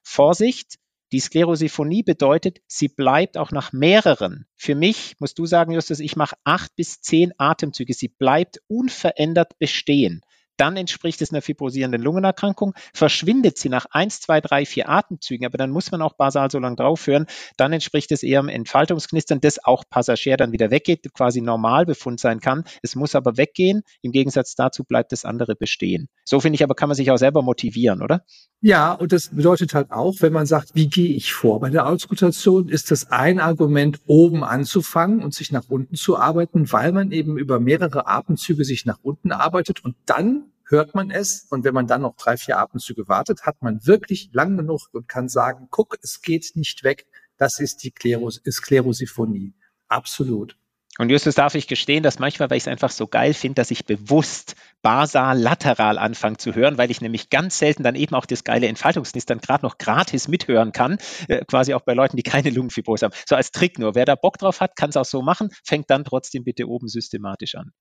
Vorsicht, 0.04 0.78
Die 1.12 1.20
Sklerosiphonie 1.20 2.04
bedeutet, 2.04 2.60
sie 2.68 2.88
bleibt 2.88 3.38
auch 3.38 3.52
nach 3.52 3.72
mehreren. 3.72 4.48
Für 4.56 4.76
mich, 4.76 5.16
musst 5.20 5.38
du 5.38 5.46
sagen, 5.46 5.72
Justus, 5.72 6.00
ich 6.00 6.16
mache 6.16 6.36
acht 6.44 6.76
bis 6.76 7.00
zehn 7.00 7.32
Atemzüge. 7.38 7.94
Sie 7.94 8.08
bleibt 8.08 8.62
unverändert 8.68 9.58
bestehen 9.60 10.22
dann 10.58 10.78
entspricht 10.78 11.22
es 11.22 11.32
einer 11.32 11.42
fibrosierenden 11.42 12.02
Lungenerkrankung. 12.02 12.74
Verschwindet 12.94 13.58
sie 13.58 13.70
nach 13.70 13.86
eins, 13.92 14.22
zwei, 14.22 14.42
drei, 14.42 14.66
vier 14.66 14.90
Atemzügen, 14.90 15.46
aber 15.46 15.58
dann 15.58 15.72
muss 15.72 15.92
man 15.92 16.02
auch 16.02 16.14
basal 16.14 16.50
so 16.52 16.60
lange 16.60 16.76
draufhören, 16.76 17.26
dann 17.58 17.74
entspricht 17.74 18.12
es 18.12 18.24
eher 18.24 18.40
einem 18.40 18.50
Entfaltungsknistern, 18.50 19.42
das 19.42 19.64
auch 19.64 19.84
Passagier 19.90 20.38
dann 20.38 20.52
wieder 20.52 20.72
weggeht, 20.72 21.14
quasi 21.14 21.42
Normalbefund 21.42 22.20
sein 22.20 22.40
kann. 22.40 22.64
Es 22.82 22.96
muss 22.96 23.16
aber 23.16 23.38
weggehen. 23.38 23.84
Im 24.02 24.12
Gegensatz 24.12 24.56
dazu 24.56 24.84
bleibt 24.84 25.12
das 25.12 25.26
andere 25.26 25.56
bestehen. 25.56 26.08
So 26.24 26.40
finde 26.40 26.56
ich 26.56 26.64
aber, 26.64 26.76
kann 26.76 26.90
man 26.90 26.96
sich 26.96 27.12
auch 27.12 27.18
selber 27.18 27.42
motivieren, 27.42 28.02
oder? 28.02 28.24
Ja, 28.62 28.94
und 28.94 29.12
das 29.12 29.30
bedeutet 29.30 29.76
halt 29.76 29.92
auch, 29.92 30.16
wenn 30.22 30.34
man 30.34 30.48
sagt, 30.48 30.74
wie 30.74 30.88
gehe 30.88 31.16
ich 31.16 31.34
vor? 31.34 31.60
Bei 31.60 31.70
der 31.70 31.86
Ausrotation 31.88 32.68
ist 32.68 32.90
das 32.90 33.12
ein 33.12 33.40
Argument, 33.40 34.00
oben 34.08 34.44
anzufangen 34.44 35.24
und 35.24 35.34
sich 35.36 35.52
nach 35.52 35.66
unten 35.70 35.96
zu 35.96 36.18
arbeiten, 36.18 36.72
weil 36.72 36.92
man 36.92 37.12
eben 37.12 37.38
über 37.38 37.60
mehrere 37.60 38.08
Atemzüge 38.08 38.64
sich 38.66 38.86
nach 38.86 38.98
unten 39.04 39.32
arbeitet 39.32 39.84
und 39.84 39.96
dann 40.06 40.45
hört 40.68 40.96
man 40.96 41.12
es. 41.12 41.48
Und 41.50 41.64
wenn 41.64 41.74
man 41.74 41.88
dann 41.88 42.02
noch 42.02 42.16
drei, 42.16 42.38
vier 42.38 42.60
Atemzüge 42.60 43.08
wartet, 43.08 43.44
hat 43.44 43.62
man 43.62 43.86
wirklich 43.86 44.30
lang 44.34 44.58
genug 44.58 44.90
und 44.92 45.08
kann 45.08 45.30
sagen, 45.30 45.68
guck, 45.70 45.98
es 46.02 46.22
geht 46.22 46.52
nicht 46.56 46.84
weg. 46.84 47.06
Das 47.38 47.60
ist 47.60 47.84
die 47.84 47.92
Kleros 47.92 48.42
Sklerosiphonie. 48.50 49.54
Absolut. 49.88 50.58
Und 50.98 51.10
Justus 51.10 51.36
darf 51.36 51.56
ich 51.56 51.68
gestehen, 51.68 52.04
dass 52.04 52.20
manchmal, 52.20 52.50
weil 52.50 52.58
ich 52.58 52.64
es 52.64 52.70
einfach 52.70 52.90
so 52.90 53.06
geil 53.06 53.34
finde, 53.34 53.56
dass 53.56 53.70
ich 53.70 53.86
bewusst 53.86 54.56
basal 54.82 55.38
lateral 55.38 55.98
anfange 55.98 56.38
zu 56.38 56.56
hören, 56.56 56.78
weil 56.78 56.90
ich 56.90 57.02
nämlich 57.02 57.30
ganz 57.30 57.58
selten 57.58 57.84
dann 57.84 57.96
eben 57.96 58.16
auch 58.16 58.26
das 58.26 58.46
geile 58.46 58.68
Entfaltungsnist 58.68 59.28
gerade 59.28 59.66
noch 59.66 59.78
gratis 59.78 60.30
mithören 60.30 60.72
kann, 60.72 60.98
äh, 61.28 61.44
quasi 61.44 61.74
auch 61.74 61.82
bei 61.82 61.94
Leuten, 61.94 62.16
die 62.16 62.24
keine 62.24 62.50
Lungenfibrose 62.50 63.06
haben. 63.06 63.16
So 63.28 63.36
als 63.36 63.52
Trick 63.52 63.78
nur. 63.78 63.94
Wer 63.96 64.06
da 64.06 64.16
Bock 64.16 64.38
drauf 64.38 64.62
hat, 64.62 64.78
kann 64.78 64.90
es 64.90 64.96
auch 64.96 65.06
so 65.06 65.22
machen, 65.22 65.50
fängt 65.66 65.90
dann 65.90 66.06
trotzdem 66.06 66.46
bitte 66.46 66.70
oben 66.70 66.88
systematisch 66.88 67.56
an. 67.56 67.74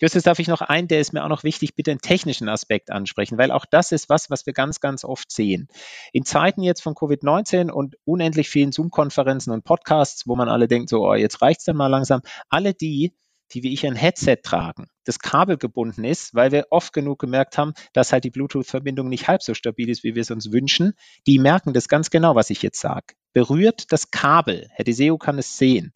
Justus, 0.00 0.22
darf 0.22 0.38
ich 0.38 0.48
noch 0.48 0.60
einen, 0.60 0.88
der 0.88 1.00
ist 1.00 1.12
mir 1.12 1.24
auch 1.24 1.28
noch 1.28 1.44
wichtig, 1.44 1.74
bitte 1.74 1.90
einen 1.90 2.00
technischen 2.00 2.48
Aspekt 2.48 2.90
ansprechen, 2.90 3.38
weil 3.38 3.50
auch 3.50 3.64
das 3.64 3.92
ist 3.92 4.08
was, 4.08 4.30
was 4.30 4.46
wir 4.46 4.52
ganz, 4.52 4.80
ganz 4.80 5.04
oft 5.04 5.30
sehen. 5.30 5.68
In 6.12 6.24
Zeiten 6.24 6.62
jetzt 6.62 6.82
von 6.82 6.94
Covid-19 6.94 7.70
und 7.70 7.96
unendlich 8.04 8.48
vielen 8.48 8.72
Zoom-Konferenzen 8.72 9.52
und 9.52 9.64
Podcasts, 9.64 10.26
wo 10.26 10.36
man 10.36 10.48
alle 10.48 10.68
denkt, 10.68 10.90
so, 10.90 11.06
oh, 11.08 11.14
jetzt 11.14 11.40
reicht's 11.40 11.64
dann 11.64 11.76
mal 11.76 11.86
langsam, 11.86 12.20
alle 12.48 12.74
die, 12.74 13.14
die 13.52 13.62
wie 13.62 13.72
ich 13.72 13.86
ein 13.86 13.94
Headset 13.94 14.38
tragen, 14.42 14.88
das 15.04 15.18
kabelgebunden 15.18 16.04
ist, 16.04 16.34
weil 16.34 16.52
wir 16.52 16.66
oft 16.70 16.92
genug 16.92 17.18
gemerkt 17.18 17.58
haben, 17.58 17.74
dass 17.92 18.12
halt 18.12 18.24
die 18.24 18.30
Bluetooth-Verbindung 18.30 19.08
nicht 19.08 19.28
halb 19.28 19.42
so 19.42 19.54
stabil 19.54 19.88
ist, 19.88 20.04
wie 20.04 20.14
wir 20.14 20.22
es 20.22 20.30
uns 20.30 20.52
wünschen, 20.52 20.94
die 21.26 21.38
merken 21.38 21.72
das 21.72 21.88
ganz 21.88 22.10
genau, 22.10 22.34
was 22.34 22.50
ich 22.50 22.62
jetzt 22.62 22.80
sage. 22.80 23.14
Berührt 23.32 23.92
das 23.92 24.10
Kabel, 24.10 24.68
Herr 24.72 24.84
Deseo 24.84 25.16
kann 25.16 25.38
es 25.38 25.56
sehen, 25.56 25.92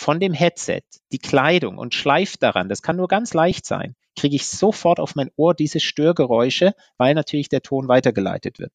von 0.00 0.18
dem 0.18 0.32
Headset 0.32 0.80
die 1.12 1.18
Kleidung 1.18 1.76
und 1.76 1.94
schleift 1.94 2.42
daran, 2.42 2.70
das 2.70 2.80
kann 2.80 2.96
nur 2.96 3.06
ganz 3.06 3.34
leicht 3.34 3.66
sein, 3.66 3.96
kriege 4.16 4.34
ich 4.34 4.46
sofort 4.46 4.98
auf 4.98 5.14
mein 5.14 5.30
Ohr 5.36 5.52
diese 5.52 5.78
Störgeräusche, 5.78 6.72
weil 6.96 7.12
natürlich 7.12 7.50
der 7.50 7.60
Ton 7.60 7.86
weitergeleitet 7.86 8.58
wird. 8.58 8.72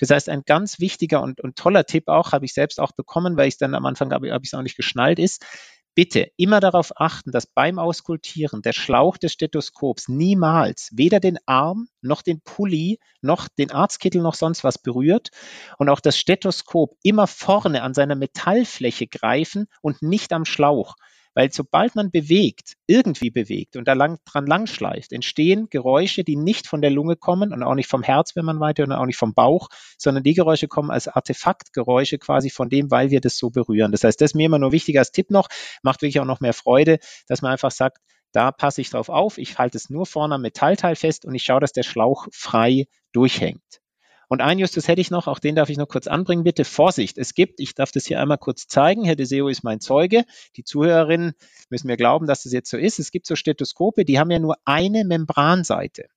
Das 0.00 0.10
heißt, 0.10 0.28
ein 0.28 0.42
ganz 0.44 0.80
wichtiger 0.80 1.22
und, 1.22 1.40
und 1.40 1.54
toller 1.54 1.84
Tipp 1.84 2.08
auch, 2.08 2.32
habe 2.32 2.44
ich 2.44 2.54
selbst 2.54 2.80
auch 2.80 2.90
bekommen, 2.90 3.36
weil 3.36 3.46
ich 3.46 3.56
dann 3.56 3.76
am 3.76 3.86
Anfang 3.86 4.12
habe, 4.12 4.32
habe 4.32 4.44
ich 4.44 4.48
es 4.48 4.54
auch 4.54 4.62
nicht 4.62 4.76
geschnallt 4.76 5.20
ist, 5.20 5.46
Bitte 5.94 6.32
immer 6.36 6.58
darauf 6.58 6.92
achten, 7.00 7.30
dass 7.30 7.46
beim 7.46 7.78
Auskultieren 7.78 8.62
der 8.62 8.72
Schlauch 8.72 9.16
des 9.16 9.32
Stethoskops 9.32 10.08
niemals 10.08 10.90
weder 10.92 11.20
den 11.20 11.38
Arm 11.46 11.86
noch 12.02 12.22
den 12.22 12.40
Pulli 12.40 12.98
noch 13.20 13.48
den 13.48 13.70
Arztkittel 13.70 14.20
noch 14.20 14.34
sonst 14.34 14.64
was 14.64 14.78
berührt 14.78 15.30
und 15.78 15.88
auch 15.88 16.00
das 16.00 16.18
Stethoskop 16.18 16.96
immer 17.02 17.26
vorne 17.28 17.82
an 17.82 17.94
seiner 17.94 18.16
Metallfläche 18.16 19.06
greifen 19.06 19.66
und 19.82 20.02
nicht 20.02 20.32
am 20.32 20.44
Schlauch. 20.44 20.96
Weil 21.34 21.52
sobald 21.52 21.96
man 21.96 22.10
bewegt, 22.10 22.74
irgendwie 22.86 23.30
bewegt 23.30 23.76
und 23.76 23.88
da 23.88 23.92
lang, 23.92 24.18
dran 24.24 24.46
langschleift, 24.46 25.12
entstehen 25.12 25.68
Geräusche, 25.68 26.24
die 26.24 26.36
nicht 26.36 26.66
von 26.66 26.80
der 26.80 26.90
Lunge 26.90 27.16
kommen 27.16 27.52
und 27.52 27.62
auch 27.62 27.74
nicht 27.74 27.90
vom 27.90 28.02
Herz, 28.02 28.36
wenn 28.36 28.44
man 28.44 28.60
weiter 28.60 28.84
und 28.84 28.92
auch 28.92 29.06
nicht 29.06 29.18
vom 29.18 29.34
Bauch, 29.34 29.68
sondern 29.98 30.22
die 30.22 30.34
Geräusche 30.34 30.68
kommen 30.68 30.90
als 30.90 31.08
Artefaktgeräusche 31.08 32.18
quasi 32.18 32.50
von 32.50 32.68
dem, 32.68 32.90
weil 32.90 33.10
wir 33.10 33.20
das 33.20 33.36
so 33.36 33.50
berühren. 33.50 33.92
Das 33.92 34.04
heißt, 34.04 34.20
das 34.20 34.30
ist 34.30 34.34
mir 34.34 34.46
immer 34.46 34.58
nur 34.58 34.72
wichtig 34.72 34.98
als 34.98 35.12
Tipp 35.12 35.30
noch, 35.30 35.48
macht 35.82 36.02
wirklich 36.02 36.20
auch 36.20 36.24
noch 36.24 36.40
mehr 36.40 36.54
Freude, 36.54 36.98
dass 37.26 37.42
man 37.42 37.52
einfach 37.52 37.70
sagt, 37.70 37.98
da 38.32 38.50
passe 38.50 38.80
ich 38.80 38.90
drauf 38.90 39.08
auf, 39.08 39.38
ich 39.38 39.58
halte 39.58 39.76
es 39.76 39.90
nur 39.90 40.06
vorne 40.06 40.34
am 40.34 40.42
Metallteil 40.42 40.96
fest 40.96 41.24
und 41.24 41.34
ich 41.34 41.44
schaue, 41.44 41.60
dass 41.60 41.72
der 41.72 41.84
Schlauch 41.84 42.26
frei 42.32 42.86
durchhängt. 43.12 43.80
Und 44.28 44.40
ein 44.40 44.58
Justus 44.58 44.88
hätte 44.88 45.00
ich 45.00 45.10
noch, 45.10 45.26
auch 45.26 45.38
den 45.38 45.54
darf 45.54 45.68
ich 45.68 45.76
noch 45.76 45.88
kurz 45.88 46.06
anbringen, 46.06 46.44
bitte. 46.44 46.64
Vorsicht, 46.64 47.18
es 47.18 47.34
gibt, 47.34 47.60
ich 47.60 47.74
darf 47.74 47.92
das 47.92 48.06
hier 48.06 48.20
einmal 48.20 48.38
kurz 48.38 48.66
zeigen, 48.66 49.04
Herr 49.04 49.16
Deseo 49.16 49.48
ist 49.48 49.64
mein 49.64 49.80
Zeuge. 49.80 50.24
Die 50.56 50.64
Zuhörerinnen 50.64 51.34
müssen 51.70 51.86
mir 51.86 51.96
glauben, 51.96 52.26
dass 52.26 52.44
das 52.44 52.52
jetzt 52.52 52.70
so 52.70 52.76
ist. 52.76 52.98
Es 52.98 53.10
gibt 53.10 53.26
so 53.26 53.36
Stethoskope, 53.36 54.04
die 54.04 54.18
haben 54.18 54.30
ja 54.30 54.38
nur 54.38 54.56
eine 54.64 55.04
Membranseite. 55.04 56.08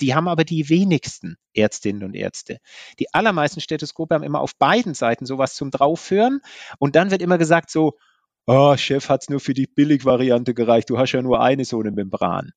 Die 0.00 0.14
haben 0.14 0.28
aber 0.28 0.44
die 0.44 0.68
wenigsten 0.68 1.36
Ärztinnen 1.52 2.04
und 2.04 2.14
Ärzte. 2.14 2.58
Die 2.98 3.12
allermeisten 3.12 3.60
Stethoskope 3.60 4.14
haben 4.14 4.24
immer 4.24 4.40
auf 4.40 4.56
beiden 4.56 4.94
Seiten 4.94 5.26
sowas 5.26 5.54
zum 5.54 5.70
Draufhören. 5.70 6.40
Und 6.78 6.96
dann 6.96 7.10
wird 7.10 7.20
immer 7.20 7.36
gesagt 7.36 7.70
so, 7.70 7.98
oh, 8.46 8.76
Chef, 8.76 9.08
hat 9.08 9.22
es 9.22 9.28
nur 9.28 9.40
für 9.40 9.54
die 9.54 9.66
Billigvariante 9.66 10.54
gereicht. 10.54 10.88
Du 10.88 10.98
hast 10.98 11.12
ja 11.12 11.22
nur 11.22 11.40
eine 11.40 11.64
so 11.64 11.78
eine 11.80 11.90
Membran. 11.90 12.52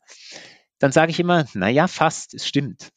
Dann 0.80 0.92
sage 0.92 1.12
ich 1.12 1.20
immer, 1.20 1.46
naja, 1.54 1.88
fast, 1.88 2.34
es 2.34 2.48
stimmt. 2.48 2.92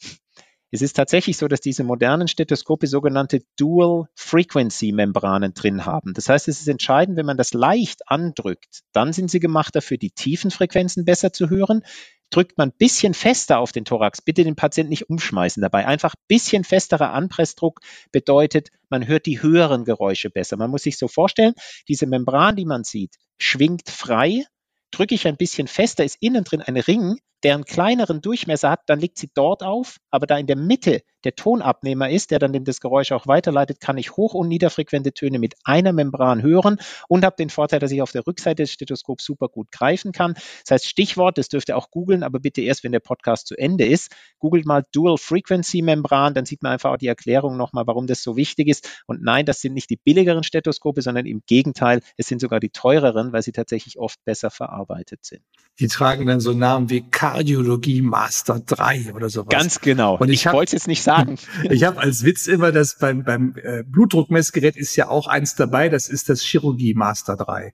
Es 0.73 0.83
ist 0.83 0.95
tatsächlich 0.97 1.37
so, 1.37 1.47
dass 1.47 1.61
diese 1.61 1.85
modernen 1.85 2.27
Stethoskope 2.27 2.87
sogenannte 2.87 3.43
Dual 3.57 4.09
Frequency 4.15 4.93
Membranen 4.93 5.55
drin 5.55 5.87
haben. 5.87 6.13
Das 6.15 6.29
heißt, 6.29 6.49
es 6.49 6.61
ist 6.61 6.69
entscheidend, 6.69 7.17
wenn 7.17 7.27
man 7.27 7.37
das 7.37 7.55
leicht 7.55 8.09
andrückt, 8.09 8.83
dann 8.93 9.13
sind 9.13 9.31
sie 9.31 9.39
gemacht 9.39 9.77
dafür, 9.77 9.97
die 9.97 10.11
tiefen 10.11 10.51
Frequenzen 10.51 11.05
besser 11.05 11.33
zu 11.33 11.51
hören. 11.51 11.83
Drückt 12.31 12.59
man 12.59 12.71
ein 12.71 12.77
bisschen 12.77 13.15
fester 13.15 13.61
auf 13.61 13.71
den 13.71 13.85
Thorax, 13.85 14.21
bitte 14.21 14.43
den 14.43 14.57
Patienten 14.57 14.91
nicht 14.91 15.09
umschmeißen 15.09 15.61
dabei. 15.61 15.87
Einfach 15.87 16.15
ein 16.15 16.25
bisschen 16.27 16.65
festerer 16.65 17.13
Anpressdruck 17.13 17.81
bedeutet, 18.11 18.71
man 18.89 19.07
hört 19.07 19.27
die 19.27 19.43
höheren 19.43 19.85
Geräusche 19.85 20.31
besser. 20.31 20.57
Man 20.57 20.71
muss 20.71 20.83
sich 20.83 20.99
so 20.99 21.07
vorstellen, 21.07 21.55
diese 21.87 22.07
Membran, 22.07 22.57
die 22.57 22.65
man 22.65 22.83
sieht, 22.83 23.15
schwingt 23.39 23.89
frei 23.89 24.45
drücke 24.91 25.15
ich 25.15 25.27
ein 25.27 25.37
bisschen 25.37 25.69
fester, 25.69 26.05
ist 26.05 26.17
innen 26.21 26.45
drin 26.45 26.63
ein 26.63 26.77
Ring, 26.77 27.19
der 27.43 27.55
einen 27.55 27.65
kleineren 27.65 28.21
Durchmesser 28.21 28.71
hat, 28.71 28.81
dann 28.87 29.01
liegt 29.01 29.19
sie 29.19 29.31
dort 29.35 29.63
auf, 29.63 29.99
aber 30.11 30.27
da 30.27 30.39
in 30.39 30.47
der 30.47 30.57
Mitte 30.57 31.03
der 31.27 31.35
Tonabnehmer 31.35 32.09
ist, 32.09 32.31
der 32.31 32.39
dann 32.39 32.65
das 32.65 32.81
Geräusch 32.81 33.11
auch 33.11 33.27
weiterleitet, 33.27 33.81
kann 33.81 33.99
ich 33.99 34.17
hoch- 34.17 34.35
und 34.35 34.47
niederfrequente 34.47 35.13
Töne 35.13 35.41
mit 35.41 35.55
einer 35.65 35.93
Membran 35.93 36.41
hören 36.41 36.79
und 37.09 37.25
habe 37.25 37.35
den 37.37 37.51
Vorteil, 37.51 37.81
dass 37.81 37.91
ich 37.91 38.01
auf 38.01 38.13
der 38.13 38.27
Rückseite 38.29 38.63
des 38.63 38.71
Stethoskops 38.71 39.25
super 39.25 39.49
gut 39.49 39.73
greifen 39.73 40.13
kann. 40.13 40.35
Das 40.35 40.71
heißt, 40.71 40.87
Stichwort, 40.87 41.37
das 41.37 41.49
dürft 41.49 41.69
ihr 41.69 41.77
auch 41.77 41.91
googeln, 41.91 42.23
aber 42.23 42.39
bitte 42.39 42.61
erst, 42.61 42.85
wenn 42.85 42.93
der 42.93 43.01
Podcast 43.01 43.49
zu 43.49 43.57
Ende 43.57 43.85
ist. 43.85 44.15
Googelt 44.39 44.67
mal 44.67 44.85
Dual 44.93 45.19
Frequency 45.19 45.83
Membran, 45.83 46.33
dann 46.33 46.47
sieht 46.47 46.63
man 46.63 46.73
einfach 46.73 46.93
auch 46.93 46.97
die 46.97 47.09
Erklärung 47.09 47.57
nochmal, 47.57 47.89
warum 47.89 48.07
das 48.07 48.23
so 48.23 48.37
wichtig 48.37 48.69
ist. 48.69 49.03
Und 49.09 49.21
nein, 49.23 49.47
das 49.47 49.61
sind 49.61 49.75
nicht 49.75 49.91
die 49.91 49.97
billigeren 49.97 50.45
Stethoskope, 50.45 51.03
sondern 51.03 51.27
im 51.27 51.43
Gegenteil, 51.47 52.03
es 52.17 52.29
sind 52.29 52.41
sogar 52.41 52.61
die 52.61 52.71
teureren, 52.71 53.33
weil 53.33 53.43
sie 53.43 53.53
tatsächlich 53.53 53.99
oft 53.99 54.25
besser 54.25 54.51
verarbeitet 54.51 55.25
sind. 55.25 55.43
Die 55.81 55.89
tragen 55.89 56.27
dann 56.27 56.39
so 56.39 56.53
Namen 56.53 56.89
wie 56.89 57.03
Kardiologie 57.33 58.03
Master 58.03 58.61
3 58.61 59.13
oder 59.13 59.29
sowas. 59.29 59.49
Ganz 59.49 59.81
genau. 59.81 60.17
Und 60.17 60.29
ich, 60.29 60.47
ich 60.47 60.53
wollte 60.53 60.77
es 60.77 60.83
jetzt 60.83 60.87
nicht 60.87 61.03
sagen. 61.03 61.39
ich 61.71 61.83
habe 61.83 61.99
als 61.99 62.23
Witz 62.23 62.47
immer, 62.47 62.71
dass 62.71 62.99
beim, 62.99 63.25
beim 63.25 63.55
äh, 63.57 63.83
Blutdruckmessgerät 63.83 64.77
ist 64.77 64.95
ja 64.95 65.09
auch 65.09 65.27
eins 65.27 65.57
dabei, 65.57 65.89
das 65.89 66.09
ist 66.09 66.29
das 66.29 66.41
Chirurgie 66.43 66.95
Master 66.95 67.37
3. 67.37 67.73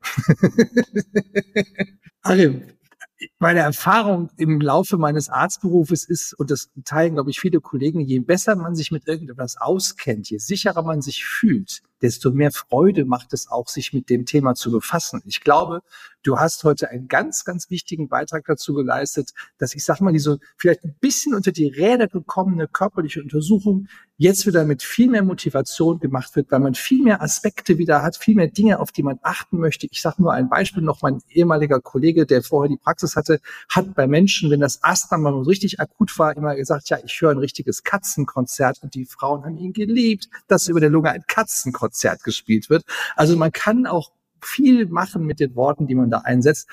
Achim, 2.23 2.63
meine 3.39 3.61
Erfahrung 3.61 4.31
im 4.39 4.59
Laufe 4.61 4.97
meines 4.97 5.29
Arztberufes 5.29 6.09
ist, 6.09 6.33
und 6.39 6.51
das 6.51 6.71
teilen, 6.85 7.15
glaube 7.15 7.31
ich, 7.31 7.39
viele 7.39 7.61
Kollegen, 7.61 8.01
je 8.01 8.21
besser 8.21 8.57
man 8.57 8.75
sich 8.75 8.91
mit 8.91 9.07
irgendetwas 9.07 9.59
auskennt, 9.59 10.31
je 10.31 10.39
sicherer 10.39 10.83
man 10.83 11.03
sich 11.03 11.27
fühlt, 11.27 11.83
desto 12.01 12.31
mehr 12.31 12.53
Freude 12.53 13.05
macht 13.05 13.35
es 13.35 13.51
auch, 13.51 13.69
sich 13.69 13.93
mit 13.93 14.09
dem 14.09 14.25
Thema 14.25 14.55
zu 14.55 14.71
befassen. 14.71 15.23
Ich 15.27 15.43
glaube, 15.43 15.83
du 16.23 16.39
hast 16.39 16.65
heute 16.65 16.91
einen 16.91 17.09
ganz, 17.09 17.45
ganz 17.45 17.71
wichtigen 17.71 18.09
Beitrag 18.09 18.45
dazu 18.47 18.75
geleistet, 18.75 19.31
dass 19.59 19.75
ich 19.75 19.85
sag 19.85 20.01
mal, 20.01 20.13
diese 20.13 20.39
vielleicht 20.57 20.85
ein 20.85 20.95
bisschen 21.01 21.35
unter 21.35 21.53
die 21.53 21.69
Räder 21.69 22.09
gekommene 22.09 22.69
körperliche 22.69 23.23
Untersuchung 23.23 23.89
jetzt 24.17 24.47
wieder 24.47 24.65
mit 24.65 24.83
viel 24.83 25.11
mehr 25.11 25.25
Motivation 25.25 25.99
gemacht 25.99 26.37
wird, 26.37 26.51
weil 26.53 26.61
man 26.61 26.75
viel 26.75 27.03
mehr 27.03 27.23
Aspekte 27.23 27.79
wieder 27.79 28.03
hat, 28.03 28.17
viel 28.17 28.37
mehr 28.37 28.49
Dinge, 28.49 28.79
auf 28.79 28.93
die 28.93 29.03
man 29.03 29.19
achten 29.23 29.59
möchte. 29.59 29.89
Ich 29.91 30.01
sage 30.01 30.23
nur 30.23 30.33
ein 30.33 30.49
Beispiel 30.49 30.83
noch, 30.83 31.03
mein 31.03 31.21
ehemaliger 31.31 31.81
Kollege, 31.81 32.25
der 32.25 32.43
vorher 32.43 32.69
die 32.69 32.77
Praxis 32.77 33.17
hatte, 33.17 33.41
hat 33.69 33.95
bei 33.95 34.07
Menschen, 34.07 34.51
wenn 34.51 34.61
das 34.61 34.83
Asthma 34.83 35.19
mal 35.19 35.35
richtig 35.43 35.81
akut 35.81 36.17
war, 36.19 36.37
immer 36.37 36.55
gesagt, 36.55 36.89
ja, 36.91 36.99
ich 37.05 37.21
höre 37.21 37.33
ein 37.33 37.39
richtiges 37.39 37.83
Katzenkonzert 37.83 38.81
und 38.83 38.95
die 38.95 39.07
Frauen 39.07 39.45
haben 39.45 39.59
ihn 39.59 39.73
geliebt, 39.73 40.29
dass 40.47 40.69
über 40.69 40.79
der 40.79 40.91
Lunge 40.91 41.11
ein 41.11 41.25
Katzenkonzert 41.27 41.83
Konzert 41.93 42.25
gespielt 42.25 42.71
wird. 42.71 42.85
Also 43.17 43.37
man 43.37 43.53
kann 43.53 43.87
auch 43.87 44.13
viel 44.45 44.87
machen 44.87 45.25
mit 45.25 45.41
den 45.41 45.55
Worten, 45.55 45.87
die 45.87 45.95
man 45.95 46.11
da 46.11 46.19
einsetzt. 46.19 46.69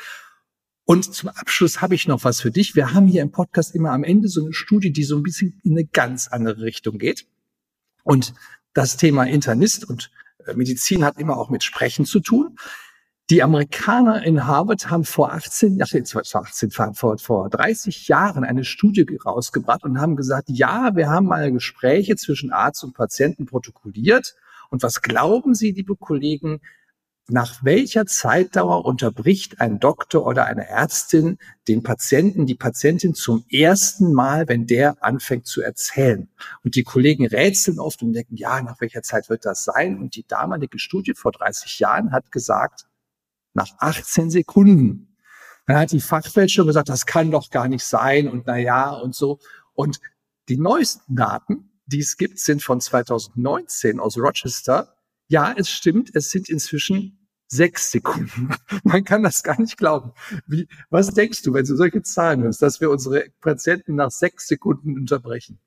Und 0.85 1.13
zum 1.13 1.29
Abschluss 1.29 1.81
habe 1.81 1.95
ich 1.95 2.07
noch 2.07 2.23
was 2.23 2.41
für 2.41 2.51
dich. 2.51 2.75
Wir 2.75 2.93
haben 2.93 3.07
hier 3.07 3.21
im 3.21 3.31
Podcast 3.31 3.75
immer 3.75 3.91
am 3.91 4.03
Ende 4.03 4.27
so 4.27 4.43
eine 4.43 4.53
Studie, 4.53 4.91
die 4.91 5.03
so 5.03 5.15
ein 5.15 5.23
bisschen 5.23 5.59
in 5.63 5.73
eine 5.73 5.85
ganz 5.85 6.27
andere 6.27 6.61
Richtung 6.61 6.97
geht. 6.97 7.27
Und 8.03 8.33
das 8.73 8.97
Thema 8.97 9.25
Internist 9.25 9.87
und 9.87 10.11
Äh, 10.45 10.53
Medizin 10.55 11.03
hat 11.03 11.17
immer 11.17 11.37
auch 11.37 11.49
mit 11.49 11.63
Sprechen 11.63 12.05
zu 12.05 12.19
tun. 12.19 12.57
Die 13.29 13.43
Amerikaner 13.43 14.23
in 14.23 14.47
Harvard 14.47 14.89
haben 14.89 15.03
vor 15.03 15.33
18, 15.33 15.79
ach, 15.83 15.91
jetzt 15.91 16.13
vor 16.13 16.23
18, 16.23 16.71
vor, 16.71 17.17
vor 17.19 17.49
30 17.49 18.07
Jahren 18.07 18.43
eine 18.43 18.63
Studie 18.63 19.05
rausgebracht 19.23 19.83
und 19.83 20.01
haben 20.01 20.15
gesagt, 20.15 20.49
ja, 20.49 20.95
wir 20.95 21.09
haben 21.09 21.27
mal 21.27 21.51
Gespräche 21.51 22.15
zwischen 22.15 22.51
Arzt 22.51 22.83
und 22.83 22.95
Patienten 22.95 23.45
protokolliert. 23.45 24.35
Und 24.71 24.81
was 24.81 25.03
glauben 25.03 25.53
Sie, 25.53 25.71
liebe 25.71 25.95
Kollegen, 25.95 26.61
nach 27.31 27.63
welcher 27.63 28.05
Zeitdauer 28.05 28.85
unterbricht 28.85 29.61
ein 29.61 29.79
Doktor 29.79 30.25
oder 30.25 30.45
eine 30.45 30.67
Ärztin 30.67 31.37
den 31.67 31.83
Patienten, 31.83 32.45
die 32.45 32.55
Patientin 32.55 33.13
zum 33.13 33.45
ersten 33.49 34.13
Mal, 34.13 34.47
wenn 34.47 34.67
der 34.67 35.03
anfängt 35.03 35.45
zu 35.45 35.61
erzählen? 35.61 36.29
Und 36.63 36.75
die 36.75 36.83
Kollegen 36.83 37.27
rätseln 37.27 37.79
oft 37.79 38.01
und 38.01 38.13
denken, 38.13 38.35
ja, 38.35 38.61
nach 38.61 38.81
welcher 38.81 39.03
Zeit 39.03 39.29
wird 39.29 39.45
das 39.45 39.63
sein? 39.63 39.99
Und 39.99 40.15
die 40.15 40.25
damalige 40.27 40.79
Studie 40.79 41.13
vor 41.13 41.31
30 41.31 41.79
Jahren 41.79 42.11
hat 42.11 42.31
gesagt, 42.31 42.87
nach 43.53 43.69
18 43.79 44.29
Sekunden. 44.29 45.15
Dann 45.65 45.77
hat 45.77 45.91
die 45.91 46.01
Fachwelt 46.01 46.51
schon 46.51 46.67
gesagt, 46.67 46.89
das 46.89 47.05
kann 47.05 47.31
doch 47.31 47.49
gar 47.51 47.67
nicht 47.67 47.83
sein 47.83 48.27
und 48.27 48.47
na 48.47 48.57
ja 48.57 48.91
und 48.91 49.13
so. 49.13 49.39
Und 49.73 49.99
die 50.47 50.57
neuesten 50.57 51.15
Daten, 51.15 51.71
die 51.85 51.99
es 51.99 52.17
gibt, 52.17 52.39
sind 52.39 52.63
von 52.63 52.81
2019 52.81 53.99
aus 53.99 54.17
Rochester. 54.17 54.95
Ja, 55.27 55.53
es 55.55 55.69
stimmt, 55.69 56.15
es 56.15 56.31
sind 56.31 56.49
inzwischen 56.49 57.18
sechs 57.49 57.91
Sekunden. 57.91 58.49
Man 58.83 59.03
kann 59.03 59.23
das 59.23 59.43
gar 59.43 59.59
nicht 59.59 59.77
glauben. 59.77 60.13
Wie, 60.47 60.67
was 60.89 61.13
denkst 61.13 61.41
du, 61.41 61.53
wenn 61.53 61.65
du 61.65 61.75
solche 61.75 62.01
Zahlen 62.03 62.43
hörst, 62.43 62.61
dass 62.61 62.79
wir 62.79 62.89
unsere 62.89 63.25
Patienten 63.41 63.95
nach 63.95 64.11
sechs 64.11 64.47
Sekunden 64.47 64.97
unterbrechen? 64.97 65.59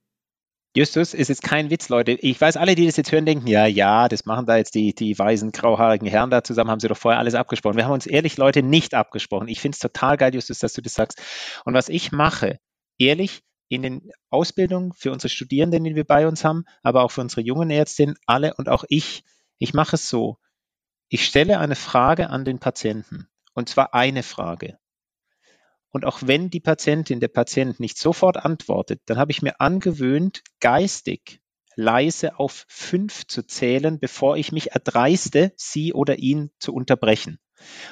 Justus, 0.74 1.12
ist 1.12 1.28
jetzt 1.28 1.42
kein 1.42 1.68
Witz, 1.68 1.90
Leute. 1.90 2.12
Ich 2.12 2.40
weiß, 2.40 2.56
alle, 2.56 2.74
die 2.74 2.86
das 2.86 2.96
jetzt 2.96 3.12
hören, 3.12 3.26
denken, 3.26 3.46
ja, 3.46 3.66
ja, 3.66 4.08
das 4.08 4.24
machen 4.24 4.46
da 4.46 4.56
jetzt 4.56 4.74
die, 4.74 4.94
die 4.94 5.18
weißen, 5.18 5.52
grauhaarigen 5.52 6.08
Herren 6.08 6.30
da 6.30 6.42
zusammen, 6.42 6.70
haben 6.70 6.80
sie 6.80 6.88
doch 6.88 6.96
vorher 6.96 7.18
alles 7.18 7.34
abgesprochen. 7.34 7.76
Wir 7.76 7.84
haben 7.84 7.92
uns 7.92 8.06
ehrlich, 8.06 8.38
Leute, 8.38 8.62
nicht 8.62 8.94
abgesprochen. 8.94 9.48
Ich 9.48 9.60
finde 9.60 9.74
es 9.74 9.80
total 9.80 10.16
geil, 10.16 10.34
Justus, 10.34 10.60
dass 10.60 10.72
du 10.72 10.80
das 10.80 10.94
sagst. 10.94 11.20
Und 11.66 11.74
was 11.74 11.90
ich 11.90 12.10
mache, 12.10 12.58
ehrlich, 12.96 13.42
in 13.68 13.82
den 13.82 14.10
Ausbildungen 14.30 14.94
für 14.94 15.12
unsere 15.12 15.28
Studierenden, 15.28 15.84
die 15.84 15.94
wir 15.94 16.04
bei 16.04 16.26
uns 16.26 16.42
haben, 16.42 16.64
aber 16.82 17.02
auch 17.02 17.10
für 17.10 17.20
unsere 17.20 17.42
jungen 17.42 17.68
Ärztinnen, 17.68 18.16
alle 18.24 18.54
und 18.54 18.70
auch 18.70 18.84
ich, 18.88 19.24
ich 19.58 19.74
mache 19.74 19.96
es 19.96 20.08
so. 20.08 20.38
Ich 21.14 21.27
stelle 21.27 21.59
eine 21.59 21.77
Frage 21.77 22.31
an 22.31 22.46
den 22.46 22.59
Patienten. 22.59 23.29
Und 23.53 23.68
zwar 23.68 23.92
eine 23.92 24.22
Frage. 24.22 24.79
Und 25.90 26.07
auch 26.07 26.20
wenn 26.22 26.48
die 26.48 26.59
Patientin, 26.59 27.20
der 27.20 27.29
Patient 27.29 27.79
nicht 27.81 27.98
sofort 27.98 28.38
antwortet, 28.38 29.03
dann 29.05 29.18
habe 29.18 29.31
ich 29.31 29.42
mir 29.42 29.61
angewöhnt, 29.61 30.40
geistig 30.61 31.42
leise 31.77 32.38
auf 32.38 32.64
fünf 32.66 33.27
zu 33.27 33.46
zählen, 33.46 34.01
bevor 34.01 34.38
ich 34.38 34.53
mich 34.53 34.70
erdreiste, 34.70 35.53
sie 35.55 35.92
oder 35.92 36.18
ihn 36.18 36.51
zu 36.59 36.72
unterbrechen. 36.72 37.38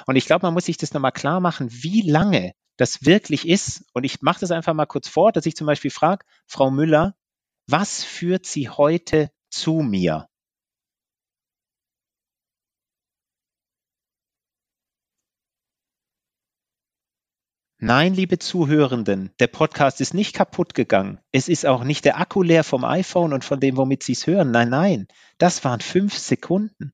Und 0.07 0.15
ich 0.15 0.25
glaube, 0.25 0.47
man 0.47 0.55
muss 0.55 0.65
sich 0.65 0.77
das 0.77 0.95
nochmal 0.95 1.11
klar 1.11 1.41
machen, 1.41 1.69
wie 1.69 2.01
lange 2.09 2.53
das 2.77 3.05
wirklich 3.05 3.47
ist. 3.47 3.85
Und 3.93 4.03
ich 4.03 4.23
mache 4.23 4.39
das 4.39 4.49
einfach 4.49 4.73
mal 4.73 4.87
kurz 4.87 5.07
vor, 5.07 5.31
dass 5.31 5.45
ich 5.45 5.55
zum 5.55 5.67
Beispiel 5.67 5.91
frage, 5.91 6.25
Frau 6.47 6.71
Müller, 6.71 7.13
was 7.67 8.03
führt 8.03 8.47
Sie 8.47 8.67
heute 8.67 9.29
zu 9.51 9.81
mir? 9.83 10.27
Nein, 17.83 18.13
liebe 18.13 18.37
Zuhörenden, 18.37 19.31
der 19.39 19.47
Podcast 19.47 20.01
ist 20.01 20.13
nicht 20.13 20.35
kaputt 20.35 20.75
gegangen. 20.75 21.17
Es 21.31 21.49
ist 21.49 21.65
auch 21.65 21.83
nicht 21.83 22.05
der 22.05 22.19
Akku 22.19 22.43
leer 22.43 22.63
vom 22.63 22.85
iPhone 22.85 23.33
und 23.33 23.43
von 23.43 23.59
dem, 23.59 23.75
womit 23.75 24.03
Sie 24.03 24.11
es 24.11 24.27
hören. 24.27 24.51
Nein, 24.51 24.69
nein, 24.69 25.07
das 25.39 25.63
waren 25.63 25.81
fünf 25.81 26.15
Sekunden. 26.15 26.93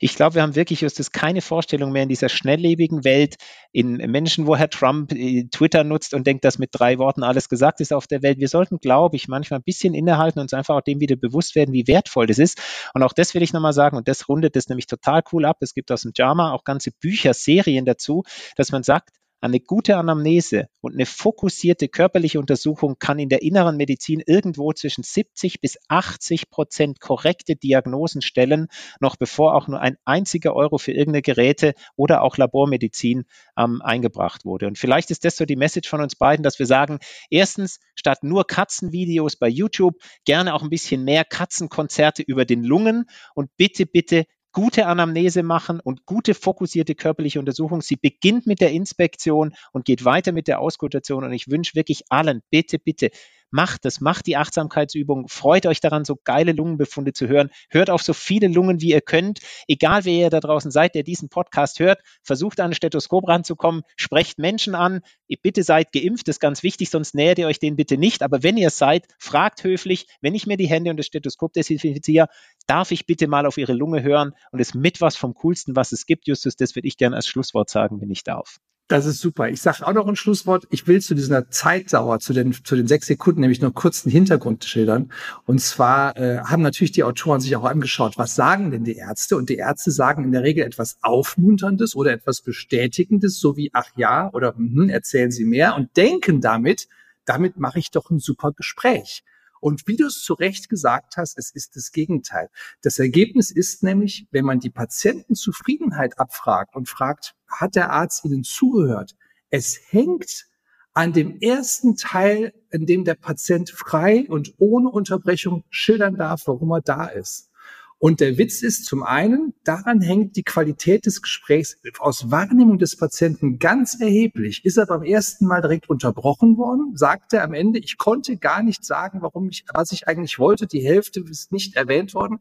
Ich 0.00 0.16
glaube, 0.16 0.34
wir 0.34 0.42
haben 0.42 0.56
wirklich 0.56 0.80
Justus 0.80 1.12
keine 1.12 1.42
Vorstellung 1.42 1.92
mehr 1.92 2.02
in 2.02 2.08
dieser 2.08 2.28
schnelllebigen 2.28 3.04
Welt, 3.04 3.36
in 3.70 3.98
Menschen, 3.98 4.48
wo 4.48 4.56
Herr 4.56 4.68
Trump 4.68 5.12
äh, 5.12 5.44
Twitter 5.44 5.84
nutzt 5.84 6.12
und 6.12 6.26
denkt, 6.26 6.44
dass 6.44 6.58
mit 6.58 6.70
drei 6.72 6.98
Worten 6.98 7.22
alles 7.22 7.48
gesagt 7.48 7.80
ist 7.80 7.92
auf 7.92 8.08
der 8.08 8.24
Welt. 8.24 8.40
Wir 8.40 8.48
sollten, 8.48 8.78
glaube 8.78 9.14
ich, 9.14 9.28
manchmal 9.28 9.60
ein 9.60 9.64
bisschen 9.64 9.94
innehalten 9.94 10.40
und 10.40 10.46
uns 10.46 10.54
einfach 10.54 10.74
auch 10.74 10.82
dem 10.82 10.98
wieder 10.98 11.14
bewusst 11.14 11.54
werden, 11.54 11.72
wie 11.72 11.86
wertvoll 11.86 12.26
das 12.26 12.40
ist. 12.40 12.60
Und 12.94 13.04
auch 13.04 13.12
das 13.12 13.32
will 13.34 13.44
ich 13.44 13.52
nochmal 13.52 13.72
sagen, 13.72 13.96
und 13.96 14.08
das 14.08 14.28
rundet 14.28 14.56
das 14.56 14.68
nämlich 14.68 14.88
total 14.88 15.22
cool 15.32 15.44
ab. 15.44 15.58
Es 15.60 15.72
gibt 15.72 15.92
aus 15.92 16.02
dem 16.02 16.10
JAMA 16.16 16.50
auch 16.50 16.64
ganze 16.64 16.90
Bücher, 16.90 17.32
Serien 17.32 17.84
dazu, 17.84 18.24
dass 18.56 18.72
man 18.72 18.82
sagt, 18.82 19.10
eine 19.40 19.60
gute 19.60 19.96
Anamnese 19.96 20.68
und 20.80 20.94
eine 20.94 21.06
fokussierte 21.06 21.88
körperliche 21.88 22.40
Untersuchung 22.40 22.96
kann 22.98 23.18
in 23.18 23.28
der 23.28 23.42
inneren 23.42 23.76
Medizin 23.76 24.22
irgendwo 24.24 24.72
zwischen 24.72 25.02
70 25.02 25.60
bis 25.60 25.78
80 25.88 26.50
Prozent 26.50 27.00
korrekte 27.00 27.56
Diagnosen 27.56 28.22
stellen, 28.22 28.68
noch 29.00 29.16
bevor 29.16 29.54
auch 29.54 29.68
nur 29.68 29.80
ein 29.80 29.96
einziger 30.04 30.54
Euro 30.54 30.78
für 30.78 30.92
irgendeine 30.92 31.22
Geräte 31.22 31.74
oder 31.96 32.22
auch 32.22 32.36
Labormedizin 32.36 33.24
ähm, 33.56 33.82
eingebracht 33.82 34.44
wurde. 34.44 34.66
Und 34.66 34.78
vielleicht 34.78 35.10
ist 35.10 35.24
das 35.24 35.36
so 35.36 35.44
die 35.44 35.56
Message 35.56 35.88
von 35.88 36.00
uns 36.00 36.16
beiden, 36.16 36.42
dass 36.42 36.58
wir 36.58 36.66
sagen, 36.66 36.98
erstens, 37.30 37.78
statt 37.94 38.22
nur 38.22 38.46
Katzenvideos 38.46 39.36
bei 39.36 39.48
YouTube, 39.48 39.96
gerne 40.24 40.54
auch 40.54 40.62
ein 40.62 40.70
bisschen 40.70 41.04
mehr 41.04 41.24
Katzenkonzerte 41.24 42.22
über 42.22 42.44
den 42.44 42.64
Lungen 42.64 43.04
und 43.34 43.50
bitte, 43.56 43.86
bitte 43.86 44.24
gute 44.56 44.86
Anamnese 44.86 45.42
machen 45.42 45.80
und 45.80 46.06
gute 46.06 46.32
fokussierte 46.32 46.94
körperliche 46.94 47.38
Untersuchung. 47.38 47.82
Sie 47.82 47.96
beginnt 47.96 48.46
mit 48.46 48.62
der 48.62 48.70
Inspektion 48.70 49.52
und 49.72 49.84
geht 49.84 50.06
weiter 50.06 50.32
mit 50.32 50.48
der 50.48 50.60
Auskultation. 50.60 51.24
Und 51.24 51.34
ich 51.34 51.50
wünsche 51.50 51.74
wirklich 51.74 52.04
allen, 52.08 52.40
bitte, 52.48 52.78
bitte, 52.78 53.10
Macht 53.50 53.84
das, 53.84 54.00
macht 54.00 54.26
die 54.26 54.36
Achtsamkeitsübung, 54.36 55.28
freut 55.28 55.66
euch 55.66 55.80
daran, 55.80 56.04
so 56.04 56.16
geile 56.16 56.52
Lungenbefunde 56.52 57.12
zu 57.12 57.28
hören. 57.28 57.50
Hört 57.70 57.90
auf 57.90 58.02
so 58.02 58.12
viele 58.12 58.48
Lungen, 58.48 58.80
wie 58.80 58.90
ihr 58.90 59.00
könnt. 59.00 59.40
Egal, 59.68 60.04
wer 60.04 60.12
ihr 60.12 60.30
da 60.30 60.40
draußen 60.40 60.70
seid, 60.70 60.94
der 60.94 61.02
diesen 61.02 61.28
Podcast 61.28 61.78
hört, 61.78 62.00
versucht 62.22 62.60
an 62.60 62.70
ein 62.70 62.74
Stethoskop 62.74 63.28
ranzukommen, 63.28 63.82
sprecht 63.96 64.38
Menschen 64.38 64.74
an. 64.74 65.00
Bitte 65.42 65.62
seid 65.62 65.92
geimpft, 65.92 66.28
das 66.28 66.36
ist 66.36 66.40
ganz 66.40 66.62
wichtig, 66.62 66.90
sonst 66.90 67.14
nähert 67.14 67.38
ihr 67.38 67.46
euch 67.46 67.58
den 67.58 67.76
bitte 67.76 67.96
nicht. 67.96 68.22
Aber 68.22 68.42
wenn 68.42 68.56
ihr 68.56 68.70
seid, 68.70 69.06
fragt 69.18 69.62
höflich, 69.64 70.06
wenn 70.20 70.34
ich 70.34 70.46
mir 70.46 70.56
die 70.56 70.68
Hände 70.68 70.90
und 70.90 70.96
das 70.96 71.06
Stethoskop 71.06 71.52
desinfiziere, 71.52 72.28
darf 72.66 72.90
ich 72.90 73.06
bitte 73.06 73.28
mal 73.28 73.46
auf 73.46 73.58
ihre 73.58 73.72
Lunge 73.72 74.02
hören 74.02 74.32
und 74.50 74.60
es 74.60 74.74
mit 74.74 75.00
was 75.00 75.16
vom 75.16 75.34
Coolsten, 75.34 75.76
was 75.76 75.92
es 75.92 76.06
gibt, 76.06 76.26
Justus, 76.26 76.56
das 76.56 76.74
würde 76.74 76.88
ich 76.88 76.96
gerne 76.96 77.16
als 77.16 77.26
Schlusswort 77.26 77.70
sagen, 77.70 78.00
wenn 78.00 78.10
ich 78.10 78.24
darf. 78.24 78.58
Das 78.88 79.04
ist 79.04 79.18
super. 79.20 79.48
Ich 79.48 79.60
sage 79.62 79.84
auch 79.84 79.92
noch 79.92 80.06
ein 80.06 80.14
Schlusswort. 80.14 80.68
Ich 80.70 80.86
will 80.86 81.00
zu 81.00 81.16
dieser 81.16 81.50
Zeitdauer, 81.50 82.20
zu 82.20 82.32
den, 82.32 82.52
zu 82.52 82.76
den 82.76 82.86
sechs 82.86 83.08
Sekunden, 83.08 83.40
nämlich 83.40 83.60
nur 83.60 83.74
kurz 83.74 84.06
einen 84.06 84.12
Hintergrund 84.12 84.64
schildern. 84.64 85.10
Und 85.44 85.60
zwar 85.60 86.16
äh, 86.16 86.38
haben 86.38 86.62
natürlich 86.62 86.92
die 86.92 87.02
Autoren 87.02 87.40
sich 87.40 87.56
auch 87.56 87.64
angeschaut, 87.64 88.16
was 88.16 88.36
sagen 88.36 88.70
denn 88.70 88.84
die 88.84 88.94
Ärzte? 88.94 89.36
Und 89.36 89.48
die 89.48 89.56
Ärzte 89.56 89.90
sagen 89.90 90.22
in 90.22 90.30
der 90.30 90.44
Regel 90.44 90.64
etwas 90.64 90.98
Aufmunterndes 91.02 91.96
oder 91.96 92.12
etwas 92.12 92.42
Bestätigendes, 92.42 93.40
so 93.40 93.56
wie, 93.56 93.70
ach 93.72 93.88
ja, 93.96 94.30
oder 94.32 94.54
hm, 94.54 94.88
erzählen 94.88 95.32
Sie 95.32 95.44
mehr 95.44 95.74
und 95.74 95.96
denken 95.96 96.40
damit, 96.40 96.86
damit 97.24 97.58
mache 97.58 97.80
ich 97.80 97.90
doch 97.90 98.10
ein 98.10 98.20
super 98.20 98.52
Gespräch. 98.52 99.24
Und 99.66 99.88
wie 99.88 99.96
du 99.96 100.06
es 100.06 100.22
zu 100.22 100.34
Recht 100.34 100.68
gesagt 100.68 101.16
hast, 101.16 101.36
es 101.36 101.50
ist 101.50 101.74
das 101.74 101.90
Gegenteil. 101.90 102.50
Das 102.82 103.00
Ergebnis 103.00 103.50
ist 103.50 103.82
nämlich, 103.82 104.28
wenn 104.30 104.44
man 104.44 104.60
die 104.60 104.70
Patientenzufriedenheit 104.70 106.20
abfragt 106.20 106.76
und 106.76 106.88
fragt, 106.88 107.34
hat 107.48 107.74
der 107.74 107.90
Arzt 107.90 108.24
Ihnen 108.24 108.44
zugehört? 108.44 109.16
Es 109.50 109.80
hängt 109.90 110.46
an 110.94 111.12
dem 111.12 111.40
ersten 111.40 111.96
Teil, 111.96 112.54
in 112.70 112.86
dem 112.86 113.04
der 113.04 113.16
Patient 113.16 113.68
frei 113.68 114.26
und 114.28 114.54
ohne 114.58 114.88
Unterbrechung 114.88 115.64
schildern 115.68 116.14
darf, 116.14 116.46
warum 116.46 116.70
er 116.70 116.82
da 116.82 117.06
ist. 117.06 117.50
Und 117.98 118.20
der 118.20 118.36
Witz 118.36 118.62
ist 118.62 118.84
zum 118.84 119.02
einen, 119.02 119.54
daran 119.64 120.02
hängt 120.02 120.36
die 120.36 120.42
Qualität 120.42 121.06
des 121.06 121.22
Gesprächs 121.22 121.78
aus 121.98 122.30
Wahrnehmung 122.30 122.78
des 122.78 122.96
Patienten 122.96 123.58
ganz 123.58 123.98
erheblich. 123.98 124.64
Ist 124.66 124.76
er 124.76 124.86
beim 124.86 125.02
ersten 125.02 125.46
Mal 125.46 125.62
direkt 125.62 125.88
unterbrochen 125.88 126.58
worden? 126.58 126.94
Sagt 126.94 127.32
er 127.32 127.42
am 127.42 127.54
Ende, 127.54 127.78
ich 127.78 127.96
konnte 127.96 128.36
gar 128.36 128.62
nicht 128.62 128.84
sagen, 128.84 129.22
warum 129.22 129.48
ich, 129.48 129.64
was 129.72 129.92
ich 129.92 130.08
eigentlich 130.08 130.38
wollte. 130.38 130.66
Die 130.66 130.84
Hälfte 130.84 131.20
ist 131.20 131.52
nicht 131.52 131.76
erwähnt 131.76 132.12
worden. 132.12 132.40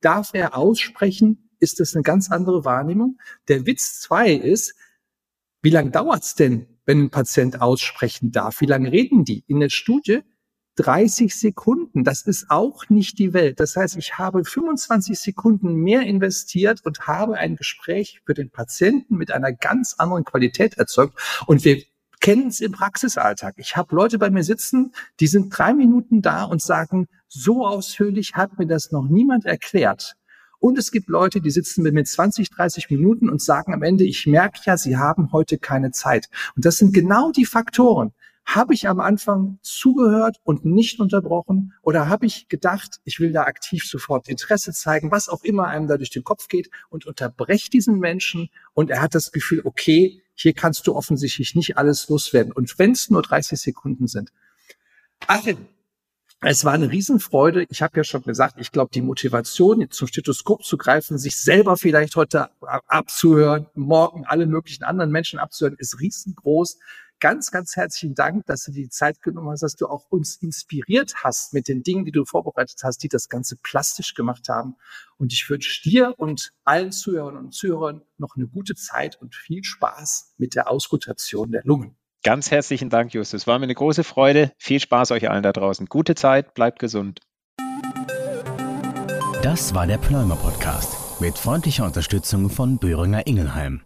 Darf 0.00 0.30
er 0.32 0.56
aussprechen? 0.56 1.50
Ist 1.60 1.80
das 1.80 1.94
eine 1.94 2.02
ganz 2.02 2.30
andere 2.30 2.64
Wahrnehmung? 2.64 3.18
Der 3.48 3.66
Witz 3.66 4.00
zwei 4.00 4.32
ist, 4.32 4.74
wie 5.62 5.70
lange 5.70 5.90
dauert's 5.90 6.34
denn, 6.34 6.66
wenn 6.86 7.02
ein 7.02 7.10
Patient 7.10 7.60
aussprechen 7.60 8.32
darf? 8.32 8.62
Wie 8.62 8.66
lange 8.66 8.90
reden 8.90 9.24
die? 9.24 9.44
In 9.48 9.60
der 9.60 9.70
Studie 9.70 10.22
30 10.76 11.34
Sekunden. 11.34 12.04
Das 12.04 12.22
ist 12.22 12.50
auch 12.50 12.88
nicht 12.88 13.18
die 13.18 13.32
Welt. 13.32 13.60
Das 13.60 13.76
heißt, 13.76 13.96
ich 13.96 14.18
habe 14.18 14.44
25 14.44 15.18
Sekunden 15.18 15.74
mehr 15.74 16.02
investiert 16.02 16.84
und 16.84 17.06
habe 17.06 17.36
ein 17.36 17.56
Gespräch 17.56 18.20
für 18.24 18.34
den 18.34 18.50
Patienten 18.50 19.16
mit 19.16 19.30
einer 19.30 19.52
ganz 19.52 19.94
anderen 19.98 20.24
Qualität 20.24 20.74
erzeugt. 20.78 21.18
Und 21.46 21.64
wir 21.64 21.82
kennen 22.20 22.48
es 22.48 22.60
im 22.60 22.72
Praxisalltag. 22.72 23.54
Ich 23.58 23.76
habe 23.76 23.94
Leute 23.94 24.18
bei 24.18 24.30
mir 24.30 24.44
sitzen, 24.44 24.92
die 25.20 25.26
sind 25.26 25.56
drei 25.56 25.74
Minuten 25.74 26.22
da 26.22 26.44
und 26.44 26.62
sagen, 26.62 27.06
so 27.28 27.66
ausführlich 27.66 28.34
hat 28.34 28.58
mir 28.58 28.66
das 28.66 28.92
noch 28.92 29.08
niemand 29.08 29.44
erklärt. 29.44 30.16
Und 30.58 30.78
es 30.78 30.90
gibt 30.90 31.10
Leute, 31.10 31.42
die 31.42 31.50
sitzen 31.50 31.82
mit 31.82 31.92
mir 31.92 32.04
20, 32.04 32.48
30 32.48 32.88
Minuten 32.88 33.28
und 33.28 33.42
sagen 33.42 33.74
am 33.74 33.82
Ende, 33.82 34.04
ich 34.04 34.26
merke 34.26 34.60
ja, 34.64 34.78
sie 34.78 34.96
haben 34.96 35.30
heute 35.32 35.58
keine 35.58 35.90
Zeit. 35.90 36.30
Und 36.56 36.64
das 36.64 36.78
sind 36.78 36.94
genau 36.94 37.30
die 37.32 37.44
Faktoren. 37.44 38.14
Habe 38.46 38.74
ich 38.74 38.88
am 38.88 39.00
Anfang 39.00 39.58
zugehört 39.62 40.36
und 40.44 40.64
nicht 40.64 41.00
unterbrochen 41.00 41.72
oder 41.82 42.08
habe 42.08 42.26
ich 42.26 42.48
gedacht, 42.48 43.00
ich 43.04 43.18
will 43.18 43.32
da 43.32 43.44
aktiv 43.44 43.84
sofort 43.84 44.28
Interesse 44.28 44.72
zeigen, 44.72 45.10
was 45.10 45.28
auch 45.28 45.42
immer 45.44 45.66
einem 45.66 45.88
da 45.88 45.96
durch 45.96 46.10
den 46.10 46.24
Kopf 46.24 46.48
geht 46.48 46.70
und 46.90 47.06
unterbreche 47.06 47.70
diesen 47.70 47.98
Menschen 47.98 48.50
und 48.74 48.90
er 48.90 49.00
hat 49.00 49.14
das 49.14 49.32
Gefühl, 49.32 49.62
okay, 49.64 50.22
hier 50.34 50.52
kannst 50.52 50.86
du 50.86 50.94
offensichtlich 50.94 51.54
nicht 51.54 51.78
alles 51.78 52.08
loswerden. 52.08 52.52
Und 52.52 52.78
wenn 52.78 52.92
es 52.92 53.08
nur 53.08 53.22
30 53.22 53.58
Sekunden 53.58 54.08
sind. 54.08 54.30
Achim, 55.26 55.68
es 56.46 56.64
war 56.64 56.74
eine 56.74 56.90
Riesenfreude. 56.90 57.66
Ich 57.70 57.80
habe 57.80 57.96
ja 57.96 58.04
schon 58.04 58.22
gesagt, 58.22 58.56
ich 58.58 58.70
glaube, 58.70 58.90
die 58.92 59.00
Motivation, 59.00 59.90
zum 59.90 60.08
Stethoskop 60.08 60.62
zu 60.62 60.76
greifen, 60.76 61.16
sich 61.16 61.36
selber 61.36 61.76
vielleicht 61.76 62.16
heute 62.16 62.50
abzuhören, 62.60 63.66
morgen 63.74 64.24
alle 64.26 64.46
möglichen 64.46 64.84
anderen 64.84 65.10
Menschen 65.10 65.38
abzuhören, 65.38 65.76
ist 65.78 66.00
riesengroß. 66.00 66.78
Ganz, 67.20 67.50
ganz 67.50 67.76
herzlichen 67.76 68.14
Dank, 68.14 68.44
dass 68.46 68.64
du 68.64 68.72
die 68.72 68.88
Zeit 68.88 69.22
genommen 69.22 69.50
hast, 69.50 69.62
dass 69.62 69.76
du 69.76 69.86
auch 69.86 70.06
uns 70.10 70.36
inspiriert 70.36 71.14
hast 71.22 71.54
mit 71.54 71.68
den 71.68 71.82
Dingen, 71.82 72.04
die 72.04 72.12
du 72.12 72.24
vorbereitet 72.24 72.80
hast, 72.82 73.02
die 73.02 73.08
das 73.08 73.28
Ganze 73.28 73.56
plastisch 73.56 74.14
gemacht 74.14 74.48
haben. 74.48 74.76
Und 75.16 75.32
ich 75.32 75.48
wünsche 75.48 75.82
dir 75.82 76.14
und 76.18 76.52
allen 76.64 76.92
Zuhörern 76.92 77.36
und 77.36 77.54
Zuhörern 77.54 78.02
noch 78.18 78.36
eine 78.36 78.46
gute 78.46 78.74
Zeit 78.74 79.20
und 79.20 79.34
viel 79.34 79.64
Spaß 79.64 80.34
mit 80.36 80.54
der 80.54 80.68
Ausrotation 80.68 81.52
der 81.52 81.62
Lungen. 81.64 81.96
Ganz 82.24 82.50
herzlichen 82.50 82.90
Dank, 82.90 83.14
Justus. 83.14 83.46
War 83.46 83.58
mir 83.58 83.64
eine 83.64 83.74
große 83.74 84.02
Freude. 84.02 84.52
Viel 84.58 84.80
Spaß 84.80 85.10
euch 85.12 85.30
allen 85.30 85.42
da 85.42 85.52
draußen. 85.52 85.86
Gute 85.86 86.14
Zeit, 86.14 86.54
bleibt 86.54 86.78
gesund. 86.78 87.20
Das 89.42 89.74
war 89.74 89.86
der 89.86 89.98
Pneumer 89.98 90.36
Podcast 90.36 91.20
mit 91.20 91.38
freundlicher 91.38 91.84
Unterstützung 91.84 92.48
von 92.48 92.78
Böhringer 92.78 93.26
Ingelheim. 93.26 93.82